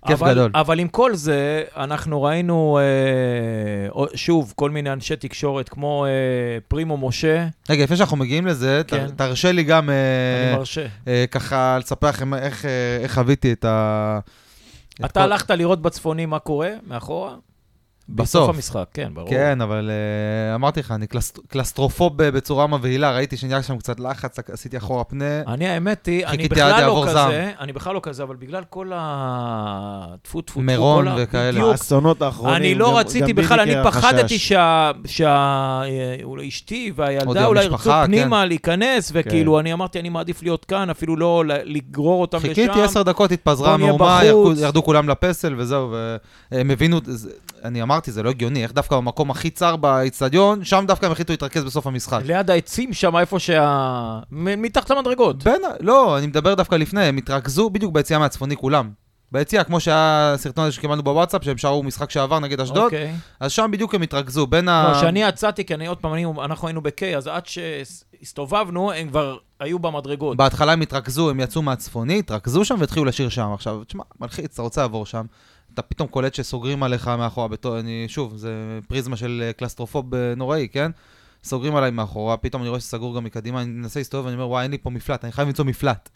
כיף 0.07 0.23
אבל, 0.23 0.33
גדול. 0.33 0.51
אבל 0.55 0.79
עם 0.79 0.89
כל 0.89 1.15
זה, 1.15 1.63
אנחנו 1.77 2.23
ראינו, 2.23 2.79
אה, 3.95 4.07
שוב, 4.15 4.53
כל 4.57 4.71
מיני 4.71 4.93
אנשי 4.93 5.17
תקשורת 5.17 5.69
כמו 5.69 6.07
אה, 6.07 6.11
פרימו 6.69 7.09
משה, 7.09 7.47
רגע, 7.71 7.85
לפני 7.85 7.97
שאנחנו 7.97 8.17
מגיעים 8.17 8.47
לזה, 8.47 8.83
ת- 8.87 8.91
כן. 8.91 9.07
תרשה 9.17 9.53
לי 9.53 9.63
גם 9.65 9.91
אה, 9.91 9.95
אני 10.49 10.57
מרשה. 10.59 10.87
אה, 11.09 11.25
ככה 11.31 11.79
לספר 11.79 12.09
לכם 12.09 12.35
איך 12.35 12.65
אה, 12.65 12.71
איך 13.03 13.15
חוויתי 13.15 13.53
את 13.53 13.65
ה... 13.65 14.19
את 15.05 15.11
אתה 15.11 15.23
הלכת 15.23 15.51
לראות 15.51 15.83
בצפוני 15.83 16.27
מה 16.27 16.39
קורה 16.39 16.71
מאחורה? 16.87 17.37
בסוף. 18.15 18.55
המשחק, 18.55 18.85
כן, 18.95 19.11
ברור. 19.15 19.29
כן, 19.31 19.61
אבל 19.61 19.91
uh, 19.91 20.55
אמרתי 20.55 20.81
לך, 20.81 20.91
אני 20.91 21.07
קלסט, 21.07 21.39
קלסטרופוב 21.49 22.13
בצורה 22.17 22.67
מבהילה, 22.67 23.11
ראיתי 23.13 23.37
שנהיה 23.37 23.63
שם 23.63 23.77
קצת 23.79 24.01
לחץ, 24.01 24.39
עשיתי 24.53 24.77
אחורה 24.77 25.05
פנה. 25.05 25.41
אני, 25.47 25.69
האמת 25.69 26.07
היא, 26.07 26.27
אני 26.27 26.49
בכלל 26.49 26.87
לא 26.87 27.03
כזה, 27.05 27.13
זעם. 27.15 27.31
אני 27.61 27.73
בכלל 27.73 27.95
לא 27.95 28.01
כזה, 28.03 28.23
אבל 28.23 28.37
בגלל 28.37 28.63
כל 28.71 28.93
ה... 28.95 30.07
טפו, 30.23 30.41
טפו, 30.41 30.53
טפו, 30.53 30.61
מירון 30.61 31.07
וכאלה. 31.17 31.53
בדיוק. 31.53 31.71
האסונות 31.73 32.23
האחרונים. 32.23 32.57
אני 32.57 32.75
לא 32.75 32.89
גם- 32.89 32.95
רציתי 32.95 33.33
גם 33.33 33.37
בכלל, 33.37 33.61
אני 33.61 33.75
פחדתי. 33.85 34.39
שה... 34.39 34.91
אה, 35.27 36.17
והילדה 36.97 37.47
אולי 37.47 37.65
ירצו 37.65 37.91
כן. 37.91 38.07
פנימה 38.07 38.45
להיכנס, 38.47 39.13
וכאילו, 39.15 39.61
אני 39.61 39.73
אמרתי, 39.73 40.01
אני 40.01 40.09
מעדיף 40.09 40.43
להיות 40.43 40.65
כאן, 40.65 40.91
אפילו 40.91 41.17
לא 41.17 41.45
ל- 41.47 41.53
לגרור 41.77 42.21
אותם 42.21 42.39
לשם. 42.39 42.49
חיכיתי 42.49 42.83
עשר 42.83 43.03
דקות, 43.03 43.33
התפזרה 43.33 43.75
המהומה. 43.75 44.21
ירדו, 44.61 44.83
כולם 44.83 45.09
לפסל 45.09 45.55
וזהו, 45.59 45.95
והם 46.53 46.71
הבינו, 46.71 47.01
אני 47.65 47.83
אמרתי, 47.83 48.00
זה 48.07 48.23
לא 48.23 48.31
הגיוני, 48.31 48.63
איך 48.63 48.73
דווקא 48.73 48.97
במקום 48.97 49.31
הכי 49.31 49.51
צר 49.51 49.77
באיצטדיון, 49.77 50.65
שם 50.65 50.85
דווקא 50.89 51.07
הם 51.07 51.13
החליטו 51.13 51.33
להתרכז 51.33 51.65
בסוף 51.65 51.87
המשחק. 51.87 52.21
ליד 52.25 52.51
העצים 52.51 52.93
שם, 52.93 53.17
איפה 53.17 53.39
שה... 53.39 54.19
מתחת 54.31 54.91
למדרגות. 54.91 55.45
בין, 55.45 55.63
לא, 55.81 56.19
אני 56.19 56.27
מדבר 56.27 56.55
דווקא 56.55 56.75
לפני, 56.75 57.05
הם 57.05 57.17
התרכזו 57.17 57.71
בדיוק 57.71 57.93
ביציאה 57.95 58.19
מהצפוני 58.19 58.57
כולם. 58.57 58.91
ביציאה, 59.33 59.65
כמו 59.65 59.81
שהיה 59.81 60.33
הסרטון 60.35 60.65
הזה 60.65 60.73
שקיבלנו 60.73 61.03
בוואטסאפ, 61.03 61.45
שהם 61.45 61.59
שרו 61.59 61.83
משחק 61.83 62.11
שעבר 62.11 62.39
נגד 62.39 62.61
אשדוד, 62.61 62.85
אוקיי. 62.85 63.13
אז 63.41 63.53
שם 63.53 63.69
בדיוק 63.73 63.95
הם 63.95 64.03
התרכזו, 64.03 64.47
בין 64.47 64.69
ה... 64.69 64.89
לא, 64.93 64.99
כשאני 64.99 65.23
יצאתי, 65.23 65.65
כי 65.65 65.75
אני 65.75 65.87
עוד 65.87 65.99
פעם, 65.99 66.15
אני- 66.15 66.25
אנחנו 66.45 66.69
היינו 66.69 66.83
ב-K, 66.83 67.17
אז 67.17 67.27
עד 67.27 67.43
שהסתובבנו, 67.47 68.93
הם 68.93 69.09
כבר 69.09 69.37
היו 69.61 69.79
במדרגות. 69.79 70.37
בהתחלה 70.37 70.73
הם 70.73 70.81
התרכזו, 70.81 71.31
הם 71.31 71.41
יצאו 71.41 71.63
מהצפוני, 71.63 72.19
התרכזו 72.19 72.65
שם 72.65 72.77
והתחילו 72.79 73.05
לשיר 73.05 73.29
שם. 73.29 73.51
עכשיו, 73.55 73.85
תשמע, 73.85 74.05
מלחיץ, 74.21 74.53
אתה 74.53 74.63
רוצה 74.63 74.81
לעבור 74.81 75.07
שם. 75.07 75.25
אתה 75.75 75.83
פתאום 75.83 76.09
קולט 76.09 76.35
שסוגרים 76.35 76.83
עליך 76.83 77.09
מאחורה, 77.09 77.49
בתור, 77.49 77.81
אני, 77.81 78.05
שוב, 78.09 78.37
זה 78.37 78.79
פריזמה 78.89 79.17
של 79.17 79.43
אה, 79.47 79.53
קלסטרופוב 79.53 80.15
אה, 80.15 80.35
נוראי, 80.37 80.69
כן? 80.73 80.91
סוגרים 81.45 81.77
עליי 81.77 81.91
מאחורה, 81.91 82.37
פתאום 82.37 82.63
אני 82.63 82.69
רואה 82.69 82.81
שסגור 82.81 83.17
גם 83.17 83.25
מקדימה, 83.25 83.63
אני 83.63 83.71
מנסה 83.71 84.01
להסתובב 84.01 84.25
ואני 84.25 84.35
אומר, 84.35 84.49
וואי, 84.49 84.63
אין 84.63 84.71
לי 84.71 84.79
פה 84.79 84.91
מפלט, 84.91 85.25
אני 85.25 85.33
חייב 85.33 85.49
למצוא 85.49 85.65
מפלט. 85.65 86.09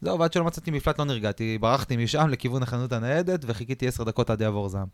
זהו, 0.00 0.18
ועד 0.18 0.32
שלא 0.32 0.44
מצאתי 0.44 0.70
מפלט 0.70 0.98
לא 0.98 1.04
נרגעתי, 1.04 1.58
ברחתי 1.60 1.96
משם 1.96 2.28
לכיוון 2.28 2.62
החנות 2.62 2.92
הניידת 2.92 3.44
וחיכיתי 3.46 3.88
עשר 3.88 4.04
דקות 4.04 4.30
עד 4.30 4.40
יעבור 4.40 4.68
זעם. 4.68 4.86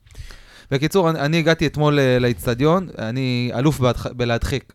בקיצור, 0.71 1.11
אני, 1.11 1.21
אני 1.21 1.39
הגעתי 1.39 1.67
אתמול 1.67 1.99
אה, 1.99 2.19
לאיצטדיון, 2.19 2.89
אני 2.99 3.51
אלוף 3.55 3.81
בהדח... 3.81 4.07
בלהדחיק. 4.07 4.73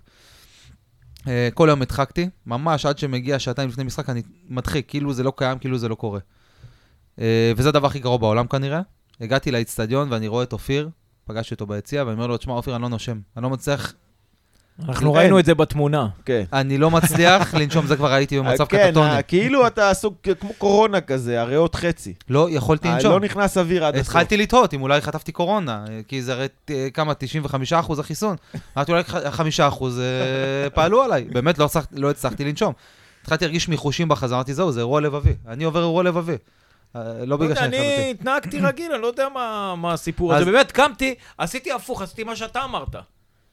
כל 1.54 1.68
יום 1.70 1.82
הדחקתי, 1.82 2.30
ממש 2.46 2.86
עד 2.86 2.98
שמגיע 2.98 3.40
שעתיים 3.40 3.70
לפני 3.70 3.84
משחק 3.84 4.10
אני 4.10 4.22
מדחיק, 4.50 4.90
כאילו 4.90 5.14
זה 5.14 5.24
לא 5.24 5.34
קיים, 5.36 5.58
כאילו 5.58 5.78
זה 5.78 5.90
לא 5.90 5.96
קורה. 5.96 6.20
וזה 7.56 7.70
הדבר 7.70 7.88
הכי 7.88 8.00
קרוב 8.00 8.22
בעולם 8.22 8.48
כנראה. 8.48 8.82
הגעתי 9.22 9.52
לאיצטדיון 9.52 10.12
ואני 10.12 10.28
רואה 10.28 10.44
את 10.44 10.54
אופיר, 10.54 10.90
פגשתי 11.26 11.54
אותו 11.54 11.66
ביציע, 11.66 12.04
ואני 12.04 12.14
אומר 12.14 12.28
לו, 12.28 12.38
תשמע, 12.38 12.54
אופיר, 12.54 12.76
אני 12.76 12.82
לא 12.84 12.90
נושם. 12.90 13.20
אני 13.38 13.44
לא 13.44 13.50
מצליח, 13.50 13.94
אנחנו. 14.80 15.14
ראינו 15.14 15.40
את 15.40 15.46
זה 15.46 15.56
בתמונה. 15.56 16.08
כן. 16.26 16.44
אני 16.54 16.78
לא 16.78 16.92
מצליח 16.92 17.54
לנשום, 17.60 17.86
זה 17.86 17.96
כבר 17.96 18.14
הייתי 18.14 18.40
במצב 18.40 18.66
כן, 18.66 18.88
קטטוני. 18.88 19.10
אה, 19.10 19.22
כאילו 19.22 19.68
אתה 19.68 19.90
עסוק 19.90 20.28
כמו 20.40 20.54
קורונה 20.58 21.02
כזה, 21.02 21.42
הריאות 21.42 21.76
חצי. 21.76 22.14
לא 22.30 22.48
יכולתי 22.52 22.88
אה, 22.88 22.94
לנשום. 22.96 23.12
לא 23.12 23.20
נכנס 23.20 23.58
אוויר 23.58 23.86
עד 23.86 23.96
הסוף. 23.96 24.08
התחלתי 24.08 24.38
לתהות 24.38 24.74
אם 24.74 24.82
אולי 24.82 25.02
חטפתי 25.02 25.32
קורונה, 25.32 25.86
אה, 25.90 26.02
כי 26.08 26.22
זה 26.22 26.34
הרי 26.34 26.48
כמה, 26.94 27.14
95 27.14 27.74
אחוז 27.74 28.00
החיסון. 28.00 28.36
אמרתי 28.78 28.92
אולי 28.92 29.04
5 29.32 29.60
אחוז 29.60 30.02
פעלו 30.76 31.04
עליי, 31.04 31.24
באמת 31.24 31.58
לא 31.58 31.70
לא 31.92 32.10
הצלחתי 32.10 32.46
לנשום. 32.46 32.74
התחלתי 33.22 33.46
להרגיש 33.46 33.70
מיחושים 33.70 34.08
בחזה, 34.08 34.36
אמרתי 34.36 34.54
זהו, 34.54 34.72
זה 34.72 34.80
אירוע 34.80 35.02
לבבי. 35.02 35.34
אני 35.48 35.64
עובר 35.64 35.80
אירוע 35.80 36.04
לבבי. 36.04 36.36
אה, 36.96 37.02
לא 37.20 37.26
לא 37.26 37.38
בגלל 37.38 37.56
שאני 37.56 37.68
אני 37.68 37.78
חברתי. 37.78 38.12
התנהגתי 38.12 38.60
רגיל, 38.60 38.92
אני 38.92 39.02
לא 39.02 39.08
יודע 39.08 39.28
מה 39.34 39.74
מה 39.78 39.94
הסיפור 39.94 40.36
אז- 40.36 40.42
הזה. 40.42 40.52
באמת, 40.52 40.72
קמתי, 40.72 41.16
עשיתי 41.38 41.72
הפוך, 41.72 42.02
עשיתי 42.02 42.24
מה 42.24 42.36
שאתה 42.36 42.64
אמרת. 42.64 42.96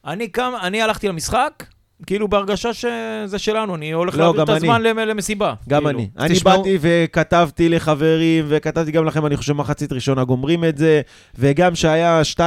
אני 0.06 0.28
קם, 0.28 0.52
אני 0.62 0.82
הלכתי 0.82 1.08
למשחק, 1.08 1.64
כאילו 2.06 2.28
בהרגשה 2.28 2.74
שזה 2.74 3.38
שלנו, 3.38 3.74
אני 3.74 3.92
הולך 3.92 4.14
לא, 4.18 4.20
להעביר 4.24 4.42
את 4.42 4.48
הזמן 4.48 4.82
למ- 4.82 4.98
למסיבה. 4.98 5.54
גם 5.68 5.82
כאילו. 5.84 5.98
אני. 5.98 6.10
אני 6.18 6.34
תשמעו- 6.34 6.56
באתי 6.62 6.78
וכתבתי 6.80 7.68
לחברים, 7.68 8.44
וכתבתי 8.48 8.90
גם 8.92 9.04
לכם, 9.04 9.26
אני 9.26 9.36
חושב 9.36 9.52
מחצית 9.52 9.92
ראשונה 9.92 10.24
גומרים 10.24 10.64
את 10.64 10.78
זה, 10.78 11.00
וגם 11.38 11.74
שהיה 11.74 12.20
2-1 12.24 12.40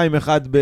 ב- 0.51 0.57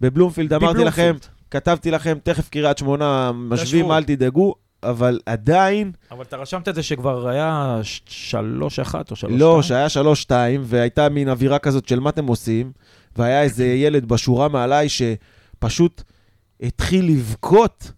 בבלומפילד, 0.00 0.52
אמרתי. 0.52 0.84
לכם, 0.84 1.16
כתבתי 1.50 1.90
לכם, 1.90 2.18
תכף 2.22 2.48
קריית 2.48 2.78
שמונה 2.78 3.30
משווים. 3.34 3.90
אל 3.92 4.04
תדאגו, 4.04 4.54
אבל 4.90 5.18
עדיין, 5.26 5.92
אבל 6.10 6.22
אתה 6.22 6.36
רשמת 6.36 6.68
את 6.68 6.74
זה 6.74 6.82
שכבר 6.82 7.28
היה 7.28 7.78
ש- 7.82 8.00
שלוש 8.06 8.78
אחת 8.78 9.10
או 9.10 9.16
שלוש 9.16 9.32
לא, 9.40 9.62
שתיים? 9.62 9.88
שהיה 9.88 10.04
3-2, 10.58 10.60
והייתה 10.62 11.08
מין 11.08 11.28
אווירה 11.28 11.58
כזאת 11.58 11.88
של 11.88 12.00
מה 12.00 12.10
אתם 12.10 12.26
עושים, 12.26 12.72
והיה 13.16 13.42
איזה 13.42 13.66
ילד 13.66 14.04
בשורה 14.08 14.48
מעליי 14.48 14.88
שפשוט 14.88 16.02
התחיל 16.62 17.04
לבכות 17.10 17.92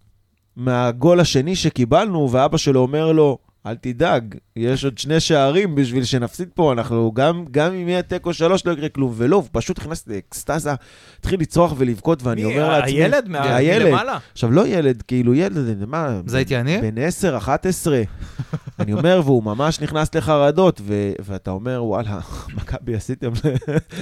מהגול 0.55 1.19
השני 1.19 1.55
שקיבלנו, 1.55 2.31
ואבא 2.31 2.57
שלו 2.57 2.79
אומר 2.79 3.11
לו, 3.11 3.37
אל 3.69 3.75
תדאג, 3.81 4.35
יש 4.55 4.83
עוד 4.85 4.97
שני 4.97 5.19
שערים 5.19 5.75
בשביל 5.75 6.03
שנפסיד 6.03 6.49
פה, 6.55 6.73
אנחנו 6.73 7.11
גם, 7.15 7.45
גם 7.51 7.73
אם 7.73 7.87
יהיה 7.89 8.01
תיקו 8.01 8.33
שלוש 8.33 8.65
לא 8.65 8.71
יקרה 8.71 8.89
כלום. 8.89 9.13
ולא, 9.17 9.35
הוא 9.35 9.43
פשוט 9.51 9.79
נכנס 9.79 10.03
לאקסטזה, 10.07 10.71
התחיל 11.19 11.39
לצרוח 11.41 11.73
ולבכות, 11.77 12.23
ואני 12.23 12.43
מי, 12.43 12.53
אומר 12.55 12.69
לעצמי... 12.71 12.91
הילד 12.91 13.27
מה- 13.29 13.55
הילד. 13.55 13.85
מלמעלה? 13.85 14.17
עכשיו, 14.33 14.51
לא 14.51 14.67
ילד, 14.67 15.01
כאילו 15.01 15.33
ילד, 15.35 15.83
מה... 15.87 16.21
זה 16.25 16.37
הייתי 16.37 16.57
אני? 16.57 16.77
בן 16.81 16.97
10, 17.01 17.37
11. 17.37 18.01
אני 18.79 18.93
אומר, 18.93 19.21
והוא 19.25 19.43
ממש 19.43 19.81
נכנס 19.81 20.15
לחרדות, 20.15 20.81
ו- 20.83 21.11
ואתה 21.19 21.51
אומר, 21.51 21.83
וואלה, 21.83 22.19
מכבי 22.57 22.95
עשיתם... 22.95 23.29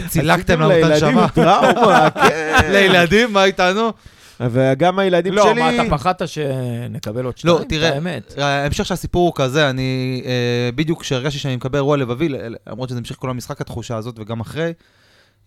צילקתם 0.08 0.60
לנו 0.62 0.72
את 0.72 0.76
לילדים 0.76 1.18
הנשמה. 1.18 1.28
טראומה, 1.30 2.10
כן. 2.30 2.70
לילדים, 2.72 3.34
מה 3.34 3.44
איתנו? 3.44 3.92
וגם 4.40 5.00
הילדים 5.00 5.34
לא, 5.34 5.44
שלי... 5.44 5.62
מה, 5.62 5.76
אתה 5.76 5.84
פחדת 5.90 6.28
שנקבל 6.28 7.26
עוד 7.26 7.38
שתיים? 7.38 7.54
לא, 7.56 7.64
תראה, 7.70 7.94
האמת. 7.94 8.34
ההמשך 8.38 8.86
של 8.86 8.94
הסיפור 8.94 9.26
הוא 9.26 9.34
כזה, 9.36 9.70
אני 9.70 10.22
אה, 10.26 10.70
בדיוק 10.76 11.02
כשהרגשתי 11.02 11.40
שאני 11.40 11.56
מקבל 11.56 11.76
אירוע 11.76 11.98
לבבי, 11.98 12.30
למרות 12.68 12.90
שזה 12.90 12.98
המשיך 12.98 13.18
כל 13.18 13.30
המשחק 13.30 13.62
התחושה 13.62 13.98
הזאת 13.98 14.20
וגם 14.20 14.40
אחרי, 14.40 14.74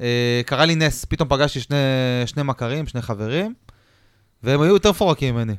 אה, 0.00 0.40
קרה 0.46 0.64
לי 0.64 0.74
נס, 0.74 1.04
פתאום 1.04 1.28
פגשתי 1.28 1.60
שני, 1.60 1.76
שני 2.26 2.42
מכרים, 2.42 2.86
שני 2.86 3.02
חברים, 3.02 3.54
והם 4.42 4.60
היו 4.60 4.72
יותר 4.72 4.90
מפורקים 4.90 5.34
ממני. 5.34 5.54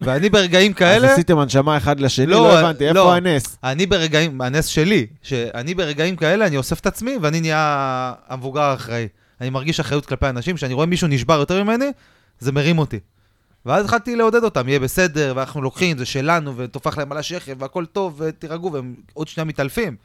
ואני 0.00 0.28
ברגעים 0.28 0.72
אז 0.72 0.78
כאלה, 0.78 1.12
עשיתם 1.12 1.38
הנשמה 1.38 1.76
אחד 1.76 2.00
לשני? 2.00 2.26
לא, 2.26 2.36
לא 2.36 2.58
הבנתי, 2.58 2.84
איפה 2.84 2.94
לא. 2.94 3.14
הנס? 3.14 3.58
אני 3.64 3.86
ברגעים, 3.86 4.40
הנס 4.40 4.66
שלי, 4.66 5.06
שאני 5.22 5.74
ברגעים 5.74 6.16
כאלה, 6.16 6.46
אני 6.46 6.56
אוסף 6.56 6.80
את 6.80 6.86
עצמי 6.86 7.16
ואני 7.20 7.40
נהיה 7.40 8.12
המבוגר 8.28 8.60
האחראי. 8.60 9.08
אני 9.40 9.50
מרגיש 9.50 9.80
אחריות 9.80 10.06
כלפי 10.06 10.26
אנשים, 10.26 10.56
כשאני 10.56 10.74
רואה 10.74 10.86
מישהו 10.86 11.08
נשבר 11.08 11.38
יותר 11.38 11.64
ממני, 11.64 11.90
זה 12.42 12.52
מרים 12.52 12.78
אותי. 12.78 12.98
ואז 13.66 13.84
התחלתי 13.84 14.16
לעודד 14.16 14.44
אותם, 14.44 14.68
יהיה 14.68 14.80
בסדר, 14.80 15.32
ואנחנו 15.36 15.62
לוקחים, 15.62 15.98
זה 15.98 16.04
שלנו, 16.04 16.52
וטופח 16.56 16.98
להם 16.98 17.12
על 17.12 17.18
השכם, 17.18 17.54
והכל 17.58 17.86
טוב, 17.86 18.14
ותירגעו, 18.18 18.72
והם 18.72 18.94
עוד 19.14 19.28
שנייה 19.28 19.44
מתעלפים. 19.44 19.96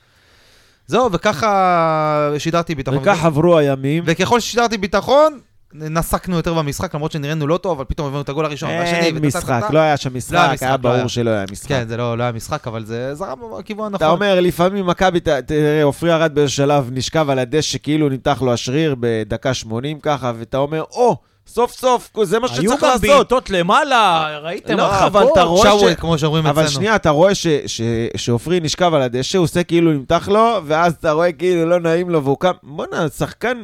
זהו, 0.88 1.12
וככה 1.12 2.32
שידרתי 2.38 2.76
ביטחון. 2.76 2.98
וכך 2.98 3.26
עברו 3.26 3.58
הימים. 3.58 4.04
וככל 4.08 4.40
ששידרתי 4.40 4.78
ביטחון, 4.78 5.40
נסקנו 5.74 6.36
יותר 6.36 6.54
במשחק, 6.54 6.96
למרות 6.96 7.12
שנראינו 7.12 7.48
לא 7.48 7.58
טוב, 7.58 7.78
אבל 7.78 7.86
פתאום 7.88 8.08
הבאנו 8.08 8.22
את 8.22 8.30
הגול 8.30 8.46
הראשון, 8.46 8.70
והשני, 8.70 9.00
אין 9.00 9.26
משחק. 9.26 9.62
לא 9.70 9.80
היה 9.80 9.98
שם 9.98 10.10
לא 10.10 10.18
משחק, 10.18 10.34
היה 10.34 10.50
היה 10.50 10.56
לא 10.62 10.68
היה. 10.68 10.78
ברור 10.78 11.08
שלא 11.08 11.30
היה 11.30 11.46
משחק. 11.52 11.68
כן, 11.68 11.88
זה 11.88 11.98
לא, 11.98 12.18
לא 12.18 12.24
היה 12.24 12.32
משחק, 12.32 12.68
אבל 12.68 12.86
זה 12.86 13.16
זרם 13.16 13.40
בכיוון 13.60 13.86
הנכון. 13.86 13.96
אתה 13.96 14.10
אומר, 14.10 14.40
לפעמים 14.40 14.86
מכבי, 14.86 15.20
תראה, 15.20 15.84
עופרי 15.84 16.14
ארד 16.14 16.36
באיזה 16.36 16.52
שלב, 16.52 16.90
נשכב 16.92 17.30
על 17.30 17.40
הדשא, 17.40 17.78
כאילו 17.84 18.10
נמתח 18.10 18.42
לו 18.42 18.54
השריר 18.54 18.96
בדקה 19.00 19.54
80 19.54 20.00
ככה, 20.00 20.32
ואתה 20.40 20.58
אומר, 20.58 20.84
או, 20.92 21.18
סוף 21.48 21.72
סוף, 21.72 22.10
זה 22.24 22.40
מה 22.40 22.48
היו 22.52 22.56
שצריך 22.62 22.84
גם 22.84 22.90
לעשות. 22.90 23.02
בעיטות 23.02 23.50
למעלה, 23.50 24.28
ראיתם 24.44 24.78
לא? 24.78 25.06
אבל 25.06 25.26
אתה 25.32 25.44
רואה 25.44 25.72
ש- 25.80 25.96
כמו 26.00 26.18
שאומרים 26.18 26.46
אבל 26.46 26.62
אצלנו. 26.64 26.76
שנייה, 26.76 26.96
אתה 26.96 27.10
רואה 27.10 27.36
ש- 27.36 27.48
ש- 27.66 27.82
שעופרי 28.18 28.60
נשכב 28.60 28.94
על 28.94 29.02
הדשא, 29.02 29.38
הוא 29.38 29.44
עושה 29.44 29.64
כאילו 29.64 29.92
נמתח 29.92 30.28
לו, 30.32 30.62
ואז 30.66 30.94
אתה 31.00 31.12
רואה 31.12 31.32
כאילו 31.32 31.66
לא 31.70 31.80
נעים 31.80 32.10
לו, 32.10 32.24
והוא 32.24 32.38
קם, 32.40 32.52
בואנה, 32.64 33.06
שחקן 33.18 33.64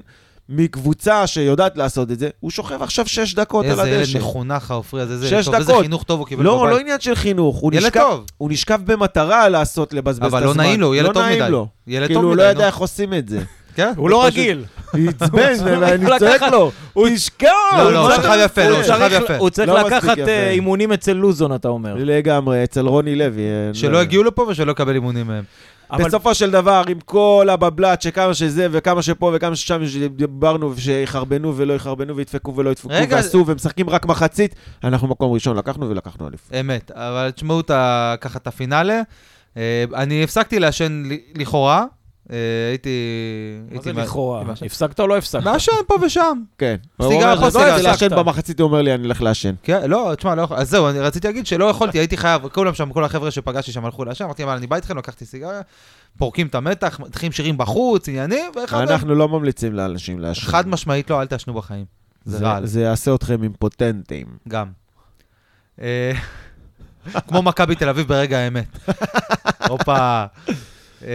מקבוצה 0.50 1.28
שיודעת 1.28 1.78
לעשות 1.78 2.12
את 2.12 2.20
זה, 2.20 2.30
הוא 2.40 2.52
שוכב 2.52 2.82
עכשיו 2.84 3.08
שש 3.08 3.34
דקות 3.34 3.66
על 3.66 3.72
איזה 3.72 3.90
ילד 3.90 4.00
הדשא. 4.00 4.18
מחונך 4.18 4.72
העופרי 4.72 5.02
הזה, 5.02 5.14
איזה 5.14 5.30
שש 5.30 5.46
טוב, 5.46 5.56
איזה 5.56 5.72
דקות. 5.72 5.82
חינוך 5.82 6.04
טוב 6.04 6.20
הוא 6.20 6.28
קיבל 6.28 6.44
לא, 6.44 6.58
בבית. 6.60 6.72
לא 6.74 6.80
עניין 6.80 7.00
של 7.00 7.16
חינוך, 7.16 7.56
הוא 7.58 7.72
ילד 7.74 7.84
נשכב, 7.86 8.00
טוב, 8.02 8.26
הוא 8.38 8.50
נשכב 8.52 8.80
במטרה 8.86 9.50
לעשות, 9.50 9.94
לבזבז 9.94 10.18
את 10.18 10.34
הזמן. 10.34 10.38
אבל 10.38 10.48
לא 10.48 10.54
נעים 10.54 10.82
לו, 10.82 10.88
הוא 10.88 10.96
ילד 10.96 11.08
לא 11.08 11.14
טוב 11.14 11.24
נעים 11.24 11.42
מדי. 11.42 11.52
לו. 11.52 11.68
ילד 11.88 12.06
כאילו, 12.08 12.20
טוב 12.20 12.26
הוא 12.30 12.34
מדי, 12.36 12.44
לא 12.44 12.50
יודע 12.50 12.62
נו. 12.62 12.68
איך 12.68 12.78
עושים 12.78 13.14
את 13.14 13.30
זה. 13.30 13.40
כן? 13.76 13.94
הוא 13.98 14.10
לא 14.10 14.26
רגיל. 14.26 14.64
הוא 14.92 15.10
עצבן, 15.10 15.54
ואני 15.82 16.06
לקחת- 16.06 16.20
צועק 16.20 16.42
לו, 16.42 16.72
תשכב! 17.06 17.48
לא, 17.78 17.94
לא, 17.94 18.00
הוא 18.00 18.10
מה 18.10 18.16
שכב 18.16 18.38
יפה, 18.46 18.70
לא, 18.70 18.76
הוא? 18.76 18.84
שכב 18.84 19.10
יפה. 19.12 19.38
הוא 19.38 19.50
צריך 19.50 19.70
לא 19.70 19.82
לקחת. 19.88 20.18
אה, 20.18 20.50
אימונים 20.50 20.92
אצל 20.94 21.14
לוזון, 21.14 21.56
אתה 21.56 21.68
אומר. 21.68 21.96
לגמרי, 21.98 22.64
אצל 22.64 22.88
רוני 22.88 23.16
לוי. 23.16 23.42
אה, 23.42 23.74
שלא 23.74 23.92
לא- 23.92 24.02
יגיעו 24.02 24.24
לפה 24.24 24.42
ושלא 24.50 24.72
יקבל 24.72 24.94
אימונים 24.96 25.28
מהם. 25.28 25.44
אבל 25.92 26.04
בסופו 26.04 26.36
של 26.36 26.52
דבר, 26.52 26.84
עם 26.88 27.00
כל 27.06 27.48
הבבלת, 27.52 28.02
שכמה 28.02 28.34
שזה 28.34 28.68
וכמה 28.72 29.02
שפה 29.02 29.32
וכמה 29.36 29.56
ששם, 29.56 29.88
שדיברנו, 29.88 30.74
שיחרבנו 30.78 31.54
ולא 31.58 31.74
יחרבנו 31.74 32.16
וידפקו 32.16 32.56
ולא 32.56 32.70
ידפקו 32.70 32.90
רגע, 32.92 33.16
ועשו, 33.16 33.44
ומשחקים 33.48 33.90
רק 33.90 34.06
מחצית, 34.06 34.56
אנחנו 34.84 35.08
מקום 35.08 35.34
ראשון, 35.34 35.58
לקחנו 35.58 35.90
ולקחנו 35.90 36.28
אליפות. 36.28 36.54
אמת, 36.60 36.92
אבל 36.96 37.32
תשמעו 37.36 37.62
ככה 38.22 38.38
את 38.40 38.48
הפינאלה. 38.48 39.02
אה, 39.58 39.84
אני 39.96 40.24
הפסקתי 40.24 40.60
לעשן 40.60 41.04
לכאורה, 41.36 41.80
אה, 41.80 41.86
הייתי... 42.30 42.90
מה 43.66 43.72
הייתי 43.72 43.94
זה 43.94 44.02
לכאורה? 44.02 44.44
הפסקת 44.66 45.00
או 45.00 45.08
לא 45.08 45.18
הפסקת? 45.18 45.44
מעשן 45.44 45.72
פה 45.88 45.96
ושם. 46.06 46.42
כן. 46.58 46.76
סיגריה 47.02 47.16
הוא 47.16 47.34
אומר, 47.34 47.36
פה, 47.40 47.46
"לא, 47.46 47.50
סיגריה, 47.52 47.74
רציתי 47.74 47.88
לעשן 47.88 48.06
הפסקת." 48.06 48.18
במחצית, 48.20 48.60
הוא 48.60 48.68
אומר 48.68 48.82
לי, 48.82 48.94
אני 48.94 49.08
אלך 49.08 49.22
לעשן. 49.22 49.54
כן, 49.64 49.90
לא, 49.90 50.12
תשמע, 50.18 50.36
לא 50.36 50.42
יכול, 50.42 50.58
אז 50.58 50.70
זהו, 50.70 50.90
אני 50.90 51.00
רציתי 51.00 51.28
להגיד 51.28 51.46
שלא 51.48 51.66
יכולתי, 51.66 51.98
הייתי 52.00 52.18
חייב, 52.18 52.48
כולם 52.48 52.74
שם, 52.74 52.94
כל 52.94 53.04
החבר'ה 53.04 53.32
שפגשתי 53.32 53.72
שם 53.72 53.86
הלכו 53.86 54.06
לעשן, 54.06 54.24
אמרתי, 54.26 54.44
אבל 54.44 54.56
אני 54.56 54.68
בא 54.68 54.76
איתכם, 54.76 54.98
לקחתי 54.98 55.26
סיגריה, 55.26 55.62
פורקים 56.18 56.48
את 56.48 56.56
המתח, 56.56 57.00
מתחילים 57.00 57.32
שירים 57.32 57.58
בחוץ, 57.58 58.10
עניינים, 58.10 58.52
ואחד 58.56 58.90
אנחנו 58.90 59.16
לא 59.16 59.28
ממליצים 59.30 59.74
לאנשים 59.74 60.20
לעשן. 60.20 60.48
חד 60.48 60.68
משמעית 60.68 61.10
לא, 61.10 61.22
אל 61.22 61.28
תעשנו 61.28 61.54
בחיים. 61.54 61.86
זה 62.26 62.38
זה- 62.38 62.46
רעל. 62.46 62.66
זה 62.66 62.82
יעשה 62.82 63.16
אתכם 63.16 63.44
אימפוטנטים. 63.44 64.26
גם. 64.48 64.68
אה, 65.82 66.12
כמו 67.28 67.42
מכבי 67.42 67.76
תל 67.76 67.90
אביב 67.90 68.08
ברגע 68.08 68.38
האמת. 68.38 68.78
הופה. 69.70 70.26
אה, 71.08 71.12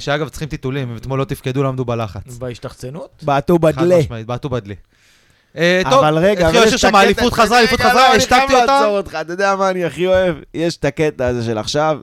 שאגב, 0.00 0.28
צריכים 0.28 0.48
טיטולים, 0.48 0.90
הם 0.90 0.96
אתמול 0.96 1.18
לא 1.18 1.24
תפקדו, 1.24 1.62
לא 1.62 1.68
עמדו 1.68 1.84
בלחץ. 1.84 2.36
בהשתחצנות? 2.38 3.10
בעטו 3.22 3.54
חד 3.54 3.60
בדלה. 3.62 3.98
משמעית, 3.98 4.26
בעטו 4.26 4.48
בדלי. 4.48 4.74
אה, 5.56 5.82
טוב, 5.90 6.04
אבל 6.04 6.18
רגע, 6.18 6.30
התחיל 6.46 6.58
אבל 6.58 6.66
לשיר 6.66 6.74
יש 6.74 6.80
שם 6.80 6.88
את 6.88 6.94
הקטע- 6.94 7.02
אליפות 7.04 7.32
חזרה, 7.32 7.58
אליפות 7.58 7.80
חזרה, 7.80 7.94
לא, 7.94 8.08
אני 8.08 8.16
השתקתי 8.16 8.46
חייב 8.46 8.60
אותה. 8.60 8.72
לעצור 8.80 8.96
אותך, 8.98 9.18
אתה 9.20 9.32
יודע 9.32 9.56
מה 9.56 9.70
אני 9.70 9.84
הכי 9.84 10.06
אוהב? 10.06 10.36
יש 10.54 10.76
את 10.76 10.84
הקטע 10.84 11.26
הזה 11.26 11.44
של 11.44 11.58
עכשיו, 11.58 11.98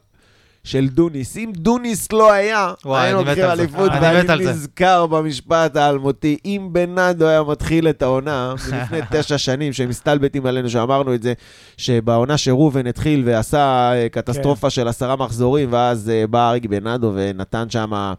של 0.63 0.88
דוניס. 0.88 1.38
אם 1.38 1.52
דוניס 1.56 2.12
לא 2.12 2.32
היה, 2.32 2.74
היינו 2.86 3.19
לוקחים. 3.19 3.43
אליפות, 3.43 3.91
ואני. 4.02 4.45
נזכר 4.45 5.06
במשפט 5.06 5.76
האלמותי. 5.76 6.38
אם 6.45 6.69
בנאדו 6.72 7.28
היה 7.28 7.43
מתחיל 7.43 7.89
את 7.89 8.02
העונה, 8.02 8.54
לפני 8.74 9.00
תשע 9.12 9.38
שנים, 9.38 9.74
שהם 9.74 9.89
מסתלבטים 9.89 10.45
עלינו, 10.45 10.69
שאמרנו 10.69 11.13
את 11.13 11.24
זה, 11.24 11.34
שבעונה 11.78 12.38
שראובן 12.38 12.88
התחיל 12.88 13.24
ועשה 13.26 13.91
אה, 13.93 14.10
קטסטרופה 14.10 14.69
של 14.69 14.88
עשרה 14.88 15.15
מחזורים, 15.15 15.74
ואז 15.74 16.10
אה, 16.10 16.28
בא 16.28 16.50
אריק 16.50 16.65
בנאדו 16.65 17.12
ונתן 17.15 17.69
שם 17.69 18.13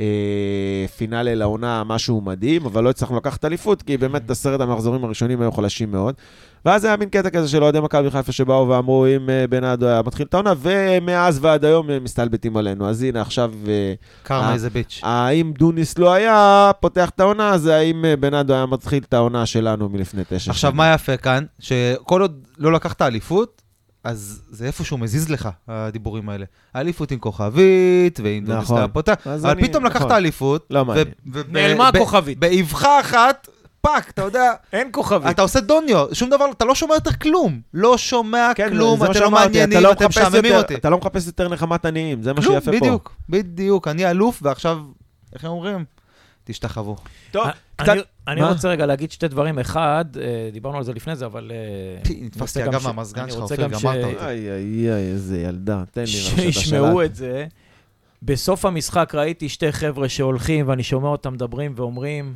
אה, 0.00 0.86
פינאלה 0.96 1.34
לעונה, 1.34 1.84
משהו 1.84 2.20
מדהים, 2.20 2.66
אבל 2.66 2.84
לא 2.84 2.90
הצלחנו 2.90 3.16
לקחת 3.16 3.44
אליפות, 3.44 3.82
כי 3.82 3.96
באמת 3.96 4.30
עשרת 4.30 4.60
המחזורים 4.60 5.04
הראשונים 5.04 5.40
היו 5.40 5.52
חלשים 5.52 5.90
מאוד. 5.90 6.14
ואז 6.64 6.84
היה 6.84 6.96
מין 6.96 7.08
קטע 7.08 7.30
כזה 7.30 7.48
של 7.48 7.62
אוהדי 7.62 7.80
מכבי 7.80 8.10
חיפה 8.10 8.32
שבאו 8.32 8.68
ואמרו, 8.68 9.06
אם 9.06 9.30
אה, 9.30 9.46
בנאדו 9.46 9.86
היה 9.86 10.02
מתחיל 10.06 10.26
את 10.26 10.34
העונה, 10.34 10.52
ומאז 10.58 11.38
ועד 11.42 11.64
היום 11.64 11.90
הם 11.90 12.04
מסתלבטים 12.04 12.56
עלינו. 12.56 12.88
אז 12.88 13.02
הנה, 13.02 13.20
עכשיו, 13.20 13.52
אה, 13.68 13.94
קרמה 14.22 14.48
אה, 14.48 14.54
איזה 14.54 14.70
ביץ'. 14.70 15.00
האם 15.02 15.52
דוניס 15.58 15.98
לא 15.98 16.12
היה 16.12 16.70
פותח 16.80 17.10
את 17.10 17.20
העונה, 17.20 17.50
אז 17.50 17.66
האם 17.66 18.04
אה, 18.04 18.16
בנאדו 18.16 18.54
היה 18.54 18.66
מתחיל 18.66 19.02
את 19.08 19.14
העונה 19.14 19.46
שלנו 19.46 19.88
מלפני 19.88 20.22
תשע 20.24 20.38
שנים. 20.38 20.50
עכשיו, 20.50 20.72
מה 20.74 20.94
יפה 20.94 21.16
כאן? 21.16 21.44
שכל 21.58 22.20
עוד 22.20 22.46
לא 22.58 22.72
לקחת 22.72 23.02
אליפות, 23.02 23.61
אז 24.04 24.42
זה 24.50 24.66
איפשהו 24.66 24.98
מזיז 24.98 25.28
לך, 25.30 25.48
הדיבורים 25.68 26.28
האלה. 26.28 26.44
האליפות 26.74 27.10
עם 27.10 27.18
כוכבית, 27.18 28.20
ועם 28.22 28.44
נכון. 28.46 28.86
פותח, 28.92 29.14
אז 29.26 29.44
אבל 29.44 29.50
אני- 29.52 29.68
פתאום 29.68 29.84
לקחת 29.84 30.00
נכון. 30.00 30.12
אליפות, 30.12 30.66
לא 30.70 30.84
מעניין. 30.84 31.06
נעלמה 31.48 31.88
הכוכבית. 31.88 32.38
באבחה 32.38 33.00
אחת, 33.00 33.48
fuck, 33.80 34.10
אתה 34.10 34.22
יודע, 34.22 34.52
אין 34.72 34.88
כוכבית. 34.92 35.30
אתה 35.30 35.42
עושה 35.42 35.60
דוניו, 35.60 36.06
שום 36.12 36.30
דבר, 36.30 36.44
אתה 36.50 36.64
לא 36.64 36.74
שומע 36.74 36.94
יותר 36.94 37.12
כלום. 37.12 37.60
לא 37.74 37.98
שומע 37.98 38.50
כן, 38.54 38.68
כלום, 38.70 39.04
אתם 39.04 39.20
לא 39.20 39.30
מעניינים, 39.30 39.78
אתה 39.78 39.86
לא 39.86 39.92
אתם 39.92 40.06
משעממים 40.08 40.54
אותי. 40.54 40.74
אתה 40.74 40.90
לא 40.90 40.98
מחפש 40.98 41.26
יותר 41.26 41.48
נחמת 41.48 41.84
עניים, 41.86 42.22
זה 42.22 42.32
מה 42.32 42.42
שיפה 42.42 42.60
פה. 42.60 42.70
בדיוק, 42.80 43.12
בדיוק. 43.28 43.88
אני 43.88 44.10
אלוף, 44.10 44.38
ועכשיו, 44.42 44.78
איך 45.34 45.44
הם 45.44 45.50
אומרים? 45.50 45.84
תשתחוו. 46.44 46.96
טוב, 47.30 47.44
אני- 47.44 47.52
קצת... 47.76 47.94
אני? 48.28 48.42
רוצה 48.42 48.68
רגע 48.68 48.86
להגיד 48.86 49.12
שתי 49.12 49.28
דברים. 49.28 49.58
אחד, 49.58 50.04
אה, 50.20 50.48
דיברנו 50.52 50.76
על 50.78 50.84
זה 50.84 50.92
לפני 50.92 51.16
זה, 51.16 51.26
אבל... 51.26 51.52
אה, 51.54 52.14
נתפסתי 52.24 52.64
אגב 52.64 52.84
מהמזגן 52.84 53.22
אני 53.22 53.30
שלך, 53.30 53.40
רוצה 53.40 53.54
אופיר, 53.54 53.68
גם 53.68 53.78
ש- 53.78 53.82
גמרת 53.82 54.04
אותי. 54.04 54.24
איי, 54.24 54.50
איי, 54.52 54.92
איי, 54.92 55.12
איזה 55.12 55.40
ילדה. 55.40 55.82
תן 55.90 56.00
לי 56.00 56.06
שישמעו. 56.06 57.02
את 57.04 57.14
זה. 57.14 57.46
בסוף 58.22 58.64
המשחק 58.64 59.14
ראיתי 59.14 59.48
שתי 59.48 59.72
חבר'ה 59.72 60.08
שהולכים, 60.08 60.68
ואני 60.68 60.82
שומע 60.82 61.08
אותם 61.08 61.32
מדברים 61.32 61.72
ואומרים, 61.76 62.34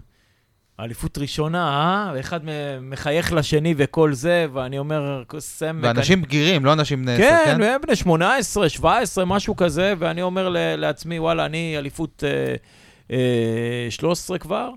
אליפות 0.80 1.18
ראשונה, 1.18 1.68
אה? 1.68 2.12
ואחד 2.14 2.40
מחייך 2.80 3.32
לשני 3.32 3.74
וכל 3.76 4.12
זה, 4.12 4.46
ואני 4.52 4.78
אומר, 4.78 5.22
סמק. 5.38 5.84
ואנשים 5.84 6.22
בגירים, 6.22 6.64
לא 6.64 6.72
אנשים 6.72 7.02
בני 7.02 7.14
עשר, 7.14 7.22
כן, 7.22 7.42
כן? 7.58 7.62
הם 7.62 7.80
בני 7.86 7.96
18, 7.96 8.68
17, 8.68 9.24
משהו 9.24 9.56
כזה, 9.56 9.94
ואני 9.98 10.22
אומר 10.22 10.48
לעצמי, 10.76 11.18
וואלה, 11.18 11.46
אני 11.46 11.74
אליפות 11.78 12.24
אה, 12.26 12.28
אה, 12.28 12.54
13 13.90 14.38
כבר, 14.38 14.70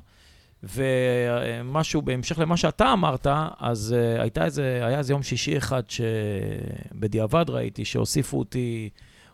ומשהו, 0.63 2.02
בהמשך 2.02 2.39
למה 2.39 2.58
שאתה 2.58 2.94
אמרת, 2.94 3.28
אז 3.60 3.96
אה, 3.98 4.22
הייתה 4.22 4.46
איזה, 4.46 4.82
היה 4.84 4.98
איזה 4.98 5.13
יום 5.13 5.24
שישי 5.24 5.58
אחד 5.58 5.82
שבדיעבד 5.89 7.46
ראיתי, 7.50 7.86
שהוסיפו 7.86 8.39
אותי 8.39 8.89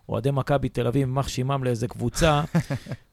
אוהדי 0.10 0.30
מכבי 0.32 0.70
תל 0.70 0.88
אביב, 0.88 1.08
יימח 1.08 1.28
שמם 1.28 1.64
לאיזה 1.64 1.88
קבוצה, 1.88 2.42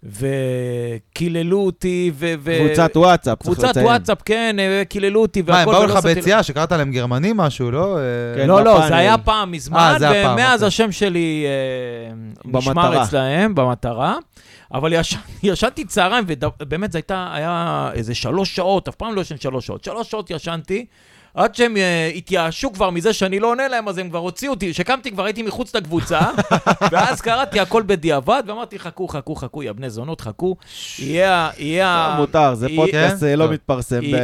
וקיללו 0.18 1.61
אותי, 1.61 2.11
ו... 2.14 2.35
ו- 2.38 2.59
קבוצת 2.66 2.97
וואטסאפ, 2.97 3.38
צריך 3.42 3.55
קבוצת 3.55 3.68
לציין. 3.68 3.87
וואטסאפ, 3.87 4.18
כן, 4.25 4.57
אה, 4.59 4.83
קיללו 4.88 5.23
אותי 5.23 5.42
מה, 5.42 5.61
הם 5.61 5.68
והכל. 5.68 5.87
באו 5.87 5.97
לך. 5.97 6.05
ביציאה 6.05 6.42
שקראת 6.42 6.73
להם 6.73 6.92
גרמני 6.92 7.33
משהו, 7.35 7.71
לא? 7.71 7.99
אה, 7.99 8.03
כן. 8.37 8.49
לא, 8.49 8.64
לא, 8.64 8.75
בפאנל. 8.75 8.88
זה 8.88 8.97
היה 8.97 9.18
פעם 9.18 9.53
מזמן, 9.53 9.97
אה, 10.03 10.23
פעם, 10.23 10.33
ומאז 10.33 10.55
אוקיי. 10.55 10.68
השם 10.68 10.92
שלי 10.92 11.47
אה, 11.47 12.14
נשמר 12.45 12.73
במטרה. 12.73 13.03
אצלהם, 13.03 13.55
במטרה. 13.55 14.16
אבל 14.74 14.92
יש- 14.92 15.14
ישנתי 15.42 15.85
צהריים, 15.85 16.24
ובאמת 16.62 16.92
זה 16.92 16.98
הייתה, 16.98 17.28
היה 17.32 17.90
איזה 17.94 18.14
שלוש 18.14 18.56
שעות, 18.56 18.88
אף 18.88 18.94
פעם 18.94 19.14
לא 19.14 19.20
ישן 19.20 19.37
שלוש 19.38 19.66
שעות. 19.66 19.85
שלוש 19.85 20.11
שעות 20.11 20.30
ישנתי, 20.30 20.87
עד 21.35 21.54
שהם 21.54 21.76
אה, 21.76 22.11
התייאשו 22.16 22.72
כבר 22.72 22.90
מזה 22.90 23.12
שאני 23.12 23.40
לא 23.40 23.46
עונה 23.50 23.68
להם, 23.68 23.88
אז 23.88 23.98
הם 23.98 24.08
כבר 24.08 24.18
הוציאו 24.18 24.52
אותי. 24.52 24.72
כשקמתי 24.72 25.11
כבר 25.11 25.24
הייתי 25.24 25.42
מחוץ 25.42 25.76
לקבוצה, 25.76 26.20
ואז 26.92 27.20
קראתי 27.20 27.61
הכל 27.61 27.82
בדיעבד, 27.87 28.42
ואמרתי, 28.46 28.78
חכו, 28.78 29.08
חכו, 29.08 29.35
חכו, 29.35 29.62
יא 29.62 29.72
בני 29.72 29.90
זונות, 29.90 30.20
חכו. 30.20 30.56
יהיה, 30.98 31.50
יהיה... 31.58 32.08
לא, 32.14 32.20
מותר, 32.20 32.54
זה 32.54 32.66
פודקאסט 32.76 33.22
אה, 33.22 33.37
לא. 33.37 33.50
מתפרסם 33.50 34.00
אצל 34.00 34.14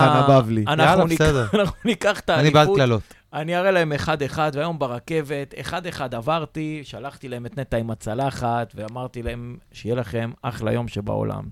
חנה 0.00 0.24
בבלי. 0.28 0.64
אנחנו 0.66 0.82
יאללה, 0.84 1.04
ניקח- 1.04 1.24
בסדר. 1.24 1.46
אנחנו 1.54 1.76
ניקח 1.84 2.20
את 2.20 2.30
אני 2.30 2.50
בעד 2.50 2.56
האליפות. 2.56 2.76
קללות. 2.76 3.02
אני 3.36 3.56
אראה 3.56 3.70
להם 3.70 3.92
אחד-אחד, 3.92 4.50
והיום 4.54 4.78
ברכבת, 4.78 5.54
אחד-אחד 5.60 6.14
עברתי, 6.14 6.80
שלחתי 6.84 7.28
להם 7.28 7.46
את 7.46 7.58
נטע 7.58 7.76
עם 7.76 7.90
הצלחת, 7.90 8.72
ואמרתי 8.74 9.22
להם, 9.22 9.56
שיהיה 9.72 9.94
לכם 9.94 10.30
אחלה 10.42 10.72
יום 10.72 10.88
שבעולם. 10.88 11.44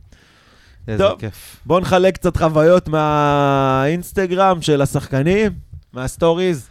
איזה 0.89 1.05
טוב. 1.05 1.21
כיף. 1.21 1.57
בואו 1.67 1.81
נחלק 1.81 2.15
קצת 2.15 2.37
חוויות 2.37 2.89
מהאינסטגרם 2.89 4.63
של 4.63 4.83
השחקנים, 4.83 5.53
מהסטוריז. 5.93 6.69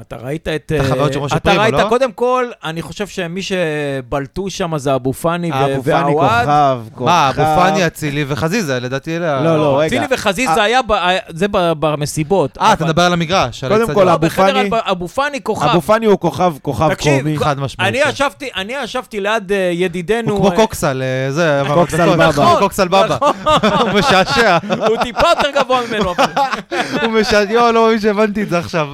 אתה 0.00 0.16
ראית 0.16 0.48
את... 0.48 0.72
את 0.76 0.80
החוויות 0.80 1.08
אה, 1.08 1.12
של 1.12 1.20
משה 1.20 1.36
אתה 1.36 1.44
פרימו, 1.44 1.62
ראית, 1.62 1.74
לא? 1.74 1.88
קודם 1.88 2.12
כל, 2.12 2.44
אני 2.64 2.82
חושב 2.82 3.06
שמי 3.06 3.40
שבלטו 3.42 4.50
שם 4.50 4.78
זה 4.78 4.94
אבו 4.94 5.12
פאני 5.12 5.50
ו- 5.52 5.54
אבו 5.74 5.82
פאני. 5.82 6.12
כוכב, 6.12 6.78
כוכב. 6.94 7.04
מה, 7.04 7.28
אבו 7.30 7.42
פאני, 7.56 7.86
אצילי 7.86 8.24
וחזיזה, 8.28 8.80
לדעתי 8.80 9.16
אלה... 9.16 9.40
לא, 9.44 9.56
לא, 9.58 9.78
רגע. 9.80 9.88
אצילי 9.88 10.06
וחזיזה 10.10 10.62
היה, 10.62 10.82
ב- 10.82 10.92
היה- 10.92 11.20
זה 11.28 11.46
ב- 11.50 11.72
במסיבות. 11.80 12.58
אה, 12.60 12.72
אתה 12.72 12.84
מדבר 12.84 13.02
על 13.02 13.12
המגרש, 13.12 13.64
קודם. 13.64 13.94
כל, 13.94 14.04
לא, 14.04 14.14
אבו 14.14 14.28
פאני- 14.30 14.70
אבו 14.72 15.08
פאני 15.08 15.40
כוכב. 15.42 15.68
אבו 15.68 15.80
פאני 15.80 16.06
הוא 16.06 16.18
כוכב, 16.18 16.54
כוכב 16.62 16.94
קומי. 16.94 17.38
חד 17.38 17.60
משמעית. 17.60 17.94
אני. 18.56 18.72
ישבתי, 18.84 19.20
ליד 19.20 19.52
אה, 19.52 19.70
ידידנו... 19.74 20.30
הוא 20.32 20.38
כמו 20.40 20.50
אה, 20.50 20.56
קוקסל, 20.56 21.02
אה, 21.02 21.32
זה... 21.32 21.62
קוקסל 21.74 21.96
נכון, 22.04 22.14
בבא. 22.14 22.28
נכון, 22.28 22.58
קוקסל 22.58 22.88
בבא. 22.92 23.16
הוא 23.80 23.90
משעשע. 23.90 24.58
הוא 24.88 24.96
טיפה 25.02 25.26
יותר 25.36 25.60
גבוה 25.60 25.80
ממנו. 25.88 26.14
הוא 27.02 27.10
משעשע, 27.10 27.70
לא 27.72 27.84
מאמין 27.84 28.00
שהבנתי 28.00 28.42
את 28.42 28.48
זה 28.48 28.58
עכשיו. 28.58 28.88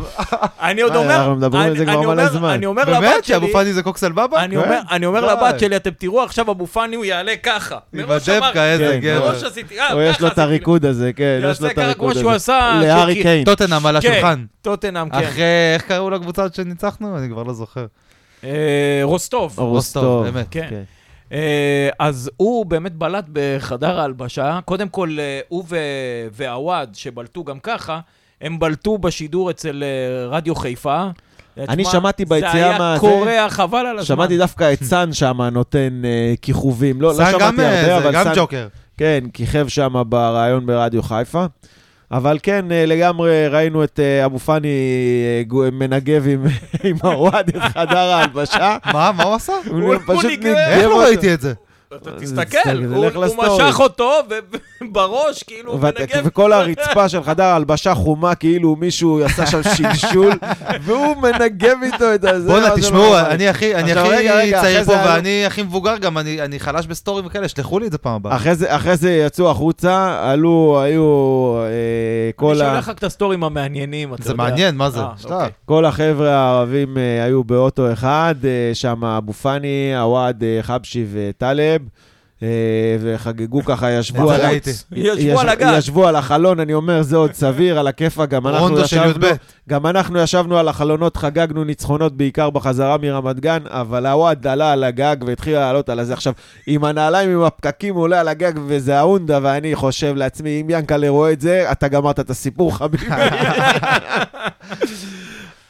אני 0.88 0.96
עוד 0.96 1.04
אומר... 1.04 1.16
אנחנו 1.16 1.36
מדברים 1.36 1.62
על 1.62 1.78
זה 1.78 1.84
כבר 1.84 2.00
מלא 2.00 2.28
זמן. 2.28 2.48
אני 2.50 2.66
אומר 2.66 2.84
באמת? 2.84 3.14
לבת 3.14 3.24
שאבו 3.24 3.44
שלי... 3.46 3.52
פאני 3.52 3.72
זה 3.72 3.82
קוקסל 3.82 4.12
בבא? 4.12 4.44
אני 4.90 5.06
אומר, 5.06 5.20
די. 5.20 5.26
לבת 5.26 5.60
שלי, 5.60 5.76
אתם 5.76 5.90
תראו 5.90 6.22
עכשיו 6.22 6.50
אבו 6.50 6.66
פאני, 6.66 6.96
הוא 6.96 7.04
יעלה 7.04 7.36
ככה. 7.42 7.78
עם 7.92 8.00
מראש 8.00 8.28
הדבקה, 8.28 8.46
אמרתי, 8.46 8.60
איזה 8.60 8.92
כן, 8.92 9.00
גבר. 9.00 9.28
מראש 9.28 9.42
עשיתי, 9.42 9.80
אה, 9.80 9.92
או 9.92 10.00
יש 10.00 10.16
ככה 10.16 10.24
לו 10.26 10.32
את. 10.32 10.38
הריקוד 10.38 10.84
הזה, 10.84 11.12
כן, 11.12 11.36
יש 11.38 11.42
לו 11.42 11.48
יעשה 11.48 11.66
את 11.66 11.72
ככה 11.72 11.84
הריקוד 11.84 12.12
כמו 12.12 12.20
שהוא 12.20 12.30
הזה. 12.30 12.36
עשה... 12.36 12.80
להארי 12.82 13.22
קיין. 13.22 13.44
טוטנאם 13.44 13.86
על 13.86 14.00
כן. 14.00 14.10
השולחן. 14.10 14.44
טוטנאם, 14.62 15.10
כן. 15.10 15.18
אחרי, 15.18 15.44
איך 15.74 15.82
קראו 15.82 16.10
לקבוצה 16.10 16.46
שניצחנו? 16.56 17.18
אני 17.18 17.28
כבר 17.28 17.42
לא 17.42 17.52
זוכר. 17.52 17.86
אה, 18.44 19.00
רוסטוב. 19.02 19.58
רוסטוב. 19.60 20.24
באמת. 20.24 20.46
כן. 20.50 20.82
אה, 21.32 21.88
אז 21.98 22.30
הוא 22.36 22.66
באמת 22.66 22.92
בלט 22.94 23.24
בחדר 23.32 24.00
ההלבשה. 24.00 24.58
קודם 24.64 24.88
כל, 24.88 25.16
הוא 25.48 25.64
ו- 25.68 25.76
ועוואד, 26.32 26.94
שבלטו 26.94 27.44
גם 27.44 27.58
ככה, 27.58 28.00
הם 28.42 28.58
בלטו 28.58 28.98
בשידור 28.98 29.50
אצל 29.50 29.84
אה, 29.86 30.36
רדיו 30.36 30.54
חיפה. 30.54 31.06
אני 31.68 31.82
תשמע, 31.82 31.92
שמעתי 31.92 32.24
ביציאה 32.24 32.52
זה 32.52 32.58
היה 32.58 32.96
קורע, 33.00 33.48
חבל 33.48 33.78
על 33.78 33.98
הזמן. 33.98 34.04
שמעתי 34.16 34.38
דווקא 34.38 34.72
את 34.72 34.82
סאן 34.84 35.12
שם 35.12 35.42
נותן 35.42 36.02
אה, 36.04 36.34
כיכובים. 36.42 37.02
לא 37.02 37.08
לא 37.08 37.14
סאן 37.14 37.32
גם, 37.32 37.38
שמעתי 37.56 37.60
אה, 37.62 37.80
הרבה, 37.80 37.86
זה 37.86 37.96
אבל 38.08 38.12
גם 38.14 38.24
סאן... 38.24 38.32
ג'וקר. 38.36 38.68
כן, 38.96 39.24
כיכב 39.32 39.68
שם 39.68 40.02
בריאיון 40.08 40.66
ברדיו 40.66 41.02
חיפה. 41.02 41.46
אבל 42.12 42.38
כן, 42.42 42.72
אה, 42.72 42.86
לגמרי 42.86 43.48
ראינו 43.48 43.84
את 43.84 44.00
אבו 44.24 44.38
פאני 44.38 44.68
גו- 45.46 45.64
מנגב 45.72 46.24
עם, 46.28 46.44
הוואד 47.02 47.48
את 47.48 47.62
חדר 47.62 47.98
ההלבשה. 47.98 48.76
מה, 48.92 49.10
מה 49.16 49.22
הוא 49.22 49.34
עשה? 49.34 49.52
הוא 49.70 49.94
פשוט 50.06 50.24
ניגב. 50.24 50.44
ניגב 50.44 50.56
איך 50.56 50.88
לא. 50.88 51.02
ראיתי 51.02 51.34
את 51.34 51.40
זה? 51.40 51.52
אתה 51.96 52.10
זה- 52.18 52.26
תסתכל, 52.26 52.86
זה 52.88 52.94
הוא. 52.94 53.06
משך 53.38 53.80
אותו, 53.80 54.12
ובראש, 54.82 55.42
כאילו, 55.42 55.78
מנגב. 55.78 56.22
וכל 56.24 56.52
הרצפה 56.52 57.08
של 57.08 57.22
חדר 57.22 57.44
ההלבשה 57.44 57.94
חומה, 57.94 58.34
כאילו 58.34 58.76
מישהו 58.76 59.24
עשה 59.24 59.46
שם 59.46 59.60
שלשול, 59.62 60.32
והוא 60.84 61.16
מנגב 61.16 61.76
איתו 61.82 62.14
את 62.14 62.24
הזה. 62.24 62.48
בואנה, 62.48 62.74
זה 62.74 62.82
תשמעו, 62.82 63.02
לא 63.02 63.20
אני 63.20 63.48
הכי 63.48 63.74
אני 63.74 63.94
צעיר 64.52 64.84
פה 64.84 64.92
זה 64.92 65.02
ואני 65.06 65.46
הכי 65.46 65.62
מבוגר 65.62 65.96
גם, 65.96 66.18
אני 66.18 66.42
אני 66.42 66.60
חלש 66.60 66.86
בסטורים 66.86 67.26
וכאלה, 67.26 67.48
שלחו 67.48 67.78
לי 67.78 67.86
את 67.86 67.92
זה 67.92 67.98
פעם 67.98 68.14
הבאה. 68.14 68.36
אחרי 68.36 68.54
זה, 68.54 68.76
אחרי 68.76 68.96
זה 68.96 69.12
יצאו 69.12 69.50
החוצה, 69.50 70.18
עלו, 70.30 70.80
היו 70.82 71.04
אה, 71.62 71.68
כל, 72.36 72.52
אני 72.52 72.62
ה, 72.62 72.70
שולח 72.70 72.88
לך 72.88 72.96
את 72.98 73.04
הסטורים 73.04 73.44
המעניינים, 73.44 74.14
אתה 74.14 74.22
זה 74.22 74.30
יודע. 74.30 74.42
מעניין, 74.42 74.76
מה 74.76 74.90
זה? 74.90 75.00
אה. 75.00 75.08
אוקיי. 75.24 75.48
כל 75.64 75.84
החבר'ה 75.84 76.30
הערבים 76.30 76.98
אה, 76.98 77.24
היו 77.24 77.44
באוטו 77.44 77.92
אחד, 77.92 78.34
שם 78.74 79.04
אבו 79.04 79.32
פאני, 79.32 79.92
עווד, 79.98 80.42
חבשי 80.62 81.04
וטלב, 81.12 81.77
אה, 82.42 82.96
וחגגו 83.00 83.64
ככה, 83.64 83.90
ישבו 83.90 84.28
זה 84.28 84.48
על. 84.48 84.56
ישבו 84.92 85.40
הגג. 85.40 85.74
ישבו 85.78 86.06
על 86.06 86.16
החלון, 86.16 86.60
אני 86.60 86.74
אומר, 86.74 87.02
זה 87.02 87.16
עוד 87.16 87.32
סביר, 87.32 87.78
על 87.78 87.86
הכיפאק, 87.86 88.28
גם 88.28 88.46
אנחנו 88.46 88.80
ישבנו, 88.80 89.10
י"ב. 89.10 89.32
גם 89.68 89.86
אנחנו 89.86 90.18
ישבנו 90.18 90.58
על 90.58 90.68
החלונות, 90.68 91.16
חגגנו 91.16 91.64
ניצחונות 91.64 92.16
בעיקר 92.16 92.50
בחזרה 92.50 92.96
מרמת 92.98 93.40
גן, 93.40 93.58
אבל 93.66 94.06
הוואד 94.06 94.46
עלה 94.46 94.72
על 94.72 94.84
הגג 94.84 95.16
והתחיל 95.26 95.54
לעלות 95.54 95.88
על 95.88 95.98
הזה. 95.98 96.12
עכשיו, 96.12 96.32
עם 96.66 96.84
הנעליים, 96.84 97.30
עם 97.30 97.42
הפקקים, 97.42 97.94
הוא 97.94 98.02
עולה 98.02 98.20
על 98.20 98.28
הגג 98.28 98.52
וזה 98.66 98.98
ההונדה, 98.98 99.38
ואני 99.42 99.74
חושב 99.74 100.14
לעצמי, 100.16 100.60
אם 100.60 100.66
ינקלה 100.70 101.08
רואה 101.08 101.32
את 101.32 101.40
זה, 101.40 101.72
אתה 101.72 101.88
גמרת 101.88 102.20
את 102.20 102.30
הסיפור, 102.30 102.76
חביבי. 102.76 103.06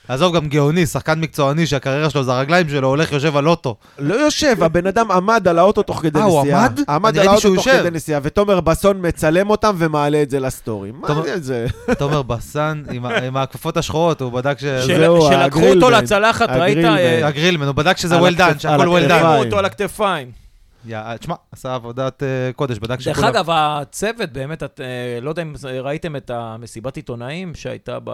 עזוב, 0.08 0.36
גם 0.36 0.48
גאוני, 0.48 0.86
שחקן 0.86 1.20
מקצועני 1.20 1.66
שהקריירה 1.66 2.10
שלו 2.10 2.24
זה 2.24 2.32
הרגליים 2.32 2.68
שלו, 2.68 2.88
הולך, 2.88 3.12
יושב 3.12 3.36
על 3.36 3.48
אוטו. 3.48 3.76
לא 3.98 4.14
יושב, 4.14 4.62
הבן 4.62 4.86
אדם 4.86 5.10
עמד 5.10 5.48
על 5.48 5.58
האוטו 5.58 5.82
תוך 5.82 6.02
כדי 6.02 6.18
אה, 6.18 6.24
הוא 6.24 6.42
נסיעה. 6.42 6.64
עמד? 6.64 6.80
עמד 6.88 7.18
על 7.18 7.28
האוטו 7.28 7.54
תוך. 7.54 7.68
כדי 7.68 7.90
נסיעה, 7.90 8.20
ותומר 8.22 8.60
בסון 8.60 9.06
מצלם 9.06 9.50
אותם 9.50 9.74
ומעלה 9.78 10.22
את 10.22 10.30
זה 10.30 10.40
לסטורי. 10.40 10.92
מה 10.92 11.08
זה? 11.36 11.66
תומר 11.98 12.22
בסן 12.22 12.82
עם 13.22 13.36
הכפפות 13.36 13.76
השחורות, 13.76 14.20
הוא 14.20 14.32
בדק 14.32 14.58
ש... 14.58 14.64
זהו, 14.64 15.28
שלקחו 15.32 15.66
אותו. 15.66 15.90
לצלחת, 15.90 16.50
ראית? 16.50 16.78
הגרילמן, 17.24 17.66
הוא 17.66 17.74
בדק 17.74 17.96
שזה 17.96 18.18
well 18.18 18.38
done, 18.38 18.58
שהכל 18.58 18.98
well 18.98 19.10
done. 19.10 19.24
אותו 19.24 19.58
על 19.58 19.64
הכתפיים. 19.64 20.47
יא, 20.88 21.16
תשמע, 21.16 21.34
עשה 21.52 21.74
עבודת 21.74 22.22
אה, 22.22 22.50
קודש, 22.56 22.78
בדק 22.78 22.90
דרך 22.90 23.00
שכולם... 23.00 23.28
אגב, 23.28 23.50
הצוות, 23.50 24.32
באמת, 24.32 24.62
את, 24.62 24.80
אה, 24.80 25.20
לא 25.20 25.30
יודע 25.30 25.42
אם 25.42 25.54
ראיתם 25.82 26.16
את 26.16 26.30
המסיבת 26.30 26.96
עיתונאים 26.96 27.54
שהייתה 27.54 27.98
ב... 28.04 28.10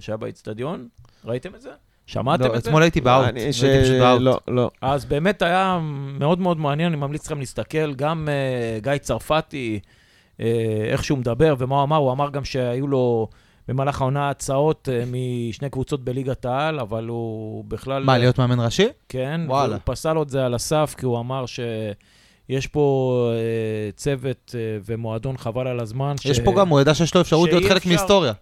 שהיה 0.00 0.16
באיצטדיון? 0.16 0.88
ראיתם 1.24 1.54
את 1.54 1.60
זה? 1.60 1.70
שמעתם 2.06 2.44
לא, 2.44 2.56
את 2.56 2.62
זה? 2.62 2.68
אתמול 2.68 2.82
הייתי 2.82 3.00
באאוט. 3.00 3.28
אני 3.28 3.52
ש... 3.52 3.62
הייתי 3.62 3.84
פשוט 3.84 3.98
באאוט. 4.00 4.22
לא, 4.22 4.40
לא. 4.48 4.70
אז 4.82 5.04
באמת 5.04 5.42
היה 5.42 5.78
מאוד 6.18 6.38
מאוד 6.38 6.58
מעניין, 6.58 6.92
אני 6.92 7.00
ממליץ 7.00 7.26
לכם 7.26 7.38
להסתכל. 7.38 7.94
גם 7.94 8.28
uh, 8.28 8.82
גיא 8.84 8.98
צרפתי, 8.98 9.80
uh, 10.36 10.42
איך 10.90 11.04
שהוא 11.04 11.18
מדבר 11.18 11.54
ומה 11.58 11.76
הוא 11.76 11.82
אמר, 11.82 11.96
הוא 11.96 12.12
אמר 12.12 12.30
גם 12.30 12.44
שהיו 12.44 12.86
לו 12.86 13.28
במהלך 13.68 14.00
העונה 14.00 14.30
הצעות 14.30 14.88
uh, 14.88 15.06
משני 15.12 15.70
קבוצות 15.70 16.04
בליגת 16.04 16.44
העל, 16.44 16.80
אבל 16.80 17.06
הוא 17.08 17.64
בכלל... 17.68 18.04
מה, 18.04 18.18
להיות 18.18 18.38
מאמן 18.38 18.60
ראשי? 18.60 18.86
כן, 19.08 19.40
וואלה. 19.46 19.74
הוא 19.74 19.80
פסל 19.84 20.22
את 20.22 20.28
זה 20.30 20.46
על 20.46 20.54
הסף, 20.54 20.94
כי 20.98 21.06
הוא 21.06 21.18
אמר 21.20 21.44
שיש 21.46 22.66
פה 22.66 23.30
uh, 23.92 23.96
צוות 23.96 24.54
uh, 24.54 24.82
ומועדון 24.86 25.36
חבל 25.36 25.66
על 25.68 25.80
הזמן. 25.80 26.14
יש 26.24 26.40
פה 26.40 26.52
גם, 26.56 26.68
הוא 26.68 26.80
ידע 26.80 26.94
שיש 26.94 27.14
לו 27.14 27.20
אפשרות 27.20 27.48
להיות 27.50 27.64
חלק 27.64 27.76
אפשר- 27.76 27.88
מהיסטוריה. 27.88 28.32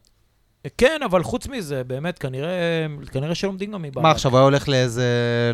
כן, 0.79 1.01
אבל 1.05 1.23
חוץ 1.23 1.47
מזה, 1.49 1.85
באמת, 1.85 2.19
כנראה, 2.19 2.51
כנראה 3.13 3.35
שלומדים 3.35 3.73
גם 3.73 3.83
מברק. 3.83 4.03
מה 4.03 4.11
עכשיו, 4.11 4.31
הוא 4.31 4.39
היה 4.39 4.45
הולך 4.45 4.69
לאיזה, 4.69 5.05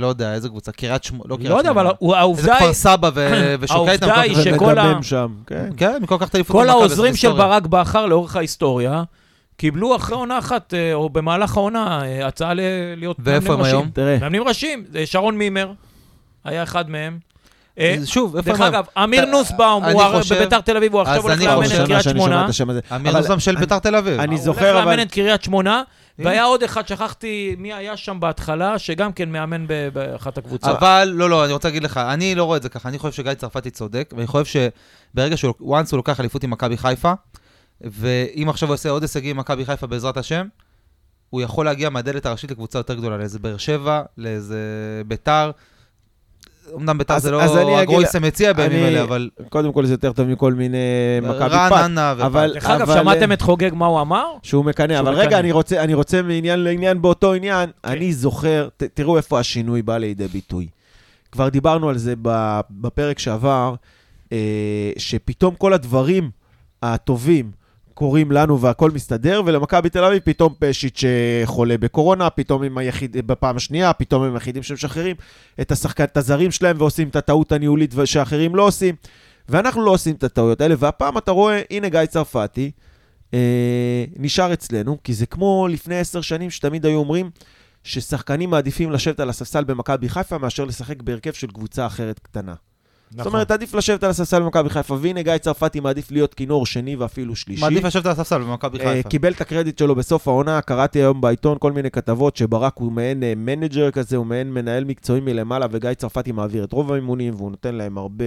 לא 0.01 0.07
יודע, 0.07 0.35
איזה 0.35 0.49
קבוצה, 0.49 0.73
קריית 0.73 1.05
שמונה, 1.05 1.25
לא 1.29 1.37
קריית 1.37 1.51
לא 1.51 1.57
יודע, 1.57 1.71
שמונה. 1.71 1.81
אבל 1.89 1.97
הוא- 1.99 2.09
איזה 2.14 2.21
העובדה 2.21 2.53
היא... 2.55 2.61
כפר 2.64 2.73
סבא 2.73 3.11
ו- 3.14 3.55
ושוקע 3.61 3.93
איתם. 3.93 4.07
העובדה 4.07 4.21
היא 4.21 4.35
שכל 4.37 4.79
ה- 4.79 4.83
ומדמם 4.85 5.03
שם, 5.03 5.35
כן. 5.47 5.71
כן, 5.77 5.99
מכל 6.03 6.16
כך 6.21 6.29
את 6.29 6.35
האליפות 6.35 6.57
כל 6.57 6.68
העוזרים 6.68 7.16
של. 7.16 7.33
ברק 7.33 7.66
בכר 7.66 8.07
לאורך 8.07 8.37
ההיסטוריה, 8.37 9.03
קיבלו 9.61 9.97
אחרי 9.97 10.17
עונה 10.17 10.39
אחת, 10.39 10.75
אה, 10.75 10.95
או 10.95 11.09
במהלך 11.11 11.57
העונה, 11.57 12.03
אה, 12.05 12.27
הצעה 12.27 12.53
להיות 12.97 13.17
ואיפה 13.19 13.53
הם 13.53 13.59
ראשיים. 13.61 13.77
היום? 13.77 13.91
תראה, 13.95 14.19
מאמנים 14.21 14.43
ראשיים, 14.49 14.85
שרון 15.05 15.39
מימר 15.39 15.73
היה 16.45 16.63
אחד 16.63 16.91
מהם. 16.91 17.19
אה, 17.79 17.97
שוב, 18.05 18.37
איפה 18.37 18.49
דרך 18.51 18.61
הם 18.61 18.63
היום? 18.63 18.75
אגב, 18.75 18.85
אמיר 19.05 19.25
נוסבאום, 19.25 19.85
אני 19.85 19.93
הוא 19.93 20.03
חושב- 20.19 20.35
בביתר 20.35 20.61
תל 20.61 20.77
אביב, 20.77 20.93
הוא 20.93 21.01
עכשיו 21.01 21.17
אז 21.17 21.23
הולך 21.25 21.37
אני 21.39 21.47
לאמן 21.47 21.65
חושב- 21.65 21.81
את 21.81 21.87
קריית 21.87 22.03
שאני 22.03 22.19
שומע 22.21 22.27
שמונה. 22.31 22.45
את 22.45 22.51
השם 22.51 22.71
הזה. 22.71 22.81
אמיר 22.97 23.17
נוסם 23.19 23.41
של 23.41 23.57
ביתר 23.57 23.79
תל 23.79 23.97
אביב. 23.97 24.21
אני 24.21 24.35
הוא 24.35 24.45
זוכר, 24.45 24.61
הולך 24.71 24.77
אבל- 24.83 24.91
לאמן 24.91 25.03
את 25.03 25.13
קריית 25.13 25.43
שמונה. 25.45 25.83
והיה 26.19 26.45
עוד 26.45 26.63
אחד, 26.63 26.89
שכחתי 26.89 27.55
מי 27.59 27.73
היה 27.75 27.97
שם 27.97 28.21
בהתחלה, 28.21 28.79
שגם 28.79 29.13
כן 29.13 29.29
מאמן 29.33 29.65
באחת 29.93 30.39
הקבוצות. 30.39 30.77
אבל, 30.77 31.13
לא, 31.15 31.31
לא, 31.31 31.45
אני 31.45 31.53
רוצה 31.53 31.69
להגיד 31.69 31.83
לך, 31.85 31.97
אני 31.97 32.35
לא 32.35 32.45
רואה 32.45 32.57
את 32.57 32.63
זה 32.63 32.69
ככה, 32.69 32.89
אני 32.89 32.99
חושב 32.99 33.17
שגיא 33.17 33.35
צרפתי 33.35 33.71
צודק, 33.71 34.13
ואני 34.17 34.27
חושב 34.27 34.61
שברגע 35.15 35.37
once 35.61 35.65
הוא 35.91 35.97
לוקח 35.97 36.21
אליפות 36.21 36.45
עם 36.45 36.51
מכבי 36.51 36.77
חיפה, 36.77 37.13
ואם 37.85 38.49
עכשיו 38.49 38.68
הוא 38.68 38.74
עושה 38.74 38.91
עוד 38.91 39.03
הישגים 39.03 39.31
עם 39.31 39.37
מכבי 39.37 39.64
חיפה 39.64 39.87
בעזרת 39.87 40.16
השם, 40.16 40.47
הוא 41.31 41.41
יכול 41.41 41.64
להגיע 41.64 41.91
מהדלת 41.91 42.26
הראשית 42.26 42.51
לקבוצה 42.51 42.78
יותר 42.78 42.95
גדולה, 42.95 43.16
לאיזה 43.16 43.39
באר 43.39 43.57
שבע, 43.57 44.03
לאיזה 44.18 44.59
ביתר. 45.07 45.51
אמנם 46.76 46.99
ביתר 46.99 47.18
זה 47.18 47.31
לא 47.31 47.41
הגרויסם 47.81 48.22
מציע 48.22 48.53
בימים 48.53 48.85
אלה, 48.85 49.03
אבל 49.03 49.31
קודם 49.49 49.72
כל 49.72 49.87
זה 49.87 49.95
יותר 49.95 50.12
טוב 50.12 50.28
מכל 50.28 50.53
מיני 50.55 50.78
מכבי 51.22 51.39
פת. 51.51 51.72
רעננה 51.72 52.14
ופת. 52.16 52.24
אבל- 52.26 52.51
דרך 52.55 52.66
אגב, 52.70 52.95
שמעתם 52.95 53.33
את 53.33 53.43
חוגג 53.43 53.74
מה 53.74 53.87
הוא 53.87 54.01
אמר? 54.01 54.24
שהוא 54.43 54.64
מקנא, 54.64 55.01
אבל. 55.01 55.14
רגע, 55.14 55.39
אני 55.39 55.53
רוצה, 55.53 55.85
אני 55.85 55.95
רוצה 55.95 56.22
מעניין 56.22 56.61
לעניין 56.64 57.03
באותו 57.03 57.33
עניין, 57.33 57.70
כן. 57.83 57.91
אני 57.91 58.12
זוכר, 58.12 58.68
ת, 58.76 58.83
תראו 58.83 59.16
איפה 59.16 59.41
השינוי 59.41 59.83
בא 59.83 59.99
לידי 59.99 60.28
ביטוי. 60.28 60.68
כבר 61.33 61.49
דיברנו 61.49 61.89
על 61.89 61.99
זה 61.99 62.14
בפרק 62.70 63.18
שעבר, 63.18 63.74
אה, 64.33 64.39
שפתאום 64.99 65.55
כל 65.55 65.72
הדברים 65.72 66.31
הטובים 66.83 67.51
קורים 68.01 68.32
לנו 68.32 68.61
והכל 68.61 68.90
מסתדר, 68.90 69.42
ולמכבי 69.46 69.90
תל 69.90 70.05
אביב 70.05 70.22
פתאום 70.24 70.55
פשיץ' 70.59 71.03
שחולה 71.44 71.78
בקורונה, 71.78 72.30
פתאום 72.30 72.62
הם 72.62 72.78
היחיד, 72.78 73.26
בפעם 73.26 73.57
השנייה, 73.57 73.92
פתאום 73.92 74.22
הם 74.22 74.34
היחידים 74.34 74.62
שמשחררים 74.62 75.16
את 75.61 75.72
השחקן, 75.72 76.05
את 76.05 76.16
הזרים 76.16 76.51
שלהם 76.51 76.76
ועושים 76.78 77.09
את 77.09 77.16
הטעות 77.16 77.53
הניהולית 77.53 77.94
שאחרים 78.05 78.57
לא 78.57 78.66
עושים. 78.66 78.94
ואנחנו 79.48 79.82
לא 79.84 79.90
עושים 79.90 80.14
את 80.14 80.24
הטעויות 80.24 80.61
האלה, 80.61 80.74
והפעם 80.78 81.18
אתה 81.18 81.30
רואה, 81.30 81.62
הנה 81.70 81.88
גיא 81.88 82.07
צרפתי, 82.07 82.70
אה, 83.34 84.05
נשאר 84.16 84.53
אצלנו, 84.53 84.98
כי 85.05 85.14
זה 85.14 85.26
כמו 85.26 85.68
לפני 85.70 85.98
עשר 85.98 86.20
שנים 86.20 86.51
שתמיד 86.51 86.86
היו 86.86 86.98
אומרים 86.98 87.30
ששחקנים 87.84 88.51
מעדיפים 88.51 88.90
לשבת 88.90 89.20
על 89.20 89.28
הספסל 89.28 89.64
במכבי 89.64 90.09
חיפה 90.09 90.38
מאשר 90.38 90.64
לשחק 90.64 91.03
בהרכב 91.03 91.32
של 91.32 91.51
קבוצה 91.51 91.86
אחרת 91.86 92.18
קטנה. 92.18 92.55
נכון. 93.13 93.25
זאת 93.25 93.33
אומרת, 93.33 93.51
עדיף 93.51 93.75
לשבת 93.75 94.05
על 94.05 94.11
הספסל 94.11 94.43
במכבי 94.43 94.71
חיפה, 94.71 94.97
והנה 95.01 95.23
גיא 95.23 95.39
צרפתי 95.39 95.81
מעדיף 95.81 96.11
להיות 96.11 96.35
כינור 96.35 96.67
שני 96.67 96.97
ואפילו 96.97 97.37
שלישי. 97.37 97.61
מעדיף 97.63 97.85
לשבת 97.85 98.07
על 98.07 98.13
הספסל 98.13 98.39
במכבי 98.39 98.79
אה, 98.81 98.85
חיפה. 98.93 99.09
קיבל 99.09 99.33
את 99.33 99.41
הקרדיט 99.41 99.79
שלו 99.79 99.95
בסוף 99.95 100.29
העונה, 100.29 100.61
קראתי 100.61 100.99
היום 100.99 101.21
בעיתון 101.21 101.57
כל 101.61 101.73
מיני 101.73 101.91
כתבות 101.91 102.37
שברק 102.37 102.73
הוא 102.79 102.93
מעין 102.93 103.23
אה, 103.23 103.33
מנג'ר 103.37 103.91
כזה, 103.91 104.17
הוא 104.17 104.27
מעין 104.27 104.53
מנהל 104.55 104.85
מקצועי 104.85 105.21
מלמעלה, 105.21 105.67
וגיא 105.71 105.95
צרפתי 105.95 106.33
מעביר 106.33 106.65
את 106.65 106.73
רוב 106.73 106.93
האימונים, 106.93 107.35
והוא 107.37 107.51
נותן 107.51 107.75
להם 107.75 107.99
הרבה, 107.99 108.25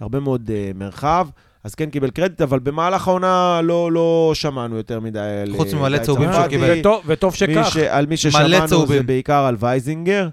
הרבה 0.00 0.20
מאוד 0.20 0.50
אה, 0.54 0.70
מרחב. 0.74 1.28
אז 1.64 1.74
כן 1.74 1.90
קיבל 1.90 2.10
קרדיט, 2.10 2.40
אבל 2.42 2.58
במהלך 2.58 3.08
העונה 3.08 3.60
לא, 3.62 3.92
לא 3.92 4.30
שמענו 4.34 4.76
יותר 4.76 5.00
מדי 5.00 5.18
על 5.42 5.52
חוץ 5.56 5.72
ממלא 5.74 5.98
צהובים. 5.98 6.32
שהוא 6.32 6.46
קיבל. 6.46 6.76
וטוב- 6.80 7.02
וטוב 7.06 7.32
מי 7.32 7.36
שכך. 7.38 7.70
ש... 7.72 7.76
על 7.76 8.06
מי 8.06 8.16
ששמענו 8.16 8.48
זה 8.48 8.66
צהובים. 8.66 9.06
בעיקר 9.06 9.44
על 9.44 9.56
וייזינגר. 9.58 10.28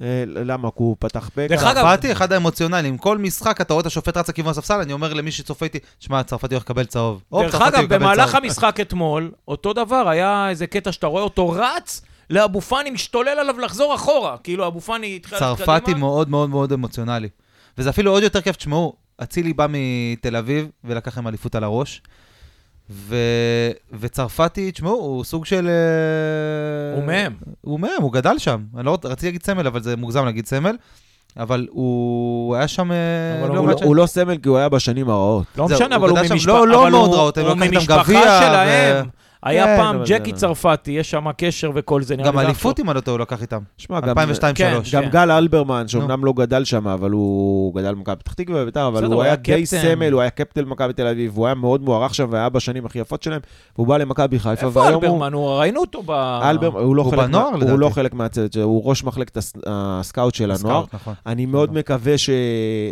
אה, 0.00 0.24
למה? 0.26 0.68
כי 0.70 0.74
הוא 0.76 0.96
פתח 0.98 1.30
פה. 1.34 1.46
דרך. 1.48 1.62
אגב- 1.64 1.74
צרפתי, 1.82 2.12
אחד 2.12 2.32
האמוציונליים. 2.32 2.98
כל 2.98 3.18
משחק 3.18 3.60
אתה 3.60 3.72
רואה 3.74 3.80
את 3.80 3.86
השופט 3.86 4.16
רץ 4.16 4.28
לכיוון 4.28 4.50
הספסל, 4.50 4.80
אני 4.80 4.92
אומר 4.92 5.12
למי 5.14 5.30
שצופה 5.32 5.64
איתי, 5.64 5.78
שמע, 6.00 6.22
צרפתי 6.22 6.54
הולך 6.54 6.64
לקבל 6.64 6.84
צהוב. 6.84 7.22
דרך 7.32 7.54
אגב, 7.54 7.82
יקבל 7.82 7.98
במהלך 7.98 8.30
צהוב. 8.30 8.44
המשחק 8.44 8.80
אתמול, 8.80 9.32
אותו 9.48 9.72
דבר, 9.72 10.08
היה 10.08 10.48
איזה 10.48 10.66
קטע 10.66 10.92
שאתה 10.92 11.06
רואה 11.06 11.22
אותו 11.22 11.48
רץ 11.50 12.02
לאבו 12.30 12.60
פאני, 12.60 12.90
משתולל 12.90 13.28
עליו 13.38 13.58
לחזור 13.58 13.94
אחורה. 13.94 14.36
כאילו, 14.44 14.66
אבו 14.66 14.80
פאני 14.80 15.16
התחיל 15.16 15.38
ללכת 15.38 15.58
צרפתי 15.64 15.80
קדימה. 15.84 15.98
מאוד 15.98 16.28
מאוד 16.30 16.50
מאוד 16.50 16.72
אמוציונלי. 16.72 17.28
וזה 17.78 17.90
אפילו 17.90 18.10
עוד 18.10 18.22
יותר 18.22 18.40
כיף, 18.40 18.56
תשמעו, 18.56 18.96
אצילי 19.22 19.52
בא 19.52 19.66
מתל 19.70 20.36
אביב 20.36 20.68
ולקח 20.84 21.16
להם 21.16 21.28
אליפות 21.28 21.54
על 21.54 21.64
הראש. 21.64 22.02
ו... 22.92 23.16
וצרפתי, 24.00 24.70
תשמעו, 24.72 24.92
הוא 24.94 25.24
סוג 25.24 25.46
של... 25.46 25.68
אה, 25.68 26.96
הוא 26.96 27.04
מהם. 27.04 27.32
הוא 27.60 27.80
מהם, 27.80 28.02
הוא 28.02 28.12
גדל 28.12 28.38
שם. 28.38 28.60
אני 28.76 28.86
לא 28.86 28.98
רציתי 29.04 29.26
להגיד 29.26 29.42
סמל, 29.44 29.66
אבל 29.66 29.82
זה 29.82 29.96
מוגזם 29.96 30.24
להגיד 30.24 30.46
סמל. 30.46 30.76
אבל 31.38 31.66
הוא 31.70 32.54
היה 32.56 32.68
שם... 32.68 32.92
אה, 32.92 32.96
אבל 33.40 33.48
הוא 33.48 33.56
לא 33.66 33.72
לא- 33.72 33.78
ש- 33.78 33.82
הוא 33.82 33.96
לא 33.96 34.06
סמל 34.06 34.36
כי 34.36 34.48
הוא 34.48 34.58
היה 34.58 34.68
בשנים 34.68 35.10
הרעות. 35.10 35.44
לא 35.58 35.64
משנה, 35.68 35.96
אבל 35.96 36.08
הוא 36.08 36.18
ממשפחה... 36.18 36.52
לא- 36.52 36.68
לא 36.68 36.90
מאוד 36.90 37.10
רעות, 37.14 37.38
הם 37.38 37.46
לקחו 37.46 37.62
איתם 37.62 37.74
ממשפחה 37.74 38.02
גביע, 38.02 38.40
שלהם. 38.40 39.06
היה 39.42 39.64
כן, 39.64 39.76
פעם 39.76 39.96
ג'קי 40.06 40.30
זה- 40.30 40.36
צרפתי, 40.36 40.90
יש 40.90 41.10
שם 41.10 41.32
קשר 41.38 41.70
וכל 41.74 42.02
זה. 42.02 42.16
גם 42.16 42.38
אליפות. 42.38 42.80
אם 42.80 42.90
אני 42.90 42.96
לא 42.96 43.00
טועה, 43.00 43.12
הוא 43.16 43.20
לקח 43.22 43.42
איתם. 43.42 43.58
שמע, 43.78 44.00
גם... 44.00 44.18
2002-2003. 44.18 44.22
כן. 44.54 44.72
גם 44.92 45.04
גל 45.10 45.30
אלברמן, 45.30 45.88
שאומנם 45.88 46.24
לא 46.24 46.32
גדל 46.32 46.64
שם, 46.64 46.88
אבל 46.88 47.10
הוא 47.10 47.74
גדל 47.74 47.94
במכבי 47.94 48.16
פתח 48.16 48.32
תקווה 48.32 48.62
וביתר, 48.62 48.86
אבל 48.88 49.04
הוא 49.04 49.14
הוא 49.14 49.22
היה 49.22 49.36
די 49.36 49.42
קפטן. 49.62 49.64
סמל, 49.82 50.12
הוא 50.12 50.20
היה 50.20 50.30
קפטן 50.30 50.64
מכבי 50.64 50.92
תל 50.92 51.06
אביב, 51.06 51.32
והוא 51.34 51.46
היה 51.46 51.54
מאוד 51.54 51.82
מוערך 51.82 52.14
שם 52.14 52.26
והיה 52.30 52.48
בשנים 52.48 52.86
הכי 52.86 52.98
יפות 52.98 53.22
שלהם, 53.22 53.40
והוא 53.76 53.86
בא 53.86 53.96
למכבי 53.96 54.38
חיפה, 54.38 54.66
איפה 54.66 54.80
והיום 54.80 54.94
הוא... 54.94 55.04
אלברמן? 55.04 55.32
הוא- 55.32 55.50
ראינו 55.50 55.80
אותו 55.80 56.02
ב... 56.02 56.10
אלברמן, 56.10 56.80
הוא 56.80 56.96
לא 56.96 57.02
הוא 57.02 57.10
חלק 57.10 57.20
בנוער, 57.20 57.50
מה- 57.50 57.56
לדעתי. 57.56 57.70
הוא 57.72 57.78
לא 57.78 57.88
חלק 57.88 58.14
מהצוות 58.14 58.52
שלו, 58.52 58.62
הוא 58.62 58.82
ראש 58.84 59.04
מחלקת 59.04 59.36
הס- 59.36 59.52
הסקאוט 59.66 60.34
של 60.34 60.50
הנוער. 60.50 60.84
נכון. 60.92 61.14
אני 61.26 61.46
מאוד 61.46 61.68
נכון. 61.68 61.78
מקווה 61.78 62.18
ש... 62.18 62.30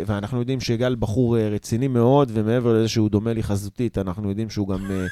ואנחנו 0.05 0.39
יודעים 0.39 0.59
שגל 0.59 0.95
בחור 0.99 1.37
אה, 1.37 1.49
רציני 1.49 1.87
מאוד, 1.87 2.31
ומעבר 2.33 2.73
לזה 2.73 2.87
שהוא 2.89 3.09
דומה 3.09 3.33
לי 3.33 3.43
חזותית, 3.43 3.97
אנחנו 3.97 4.29
יודעים 4.29 4.49
שהוא 4.49 4.67
גם 4.67 4.79
אה, 4.91 5.05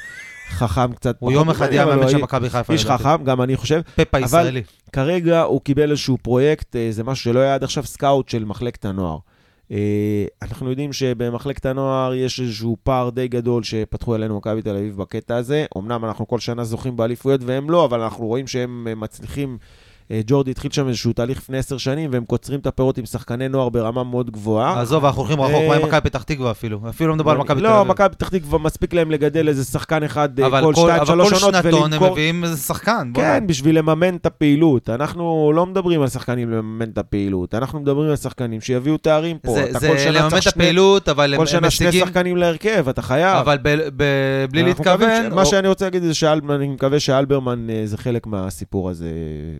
חכם 0.49 0.93
קצת. 0.93 1.15
הוא 1.19 1.31
יום 1.31 1.49
אחד 1.49 1.71
יהיה 1.71 1.83
אבל 1.83 1.91
מאמן 1.91 2.03
הוא 2.03 2.11
של 2.11 2.17
מכבי 2.17 2.49
חיפה. 2.49 2.73
איש. 2.73 2.85
חכם, 2.85 3.23
גם 3.23 3.41
אני 3.41 3.57
חושב. 3.57 3.81
פפ 3.95 4.17
אבל- 4.17 4.25
ישראלי. 4.25 4.63
כרגע 4.93 5.41
הוא 5.41 5.61
קיבל 5.61 5.91
איזשהו 5.91 6.17
פרויקט, 6.21 6.75
אה, 6.75 6.87
זה 6.91 7.03
משהו 7.03 7.23
שלא 7.23 7.39
היה 7.39 7.55
עד 7.55 7.63
עכשיו 7.63 7.83
סקאוט 7.83 8.29
של 8.29 8.45
מחלקת 8.45 8.85
הנוער. 8.85 9.17
אה, 9.71 9.77
אנחנו 10.41 10.69
יודעים 10.69 10.93
שבמחלקת 10.93 11.65
הנוער 11.65 12.13
יש 12.13 12.39
איזשהו 12.39 12.77
פער 12.83 13.09
די 13.09 13.27
גדול 13.27 13.63
שפתחו 13.63 14.15
אלינו 14.15 14.37
מכבי 14.37 14.61
תל 14.61 14.75
אביב 14.75 14.97
בקטע 14.97 15.35
הזה. 15.35 15.65
אמנם 15.77 16.05
אנחנו 16.05 16.27
כל 16.27 16.39
שנה 16.39 16.63
זוכים 16.63 16.97
באליפויות 16.97 17.41
והם 17.43 17.69
לא, 17.69 17.85
אבל 17.85 18.01
אנחנו 18.01 18.25
רואים 18.27 18.47
שהם 18.47 18.87
אה, 18.89 18.95
מצליחים. 18.95 19.57
אה, 20.11 20.21
ג'ורדי 20.27 20.51
התחיל 20.51 20.71
שם 20.71 20.87
איזשהו 20.87 21.13
תהליך 21.13 21.37
לפני 21.37 21.57
עשר 21.57 21.77
שנים, 21.77 22.09
והם 22.13 22.25
קוצרים 22.25 22.59
את 22.59 22.67
הפירות 22.67 22.97
עם 22.97 23.05
שחקני 23.05 23.47
נוער 23.49 23.69
ברמה 23.69 24.03
מאוד 24.03 24.31
גבוהה. 24.31 24.81
עזוב, 24.81 25.05
אנחנו 25.05 25.21
הולכים 25.21 25.41
רחוק, 25.41 25.55
אה, 25.55 25.67
מה 25.67 25.75
עם 25.75 25.81
מכבי 25.85 26.01
פתח 26.01 26.23
תקווה 26.23 26.51
אפילו? 26.51 26.79
אפילו 26.89 27.09
לא 27.09 27.15
מדבר 27.15 27.31
על 27.31 27.37
מכבי 27.37 27.59
תל 27.61 27.67
לא, 27.67 27.81
אביב. 27.81 27.91
מכבי 27.91 28.09
פתח 28.09 28.29
תקווה 28.29 28.59
מספיק 28.59 28.93
להם 28.93 29.11
לגדל 29.11 29.47
איזה 29.47 29.63
שחקן 29.65 30.03
אחד 30.03 30.39
אה, 30.39 30.45
אבל 30.45 30.61
כל 30.61 30.73
כל- 30.75 30.81
שתיים, 30.81 31.01
אבל 31.01 31.05
שלוש 31.05 31.29
כל 31.33 31.45
עונות 31.45 31.63
שנתון 31.63 31.81
הם 31.83 31.89
ולמכור. 31.91 32.11
מביאים 32.11 32.43
איזה 32.43 32.57
שחקן. 32.57 33.11
כן, 33.13 33.43
בשביל 33.47 33.77
לממן 33.77 34.15
את 34.15 34.25
הפעילות. 34.25 34.89
אנחנו 34.89 35.51
לא 35.55 35.65
מדברים 35.65 36.01
על 36.01 36.07
שחקנים 36.07 36.49
לממן 36.51 36.89
את 36.89 36.97
הפעילות, 36.97 37.55
אנחנו 37.55 37.79
מדברים 37.79 38.09
על 38.09 38.15
שחקנים 38.15 38.61
שיביאו 38.61 38.97
תארים 38.97 39.37
פה. 39.37 39.55
זה 39.79 39.87
כל 39.87 40.09
לממן 40.11 40.37
את 40.37 40.47
הפעילות, 40.47 41.09
אבל 41.09 41.33
הם 41.33 41.37
כל 41.37 41.43
הם 41.43 41.47
שנה 41.47 41.69
שני 41.71 41.87
משיגים... 41.87 42.05
שחקנים 42.07 42.37
להרכב, 42.37 42.89
אתה 42.89 43.01
חייב. 43.01 43.37
אבל 43.37 43.57
בלי 44.51 44.63
להתכוון... 44.63 45.09
מה 45.35 45.41
או- 45.41 45.45
שאני 45.45 45.67
רוצה 45.67 45.85
להגיד 45.85 46.03
זה 46.03 46.13
שאני 46.13 46.67
מקווה 46.67 46.99
שאלברמן 46.99 47.69
אה, 47.69 47.81
זה 47.85 47.97
חלק 47.97 48.27
מהסיפור 48.27 48.89
הזה. 48.89 49.09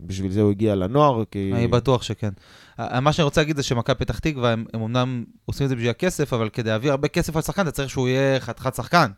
בשביל 0.06 0.30
זה 0.32 0.39
הוא 0.40 0.50
הגיע 0.50 0.74
לנוער, 0.74 1.22
כי... 1.30 1.50
אני 1.54 1.66
בטוח 1.68 2.02
שכן. 2.02 2.30
ה- 2.78 3.00
מה 3.00 3.12
שאני 3.12 3.24
רוצה 3.24 3.40
להגיד 3.40 3.56
זה 3.56 3.62
שמכבי 3.62 3.94
פתח 3.98 4.18
תקווה, 4.18 4.52
הם 4.52 4.64
הם 4.74 4.82
אמנם 4.82 5.24
עושים 5.46 5.64
את 5.64 5.68
זה 5.68 5.74
בשביל 5.76 5.90
הכסף, 5.90 6.32
אבל 6.32 6.48
כדי 6.48 6.70
להביא 6.70 6.90
הרבה 6.90 7.08
כסף 7.08 7.36
על 7.36 7.42
שחקן, 7.42 7.62
אתה 7.62 7.70
צריך 7.70 7.90
שהוא 7.90 8.08
יהיה 8.08 8.40
חתיכת 8.40 8.74
שחקן. 8.74 9.10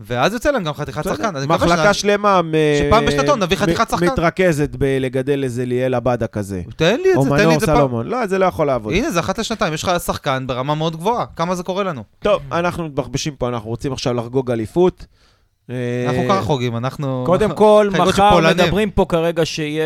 ואז 0.00 0.32
יוצא 0.32 0.50
להם 0.50 0.64
גם 0.64 0.74
חתיכת 0.74 1.04
שחקן. 1.04 1.34
מחלקה 1.48 1.94
שלמה 1.94 2.40
שפעם 2.78 3.06
בשנתון 3.06 3.42
נביא 3.42 3.56
חתיכת 3.56 3.90
שחקן. 3.90 4.06
מתרכזת 4.06 4.70
בלגדל 4.76 5.44
איזה 5.44 5.64
ליאל 5.64 5.94
עבדה 5.94 6.26
כזה. 6.26 6.62
תן 6.76 7.00
לי 7.00 7.12
את 7.12 7.16
או 7.16 7.22
זה, 7.22 7.30
תן 7.30 7.36
לי 7.36 7.42
מנור 7.42 7.54
את 7.54 7.60
זה 7.60 7.66
פעם. 7.66 7.76
סלומון. 7.76 8.06
לא, 8.06 8.26
זה 8.26 8.38
לא 8.38 8.46
יכול 8.46 8.66
לעבוד. 8.66 8.92
הנה, 8.92 9.10
זה 9.10 9.20
אחת 9.20 9.38
לשנתיים, 9.38 9.74
יש 9.74 9.82
לך 9.82 10.00
שחקן 10.00 10.46
ברמה 10.46 10.74
מאוד 10.74 10.96
גבוהה. 10.96 11.26
כמה 11.36 11.54
זה 11.54 11.62
קורה 11.62 11.84
לנו? 11.84 12.04
טוב, 12.18 12.42
אנחנו 12.52 12.84
מתבחבשים 12.84 13.36
פה, 13.36 13.48
אנחנו 13.48 13.70
רוצים 13.70 13.92
עכשיו 13.92 14.14
לחגוג 14.14 14.50
אליפות. 14.50 15.06
אה, 15.70 16.04
אנחנו 16.08 16.22
ככה 16.28 16.40
חוגגים, 16.42 16.76
אנחנו... 16.76 17.22
קודם 17.26 17.52
כל, 17.62 17.90
מחר. 17.92 18.40
מדברים 18.54 18.90
פה 18.90 19.04
כרגע 19.08 19.46
שיהיה 19.46 19.84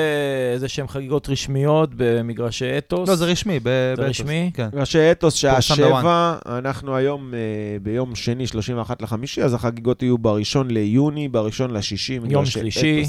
איזה 0.53 0.68
שהם 0.68 0.89
חגיגות 0.89 1.28
רשמיות 1.28 1.91
במגרשי 1.97 2.78
אתוס. 2.78 3.09
לא, 3.09 3.14
זה 3.14 3.24
רשמי. 3.24 3.59
ב- 3.61 3.62
זה 3.62 3.95
באתוס. 3.97 4.20
רשמי? 4.20 4.51
כן. 4.55 4.68
ראשי 4.72 5.12
אתוס 5.12 5.35
שעה 5.35 5.61
שבע, 5.61 6.35
אנחנו 6.47 6.97
היום 6.97 7.35
אה, 7.35 7.39
ביום 7.83 8.14
שני, 8.14 8.47
31 8.47 9.03
לחמישי, 9.03 9.43
אז 9.43 9.55
החגיגות 9.55 10.03
יהיו 10.03 10.18
בראשון 10.18 10.70
ליוני, 10.70 11.28
בראשון 11.28 11.70
לשישי. 11.70 12.18
מגרשי 12.18 12.51
שלישי. 12.51 13.05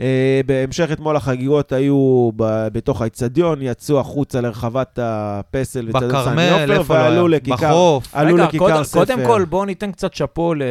אה, 0.00 0.40
בהמשך 0.46 0.88
אתמול 0.92 1.16
החגיגות 1.16 1.72
היו 1.72 2.30
ב- 2.36 2.68
בתוך 2.72 3.02
האיצטדיון, 3.02 3.62
יצאו 3.62 4.00
החוצה 4.00 4.40
לרחבת 4.40 4.98
הפסל 5.02 5.86
בכרמל, 5.86 6.50
עופר, 6.52 6.72
איפה 6.72 6.94
לא 6.94 7.00
ועלו 7.02 7.26
היה? 7.28 7.36
לכיכר, 7.36 7.56
בחוף. 7.70 8.08
עלו 8.16 8.34
רגע, 8.34 8.44
לכיכר 8.44 8.84
ספר. 8.84 8.98
קודם 9.00 9.18
כל, 9.26 9.44
בואו 9.44 9.64
ניתן 9.64 9.92
קצת 9.92 10.14
שאפו 10.14 10.54
ל... 10.54 10.62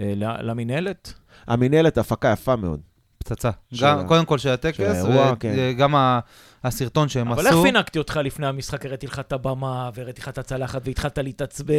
אה, 0.00 0.12
למינהלת. 0.42 1.12
המינהלת 1.46 1.98
הפקה 1.98 2.28
יפה 2.32 2.56
מאוד. 2.56 2.80
פצצה. 3.18 3.50
גם, 3.80 3.98
ה- 3.98 4.04
קודם 4.04 4.24
כל 4.24 4.38
של 4.38 4.48
הטקס, 4.48 4.76
של 4.76 4.86
האירוע, 4.86 5.34
כן. 5.40 5.54
וגם 5.56 5.94
ה- 5.94 6.18
הסרטון 6.64 7.08
שהם 7.08 7.32
אבל 7.32 7.46
איך 7.46 7.54
עשו. 7.54 7.62
פינקתי 7.62 7.98
אותך 7.98 8.20
לפני 8.24 8.46
המשחק? 8.46 8.86
הראיתי 8.86 9.06
לך 9.06 9.18
את 9.18 9.32
הבמה, 9.32 9.90
והראיתי 9.94 10.20
לך 10.22 10.28
את 10.28 10.38
הצלחת, 10.38 10.80
והתחלת 10.84 11.18
להתעצבן. 11.18 11.74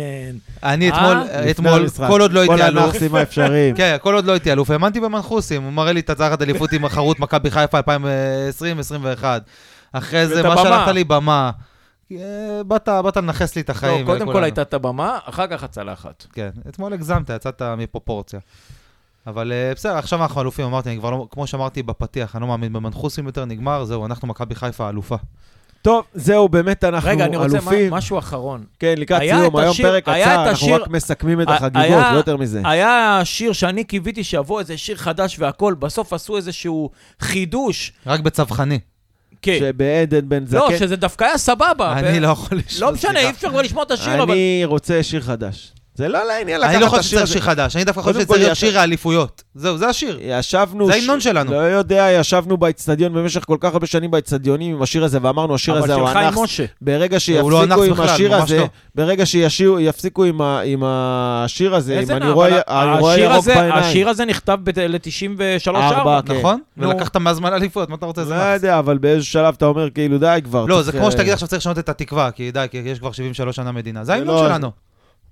אני 0.63 0.91
אה? 0.91 0.97
אתמול, 0.97 1.17
אתמול, 1.51 1.71
המשחק. 1.81 2.07
כל 2.07 2.21
עוד 2.21 2.33
לא 2.33 2.39
הייתי 2.39 2.55
כל 2.55 2.61
אלוף, 2.61 2.83
הנאחסים 2.83 3.15
האפשריים. 3.15 3.75
כן, 3.79 3.97
כל 4.01 4.15
עוד 4.15 4.25
לא 4.25 4.31
הייתי 4.31 4.51
אלוף, 4.51 4.69
האמנתי 4.69 4.99
במנחוסים, 4.99 5.63
הוא 5.63 5.73
מראה 5.73 5.91
לי 5.93 5.99
את 5.99 6.09
הצלחת 6.09 6.41
אליפות 6.41 6.71
עם 6.71 6.85
החרות 6.85 7.19
מכבי 7.19 7.51
חיפה 7.51 7.79
2020-2021. 7.79 9.23
אחרי 9.91 10.27
זה, 10.27 10.43
מה. 10.43 10.57
שלחת 10.57 10.87
לי 10.87 11.03
במה. 11.03 11.51
אה, 12.11 12.17
באת 12.67 12.89
באת 13.03 13.17
לנכס 13.17 13.55
לי 13.55 13.61
את 13.61 13.69
לא, 13.69 13.73
החיים. 13.75 14.05
קודם 14.05 14.25
כל. 14.25 14.43
הייתה 14.43 14.61
את 14.61 14.73
הבמה, 14.73 15.19
אחר 15.25 15.47
כך 15.47 15.63
הצלחת. 15.63 16.25
כן, 16.33 16.49
אתמול 16.69 16.93
הגזמת, 16.93 17.29
יצאת 17.29 17.61
מפרופורציה. 17.61 18.39
אבל 19.27 19.51
אה, 19.51 19.71
בסדר, 19.75 19.97
עכשיו 19.97 20.23
אנחנו 20.23 20.41
אלופים, 20.41 20.65
אמרתי, 20.65 20.89
אני 20.89 20.97
כבר 20.97 21.09
לא, 21.11 21.27
כמו 21.31 21.47
שאמרתי 21.47 21.83
בפתיח, 21.83 22.35
אני 22.35 22.41
לא 22.41 22.47
מאמין 22.47 22.73
במנחוסים 22.73 23.25
יותר, 23.25 23.45
נגמר, 23.45 23.85
זהו, 23.85 24.05
אנחנו 24.05 24.27
מכבי 24.27 24.55
חיפה 24.55 24.89
אלופה. 24.89 25.15
טוב, 25.81 26.03
זהו, 26.13 26.49
באמת 26.49 26.83
אנחנו 26.83 27.09
רגע, 27.09 27.25
אני 27.25 27.37
רוצה 27.37 27.57
אלופים. 27.57 27.89
מה- 27.89 27.97
משהו 27.97 28.19
אחרון. 28.19 28.63
כן, 28.79 28.93
לקראת 28.97 29.21
סיום, 29.21 29.55
היום 29.57 29.71
השיר- 29.71 29.85
פרק 29.89 30.03
קצר, 30.03 30.13
אנחנו 30.35 30.51
השיר- 30.51 30.75
רק 30.81 30.87
מסכמים 30.87 31.41
את 31.41 31.47
החגיגות, 31.49 31.75
היה- 31.81 32.11
לא 32.11 32.17
יותר 32.17 32.37
מזה. 32.37 32.61
היה 32.65 33.21
שיר 33.23 33.53
שאני 33.53 33.83
קיוויתי 33.83 34.23
שיבוא 34.23 34.59
איזה 34.59 34.77
שיר 34.77 34.95
חדש 34.97 35.39
והכל, 35.39 35.73
בסוף 35.79 36.13
עשו 36.13 36.37
איזשהו 36.37 36.89
חידוש. 37.19 37.93
רק 38.05 38.19
בצווחני. 38.19 38.79
כן. 39.41 39.57
שבעדן 39.59 40.29
בן 40.29 40.45
זקן... 40.45 40.57
לא, 40.57 40.77
שזה 40.77 40.95
דווקא 40.95 41.23
היה 41.23 41.37
סבבה. 41.37 41.93
אני 41.93 42.17
ו- 42.17 42.21
לא 42.21 42.27
יכול 42.27 42.57
לשמוע, 42.57 42.89
לא 42.89 42.95
משנה. 42.95 43.19
אי 43.19 43.29
אפשר 43.29 43.49
כבר 43.49 43.61
לשמוע 43.61 43.83
את 43.83 43.91
השיר, 43.91 44.23
אבל... 44.23 44.33
אני 44.33 44.61
רוצה 44.65 45.03
שיר 45.03 45.21
חדש. 45.21 45.71
זה 45.95 46.07
לא 46.07 46.23
לעניין 46.27 46.63
אני 46.63 46.73
לקחת 46.73 46.81
לא 46.81 46.85
את 46.85 46.89
חושב 46.89 46.99
השיר 46.99 47.09
שצריך 47.19 47.23
הזה. 47.23 47.33
שיר 47.33 47.41
חדש, 47.41 47.75
אני 47.75 47.83
דווקא 47.83 48.01
חושב 48.01 48.19
שצריך 48.21 48.39
להיות 48.39 48.55
שיר 48.57 48.79
האליפויות. 48.79 49.43
זהו, 49.55 49.77
זה 49.77 49.87
השיר. 49.87 50.19
ישבנו... 50.21 50.87
זה 50.87 50.93
ההמנון 50.93 51.19
שלנו. 51.19 51.51
לא 51.51 51.57
יודע, 51.57 52.07
ישבנו 52.19 52.57
באצטדיון 52.57 53.13
במשך 53.13 53.43
כל 53.45 53.57
כך 53.59 53.73
הרבה 53.73 53.87
שנים 53.87 54.11
באצטדיונים 54.11 54.75
עם 54.75 54.81
השיר 54.81 55.03
הזה, 55.03 55.19
ואמרנו, 55.21 55.55
השיר 55.55 55.75
הזה 55.77 55.93
הוא 55.93 56.09
הנאחס. 56.09 56.37
משה. 56.37 56.65
ברגע 56.81 57.15
לא 57.15 57.19
שיפסיקו 57.19 57.61
הנאחס 57.61 57.81
עם 57.87 58.01
השיר 58.01 58.35
הזה, 58.35 58.57
לא. 58.57 58.67
ברגע 58.95 59.25
שיפסיקו 59.25 60.23
עם 60.65 60.83
השיר 60.85 61.75
הזה, 61.75 61.99
אם 61.99 62.11
אני 62.11 62.29
רואה 62.29 62.59
אני 62.67 63.21
ירוק 63.21 63.37
הזה- 63.37 63.55
בעיניים. 63.55 63.73
השיר 63.83 64.09
הזה 64.09 64.25
נכתב 64.25 64.57
ל-93 64.77 65.69
ארבע, 65.75 65.87
4 65.99 66.21
כן. 66.21 66.37
נכון? 66.37 66.59
ולקחת 66.77 67.17
מהזמן 67.17 67.53
אליפויות, 67.53 67.89
מה 67.89 67.95
אתה 67.95 68.05
רוצה? 68.05 68.23
לא. 68.23 68.35
יודע, 68.35 68.79
אבל 68.79 68.97
באיזשהו 68.97 69.31
שלב 69.33 69.53
אתה 69.57 69.65
אומר, 69.65 69.89
כאילו, 69.89 70.17
די 70.17 70.39
כבר. 70.43 70.65
לא, 70.65 70.81
זה 70.81 70.91
כמו 70.91 71.05
אה, 71.05 71.11
שתגיד 71.11 71.33
עכשיו 71.33 71.47
צריך 71.47 71.59
לשנות 71.61 71.79
את 71.79 71.89
התקווה, 71.89 72.31
כי 72.31 72.51
די, 72.51 72.65
כי 72.71 72.77
יש 72.77 72.99
כבר 72.99 73.11
73 73.11 73.55
שנה 73.55 73.71
מדינה. 73.71 73.99
זה 73.99 74.05
זה 74.05 74.13
ההמנון 74.13 74.35
לא- 74.35 74.47
שלנו. 74.49 74.71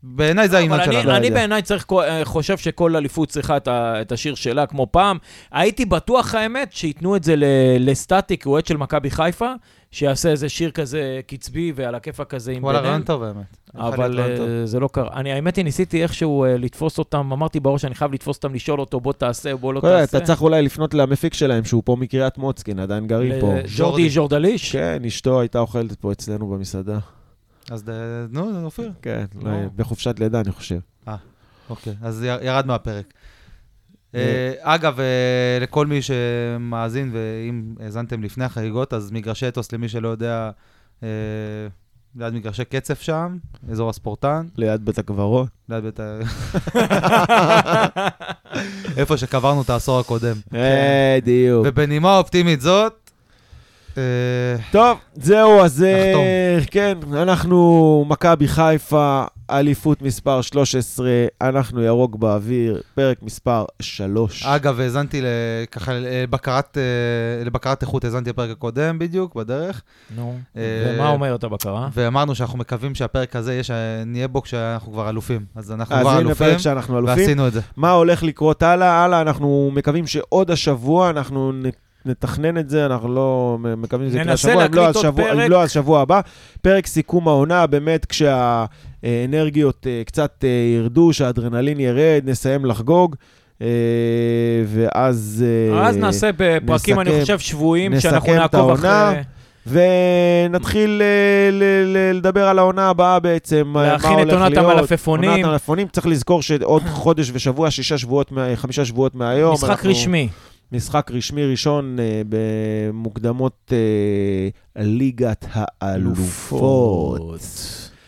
בעיניי 0.04 0.50
זה 0.50 0.60
אני, 0.60 0.68
שלנו. 0.86 1.10
לא 1.10 1.16
אני 1.18 1.26
יודע. 1.28 1.38
בעיניי 1.40 1.62
אה, 1.92 2.26
חושב 2.26 2.58
שכל 2.58 2.96
אליפות 2.96 3.30
צריכה 3.30 3.58
את, 3.58 3.68
ה, 3.68 4.02
את 4.02 4.12
השיר 4.12 4.36
שלה 4.36 4.66
כמו 4.66 4.88
פעם. 4.92 5.18
הייתי 5.52 5.86
בטוח, 5.86 6.36
האמת, 6.36 6.72
שייתנו 6.74 7.16
את 7.16 7.24
זה 7.24 7.36
ל- 7.36 7.44
לסטטיק, 7.80 8.46
אוהד 8.46 8.66
של 8.66 8.78
מכבי 8.78 9.10
חיפה, 9.10 9.52
שיעשה 9.92 10.30
איזה 10.30 10.50
שיר 10.50 10.72
כזה 10.72 11.20
קצבי 11.28 11.74
ועל 11.76 11.96
הכיפאק 11.96 12.30
כזה 12.30 12.52
עם 12.52 12.64
וואלה, 12.64 12.78
בן-אל. 12.80 12.90
רעיון 12.90 13.04
טוב 13.04 13.26
באמת. 13.26 13.58
אבל. 13.76 14.20
אה, 14.20 14.66
זה 14.66 14.80
לא 14.80 14.90
קרה. 14.92 15.10
אני, 15.14 15.32
האמת 15.32 15.56
היא, 15.56 15.66
ניסיתי 15.66 16.04
איכשהו 16.04 16.44
אה, 16.44 16.58
לתפוס 16.58 16.98
אותם, 17.00 17.30
אמרתי 17.32 17.60
בראש 17.60 17.82
שאני 17.82 17.96
חייב 17.96 18.14
לתפוס 18.14 18.38
אותם, 18.38 18.54
לשאול 18.54 18.80
אותו, 18.80 19.00
בוא 19.00 19.14
תעשה, 19.14 19.56
בוא 19.56 19.74
לא 19.74 19.80
תעשה. 19.80 20.04
אתה 20.04 20.26
צריך 20.26 20.42
אולי 20.42 20.62
לפנות 20.62 20.94
למפיק 20.94 21.34
שלהם, 21.34 21.66
שהוא 21.66 21.82
פה 21.86 21.96
מקריית 22.00 22.38
מוצקין, 22.38 22.80
עדיין 22.80 23.08
גרים 23.08 23.34
פה. 23.42 23.54
ג'ורדי. 23.78 24.10
ז'ורדליש? 24.10 24.72
כן, 24.72 25.02
אשתו 25.08 25.40
הייתה 25.40 25.60
אוכלת 25.60 25.94
פה 25.94 26.12
אצלנו 26.12 26.48
במסעדה. 26.48 26.98
אז 27.72 27.84
נו, 28.30 28.66
אופיר. 28.66 28.92
כן, 29.02 29.26
בחופשת 29.76 30.20
לידה, 30.20 30.40
אני 30.40 30.52
חושב. 30.52 30.80
אוקיי, 31.70 31.94
אז 32.02 32.24
ירד 32.42 32.68
מהפרק. 32.68 33.14
אה. 34.16 34.20
אה, 34.20 34.76
אגב, 34.76 35.00
אה, 35.00 35.58
לכל 35.62 35.88
מי 35.88 36.00
שמאזין, 36.02 37.10
ואם 37.14 37.76
האזנתם 37.80 38.24
לפני 38.24 38.46
החגיגות, 38.46 38.94
אז 38.94 39.12
מגרשי 39.12 39.48
אתוס, 39.48 39.72
למי 39.72 39.90
שלא 39.90 40.08
יודע, 40.08 40.52
אה, 41.04 41.08
ליד 42.16 42.34
מגרשי 42.34 42.66
קצף 42.66 43.02
שם, 43.02 43.38
אזור 43.72 43.90
הספורטן, 43.90 44.48
ליד 44.56 44.86
בית 44.86 44.98
הקברות. 44.98 45.48
ליד 45.70 45.84
בית 45.84 46.00
ה... 46.00 46.20
איפה 49.00 49.18
שקברנו 49.18 49.62
את 49.62 49.70
העשור 49.70 50.00
הקודם. 50.00 50.36
אה, 50.54 51.18
דיוק. 51.24 51.66
ובנימה 51.70 52.18
אופטימית 52.18 52.62
זאת, 52.62 52.94
אה, 52.94 53.03
טוב, 54.72 54.98
זהו, 55.16 55.60
אז 55.60 55.84
אה. 55.84 56.58
כן, 56.72 56.98
אנחנו 57.14 58.06
מכבי 58.10 58.48
חיפה, 58.48 59.24
אליפות 59.50 60.02
מספר 60.02 60.42
13, 60.42 61.10
אנחנו 61.42 61.82
ירוק 61.84 62.16
באוויר, 62.16 62.82
פרק 62.96 63.18
מספר 63.24 63.66
3. 63.82 64.46
אגב, 64.46 64.80
האזנתי 64.80 65.22
ל- 65.22 65.26
ככה 65.72 65.92
לבקרת, 65.94 66.78
אה, 66.78 67.46
לבקרת 67.46 67.82
איכות, 67.82 68.04
האזנתי 68.04 68.30
לפרק 68.30 68.50
הקודם 68.50 69.00
בדיוק, 69.00 69.36
בדרך, 69.36 69.82
נו, 70.16 70.38
אה, 70.58 70.62
ומה 70.96 71.10
אומרת 71.10 71.44
הבקרה? 71.44 71.90
ואמרנו 71.94 72.36
שאנחנו 72.36 72.58
מקווים 72.60 72.96
שהפרק 72.96 73.36
הזה, 73.36 73.54
יש, 73.54 73.72
נהיה 74.06 74.28
בו 74.28 74.42
כשאנחנו 74.42 74.92
כבר 74.92 75.10
אלופים. 75.10 75.46
אז 75.56 75.72
אנחנו 75.72 75.96
אז 75.96 76.02
כבר 76.02 76.10
הנה 76.10 76.20
אלופים, 76.20 76.48
פרק 76.48 76.58
שאנחנו 76.58 77.00
אלופים. 77.00 77.18
ועשינו 77.18 77.48
את 77.48 77.54
זה. 77.54 77.62
מה 77.78 77.92
הולך 77.92 78.24
לקרות 78.24 78.64
הלאה? 78.64 79.04
הלאה, 79.04 79.22
אנחנו 79.22 79.72
מקווים 79.74 80.08
שעוד 80.08 80.52
השבוע 80.52 81.10
אנחנו 81.10 81.52
נתכנן 82.06 82.58
את 82.58 82.70
זה, 82.70 82.86
אנחנו 82.86 83.14
לא 83.16 83.58
מקווים 83.78 84.10
שזה 84.10 84.20
יקרה 84.20 84.34
השבוע, 84.34 84.66
אם 84.66 84.74
לא, 84.74 84.88
אז 84.88 84.96
שבוע, 84.98 85.12
פרק. 85.26 85.40
אם 85.46 85.52
לא, 85.52 85.64
אז 85.64 85.72
שבוע 85.72 86.02
הבא. 86.02 86.22
פרק 86.62 86.88
סיכום 86.88 87.28
העונה, 87.28 87.68
באמת 87.68 88.06
כשהאנרגיות 88.06 89.88
אה, 89.88 90.02
קצת 90.06 90.32
אה, 90.44 90.50
ירדו, 90.78 91.14
שהאדרנלין 91.14 91.80
ירד, 91.80 92.22
נסיים 92.26 92.66
לחגוג, 92.66 93.16
אה, 93.62 93.68
ואז... 94.68 95.46
אז 95.82 95.98
נעשה 95.98 96.30
בפרקים, 96.38 97.00
אני 97.00 97.10
נסכם- 97.10 97.22
חושב, 97.22 97.40
שבועיים, 97.40 97.94
נסכם 97.94 98.10
שאנחנו 98.10 98.34
נעקוב 98.34 98.60
העונה. 98.60 99.10
אחרי... 99.12 99.22
ונתחיל 99.68 100.90
ל- 100.90 101.64
ל- 101.94 102.18
לדבר 102.18 102.48
על 102.48 102.60
העונה 102.60 102.90
הבאה 102.90 103.20
בעצם, 103.20 103.64
מה 103.68 103.84
להכין 103.88 104.12
הולך 104.12 104.28
את 104.28 104.34
עונת 104.34 104.52
להיות. 104.52 104.72
המלפפונים. 104.78 105.30
עונת 105.30 105.46
המלפפונים, 105.46 105.88
צריך 105.88 106.08
לזכור 106.08 106.42
שעוד 106.42 106.82
חודש 106.86 107.30
ושבוע, 107.34 107.72
שישה 107.72 107.98
שבועות, 107.98 108.32
חמישה 108.56 108.86
שבועות 108.86 109.16
מהיום. 109.16 109.54
משחק 109.54 109.70
אנחנו- 109.70 109.90
רשמי. 109.90 110.30
משחק 110.72 111.12
רשמי 111.14 111.46
ראשון 111.46 111.98
אה, 112.00 112.22
במוקדמות 112.30 113.72
אה, 113.72 114.48
ליגת 114.84 115.46
האלופות. 115.54 117.22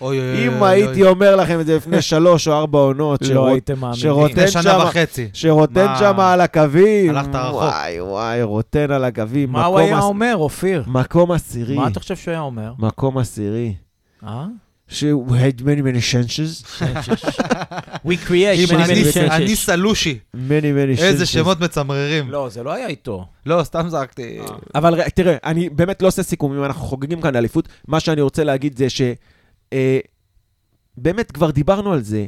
אוי, 0.01 0.19
אוי, 0.19 0.47
אם 0.47 0.61
אוי, 0.61 0.69
הייתי 0.69 1.01
אוי. 1.01 1.09
אומר 1.09 1.35
לכם 1.35 1.59
את 1.59 1.65
זה 1.65 1.75
לפני 1.75 2.01
שלוש 2.11 2.47
או 2.47 2.53
ארבע 2.53 2.79
עונות, 2.79 3.21
לא 3.21 3.27
שרוט- 3.27 3.51
הייתם 3.51 3.79
מאמינים. 3.79 3.99
שרוטן 4.01 4.47
שנה 4.47 4.77
וחצי. 4.83 5.29
שרוטן? 5.33 5.93
שם 5.99 6.19
על 6.19 6.41
הקווים, 6.41 7.09
הלכת 7.15 7.35
רחוק. 7.35 7.61
וואי 7.61 8.01
וואי, 8.01 8.43
רוטן 8.43 8.91
על 8.91 9.03
הקווים, 9.03 9.51
מה 9.51 9.65
הוא 9.65 9.79
היה 9.79 9.97
עש- 9.97 10.03
אומר, 10.03 10.33
אופיר? 10.35 10.83
מקום 10.87 11.31
עשירי, 11.31 11.75
מה 11.75 11.87
אתה 11.87 11.99
חושב 11.99 12.15
שהוא 12.15 12.31
היה 12.31 12.41
אומר? 12.41 12.73
מקום 12.79 13.17
עשירי. 13.17 13.73
אה? 14.23 14.45
שהוא 14.88 15.27
had 15.38 15.61
many 15.61 15.81
many 15.81 16.13
chances, 16.13 16.81
We 18.05 18.15
create 18.27 18.69
many 18.69 18.75
אני- 18.75 19.03
many 19.03 19.31
אני 19.31 19.53
chances. 19.53 19.55
סלושי. 19.55 20.19
many 20.36 20.38
many 20.38 20.99
chances. 20.99 21.03
איזה 21.03 21.25
שמות 21.25 21.59
מצמררים. 21.59 22.31
לא, 22.31 22.49
זה 22.49 22.63
לא 22.63 22.73
היה 22.73 22.88
איתו. 22.88 23.25
לא, 23.45 23.63
סתם 23.63 23.86
זרקתי. 23.89 24.39
אבל 24.75 25.01
ר- 25.01 25.09
תראה, 25.09 25.38
אני 25.43 25.69
באמת 25.69 26.01
לא 26.01 26.07
עושה 26.07 26.23
סיכומים, 26.23 26.63
אנחנו 26.63 26.81
חוגגים 26.81 27.21
כאן 27.21 27.36
אליפות. 27.36 27.67
מה 27.88 27.99
שאני 27.99 28.21
רוצה 28.21 28.43
להגיד 28.43 28.77
זה 28.77 28.89
ש... 28.89 29.01
אה, 29.73 29.99
באמת, 30.97 31.31
כבר 31.31 31.51
דיברנו 31.51 31.93
על 31.93 32.01
זה. 32.01 32.25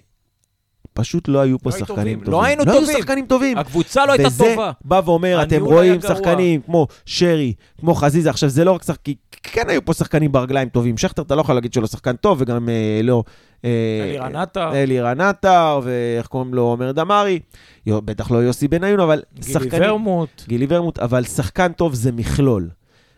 פשוט 0.97 1.27
לא 1.27 1.39
היו 1.39 1.59
פה 1.59 1.69
לא 1.69 1.77
שחקנים 1.77 1.97
טובים. 1.97 2.19
טובים. 2.19 2.31
לא 2.31 2.43
היינו 2.43 2.63
לא 2.65 2.71
טובים. 2.71 2.89
היו 2.89 2.97
שחקנים 2.97 3.25
טובים. 3.25 3.57
הקבוצה 3.57 4.05
לא 4.05 4.11
הייתה 4.11 4.27
וזה 4.27 4.43
טובה. 4.43 4.71
בא 4.85 5.01
ואומר, 5.05 5.43
אתם 5.43 5.63
רואים 5.65 5.95
גרוע. 5.95 6.15
שחקנים 6.15 6.61
כמו 6.61 6.87
שרי, 7.05 7.53
כמו 7.79 7.95
חזיזה, 7.95 8.29
עכשיו 8.29 8.49
זה 8.49 8.63
לא 8.63 8.71
רק 8.71 8.83
שחקנים, 8.83 9.15
כן 9.43 9.69
היו 9.69 9.85
פה 9.85 9.93
שחקנים 9.93 10.31
ברגליים 10.31 10.69
טובים. 10.69 10.97
שכטר, 10.97 11.21
אתה 11.21 11.35
לא 11.35 11.41
יכול 11.41 11.55
להגיד 11.55 11.73
שהוא 11.73 11.81
לא 11.81 11.87
שחקן 11.87 12.15
טוב, 12.15 12.37
וגם 12.41 12.69
אה, 12.69 13.01
לא... 13.03 13.23
אה, 13.65 13.69
אלירן 14.03 14.35
עטר. 14.35 14.75
אלירן 14.75 15.21
עטר, 15.21 15.79
ואיך 15.83 16.27
קוראים 16.27 16.53
לו, 16.53 16.61
עומר 16.61 16.91
דמארי. 16.91 17.39
בטח 17.87 18.31
לא 18.31 18.37
יוסי 18.37 18.67
בניון, 18.67 18.99
אבל 18.99 19.21
גילי 19.39 19.53
שחקנים... 19.53 19.89
ורמוט. 19.89 20.43
גילי 20.47 20.65
ורמוט, 20.69 20.99
אבל 20.99 21.23
שחקן 21.23 21.71
טוב 21.71 21.93
זה 21.93 22.11
מכלול. 22.11 22.69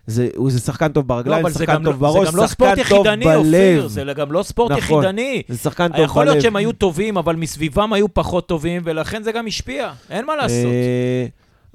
זה, 0.10 0.28
הוא 0.36 0.52
זה 0.52 0.60
שחקן 0.60 0.88
טוב 0.92 1.12
לא, 1.12 1.16
ברגליים, 1.16 1.50
זה 1.50 1.60
שחקן 1.60 1.74
גם 1.74 1.84
טוב 1.84 2.04
לא- 2.04 2.12
בראש, 2.12 2.26
זה 2.28 2.32
גם 2.32 2.38
לא 2.38 2.48
שחקן 2.48 2.54
ספורט 2.54 2.70
טוב 2.70 2.80
יחידני, 2.80 3.26
אופיר. 3.36 3.42
בלב. 3.82 3.88
זה 3.88 4.04
גם 4.16 4.32
לא 4.32 4.44
ספורט 4.44 4.72
נכון. 4.72 5.04
יחידני. 5.04 5.42
זה 5.48 5.58
שחקן 5.58 5.88
טוב 5.88 5.96
בלב. 5.98 6.06
יכול 6.06 6.26
להיות 6.26 6.42
שהם 6.42 6.56
היו 6.56 6.72
טובים, 6.72 7.18
אבל 7.18 7.36
מסביבם 7.36 7.94
היו 7.94 8.14
פחות 8.14 8.48
טובים, 8.48 8.82
ולכן 8.86 9.24
זה 9.24 9.32
גם 9.32 9.48
השפיע. 9.48 9.92
אין 10.10 10.26
מה 10.26 10.36
לעשות. 10.36 10.72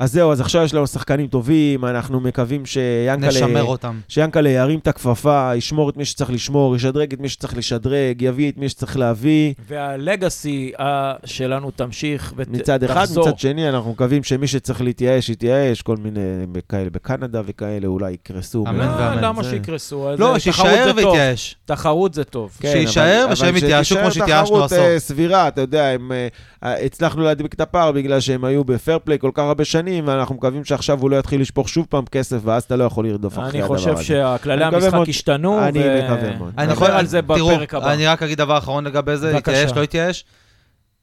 אה, 0.01 0.05
אז 0.05 0.13
זהו, 0.13 0.33
אז 0.33 0.41
עכשיו 0.41 0.63
יש 0.63 0.75
לנו 0.75 0.87
שחקנים 0.87 1.27
טובים, 1.27 1.85
אנחנו 1.85 2.21
מקווים 2.21 2.67
שיאנקלה... 2.67 3.29
נשמר 3.29 3.65
אותם. 3.65 3.99
שיאנקלה 4.09 4.49
ירים 4.51 4.79
את 4.79 4.87
הכפפה, 4.89 5.51
ישמור 5.57 5.91
את 5.91 5.97
מי 5.97 6.05
שצריך 6.05 6.31
לשמור, 6.31 6.77
ישדרג 6.77 7.13
את 7.13 7.21
מי 7.21 7.29
שצריך 7.29 7.57
לשדרג, 7.57 8.23
יביא 8.23 8.51
את 8.51 8.59
מי 8.59 8.69
שצריך 8.69 8.97
להביא. 8.97 9.55
והלגאסי 9.69 10.73
אה, 10.81 11.15
שלנו 11.25 11.71
תמשיך 11.71 12.33
מצד 12.49 12.85
אחד, 12.85 12.95
ותחזור. 13.03 13.29
מצד 13.29 13.39
שני, 13.39 13.69
אנחנו 13.69 13.91
מקווים 13.91 14.23
שמי 14.23 14.47
שצריך 14.47 14.83
להתייאש, 14.83 15.29
יתייאש, 15.29 15.83
כל 15.83 15.97
מיני 15.97 16.21
כאלה 16.69 16.91
בקנדה 16.91 17.41
וכאלה 17.47 17.87
אולי 17.87 18.13
יקרסו. 18.13 18.65
אמן 18.69 18.79
מה- 18.79 18.97
ואמן. 19.01 19.25
למה 19.25 19.43
זה- 19.43 19.51
שיקרסו? 19.51 19.97
לא, 20.19 20.35
אה, 20.35 20.39
תחרות 20.39 20.41
שיישאר 20.41 20.85
זה 20.95 21.03
טוב. 21.03 21.13
ויתייאש. 21.13 21.57
תחרות 21.65 22.15
זה 22.15 22.25
טוב. 22.25 22.57
כן, 22.61 22.73
שיישאר 22.73 23.27
ושהם 23.33 23.57
יתייאשו 23.57 23.97
כמו 23.97 24.11
שהתייאשנו 24.11 24.55
תחרות, 24.57 24.73
עשור. 24.73 24.85
אה, 24.85 24.99
סבירה, 24.99 25.49
אתה 25.49 25.61
יודע, 25.61 25.89
הם, 25.89 26.13
אה, 26.13 26.29
אה, 26.65 26.85
הצלחנו 26.85 27.23
להדביק 27.23 27.55
את 27.55 27.61
הפער 27.61 27.93
בגלל 27.93 28.21
שהם 28.21 28.45
היו 28.45 28.65
בפייר 28.65 28.99
פליי 29.05 29.19
כל 29.19 29.31
כך 29.35 29.43
הרבה 29.43 29.65
שנים, 29.65 29.84
ואנחנו 30.05 30.35
מקווים 30.35 30.65
שעכשיו 30.65 31.01
הוא 31.01 31.11
לא 31.11 31.17
יתחיל 31.17 31.41
לשפוך 31.41 31.69
שוב 31.69 31.87
פעם 31.91 32.05
כסף, 32.07 32.37
ואז 32.45 32.63
אתה 32.63 32.77
לא 32.77 32.85
יכול 32.85 33.09
לרדוף 33.09 33.33
אחרי 33.39 33.51
אני 33.51 33.63
הדבר 33.63 33.77
חושב 33.77 33.91
הזה. 33.93 34.05
שכללי 34.05 34.55
אני 34.55 34.69
מקווה 34.69 34.77
המשחק 34.85 34.95
מאוד- 34.95 35.09
השתנו, 35.09 35.65
אני 35.65 35.79
מקווה 35.79 36.37
מאוד. 36.39 36.53
אני 36.59 36.73
יכול- 36.73 36.91
על 36.91 37.07
זה 37.07 37.23
בפרק 37.23 37.75
הבא. 37.75 37.93
אני 37.93 38.07
רק 38.07 38.23
אגיד 38.23 38.39
דבר 38.39 38.59
אחרון 38.59 38.85
לגבי 38.85 39.17
זה, 39.17 39.33
בבקשה. 39.33 39.53
יתייאש, 39.57 39.77
לא 39.77 39.83
יתייאש. 39.85 40.25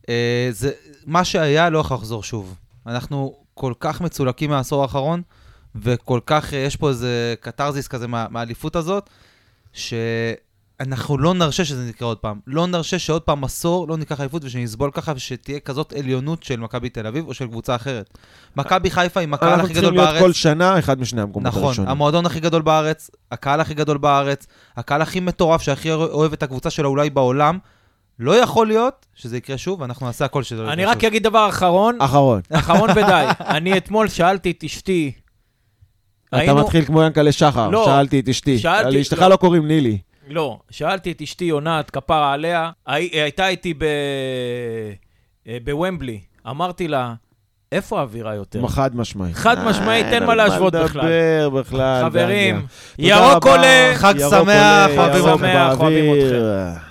אה, 0.09 0.47
זה- 0.51 0.71
מה 1.05 1.23
שהיה 1.25 1.69
לא 1.69 1.79
יכול 1.79 1.97
לחזור 1.97 2.23
שוב. 2.23 2.55
אנחנו 2.87 3.35
כל 3.53 3.73
כך 3.79 4.01
מצולקים 4.01 4.49
מהעשור 4.49 4.81
האחרון, 4.81 5.21
וכל 5.75 6.19
כך, 6.25 6.53
אה, 6.53 6.59
יש 6.59 6.75
פה 6.75 6.89
איזה 6.89 7.33
קתרזיס 7.39 7.87
כזה 7.87 8.07
מה- 8.07 8.25
מהאליפות 8.29 8.75
הזאת, 8.75 9.09
שאנחנו 10.85 11.17
לא 11.17 11.33
נרשה 11.33 11.65
שזה 11.65 11.89
יקרה 11.89 12.07
עוד 12.07 12.17
פעם. 12.17 12.39
לא 12.47 12.67
נרשה 12.67 12.99
שעוד 12.99 13.21
פעם 13.21 13.43
עשור 13.43 13.87
לא 13.87 13.97
ניקח 13.97 14.19
אליפות 14.21 14.43
ושנסבול 14.43 14.91
ככה, 14.93 15.13
ושתהיה 15.15 15.59
כזאת 15.59 15.93
עליונות 15.93 16.43
של 16.43 16.59
מכבי 16.59 16.89
תל 16.89 17.07
אביב 17.07 17.27
או 17.27 17.33
של 17.33 17.47
קבוצה 17.47 17.75
אחרת. 17.75 18.09
מכבי 18.55 18.91
חיפה 18.91 19.19
עם 19.21 19.33
הקהל 19.33 19.49
אנחנו 19.49 19.63
הכי 19.65 19.73
צריכים 19.73 19.89
גדול 19.91 20.03
להיות 20.03 20.09
בארץ. 20.13 20.21
כל 20.23 20.33
שנה 20.33 20.79
אחד 20.79 20.99
משני 20.99 21.21
המקומות 21.21 21.47
נכון, 21.47 21.63
הראשונים. 21.63 21.91
המועדון 21.91 22.25
הכי 22.25 22.39
גדול 22.39 22.61
בארץ, 22.61 23.09
הקהל 23.31 23.61
הכי 23.61 23.73
גדול 23.73 23.97
בארץ, 23.97 24.47
הקהל 24.77 25.01
הכי 25.01 25.19
מטורף, 25.19 25.61
שהכי 25.61 25.91
אוהב 25.91 26.33
את 26.33 26.43
הקבוצה 26.43 26.69
שלו 26.69 26.89
אולי 26.89 27.09
בעולם. 27.09 27.57
לא 28.19 28.35
יכול 28.35 28.67
להיות 28.67 29.05
שזה 29.15 29.37
יקרה 29.37 29.57
שוב, 29.57 29.81
ואנחנו 29.81 30.05
נעשה 30.05 30.25
הכל 30.25 30.43
שזה 30.43 30.55
לא 30.57 30.63
יקרה 30.63 30.73
אני 30.73 30.83
שוב. 30.83 30.91
רק 30.91 31.03
אגיד 31.03 31.23
דבר 31.23 31.49
אחרון, 31.49 31.97
אחרון. 32.01 32.41
אחרון 32.51 32.89
ודי. 32.91 33.25
אני 33.39 33.77
אתמול 33.77 34.07
שאלתי 34.07 34.51
את 34.51 34.63
אשתי, 34.63 35.11
אתה 36.29 36.37
היינו- 36.37 36.61
מתחיל 36.63 36.85
כמו 36.85 37.03
ינקלה 37.03 37.31
שחר, 37.31 37.69
לא. 37.69 37.85
שאלתי 37.85 38.19
את 38.19 38.29
אשתי. 38.29 38.59
שאלתי- 38.59 38.97
לאשתך 38.97 39.19
לא. 39.21 39.27
לא 39.27 39.35
קוראים 39.35 39.67
נילי. 39.67 39.97
לא, 40.31 40.59
שאלתי 40.69 41.11
את 41.11 41.21
אשתי 41.21 41.49
עונת, 41.49 41.89
כפרה 41.89 42.33
עליה, 42.33 42.71
הי- 42.87 43.21
הייתה 43.21 43.47
איתי 43.47 43.73
ב... 43.73 43.83
אה, 45.47 45.57
בוומבלי. 45.63 46.19
אמרתי 46.49 46.87
לה, 46.87 47.13
איפה 47.71 47.99
האווירה 47.99 48.35
יותר? 48.35 48.67
חד 48.67 48.95
משמעית. 48.95 49.35
חד 49.35 49.65
משמעית, 49.65 50.05
אין 50.05 50.13
אין 50.13 50.23
מה 50.25 50.35
להשוות 50.35 50.73
בכלל. 50.75 51.01
לדבר 51.05 51.49
בכלל. 51.49 52.03
חברים, 52.05 52.65
ירוק. 52.99 53.45
עולה, 53.45 53.91
חג 53.95 54.13
שמח. 54.19 54.89
אוהבים 54.97 56.13
אתכם. 56.13 56.90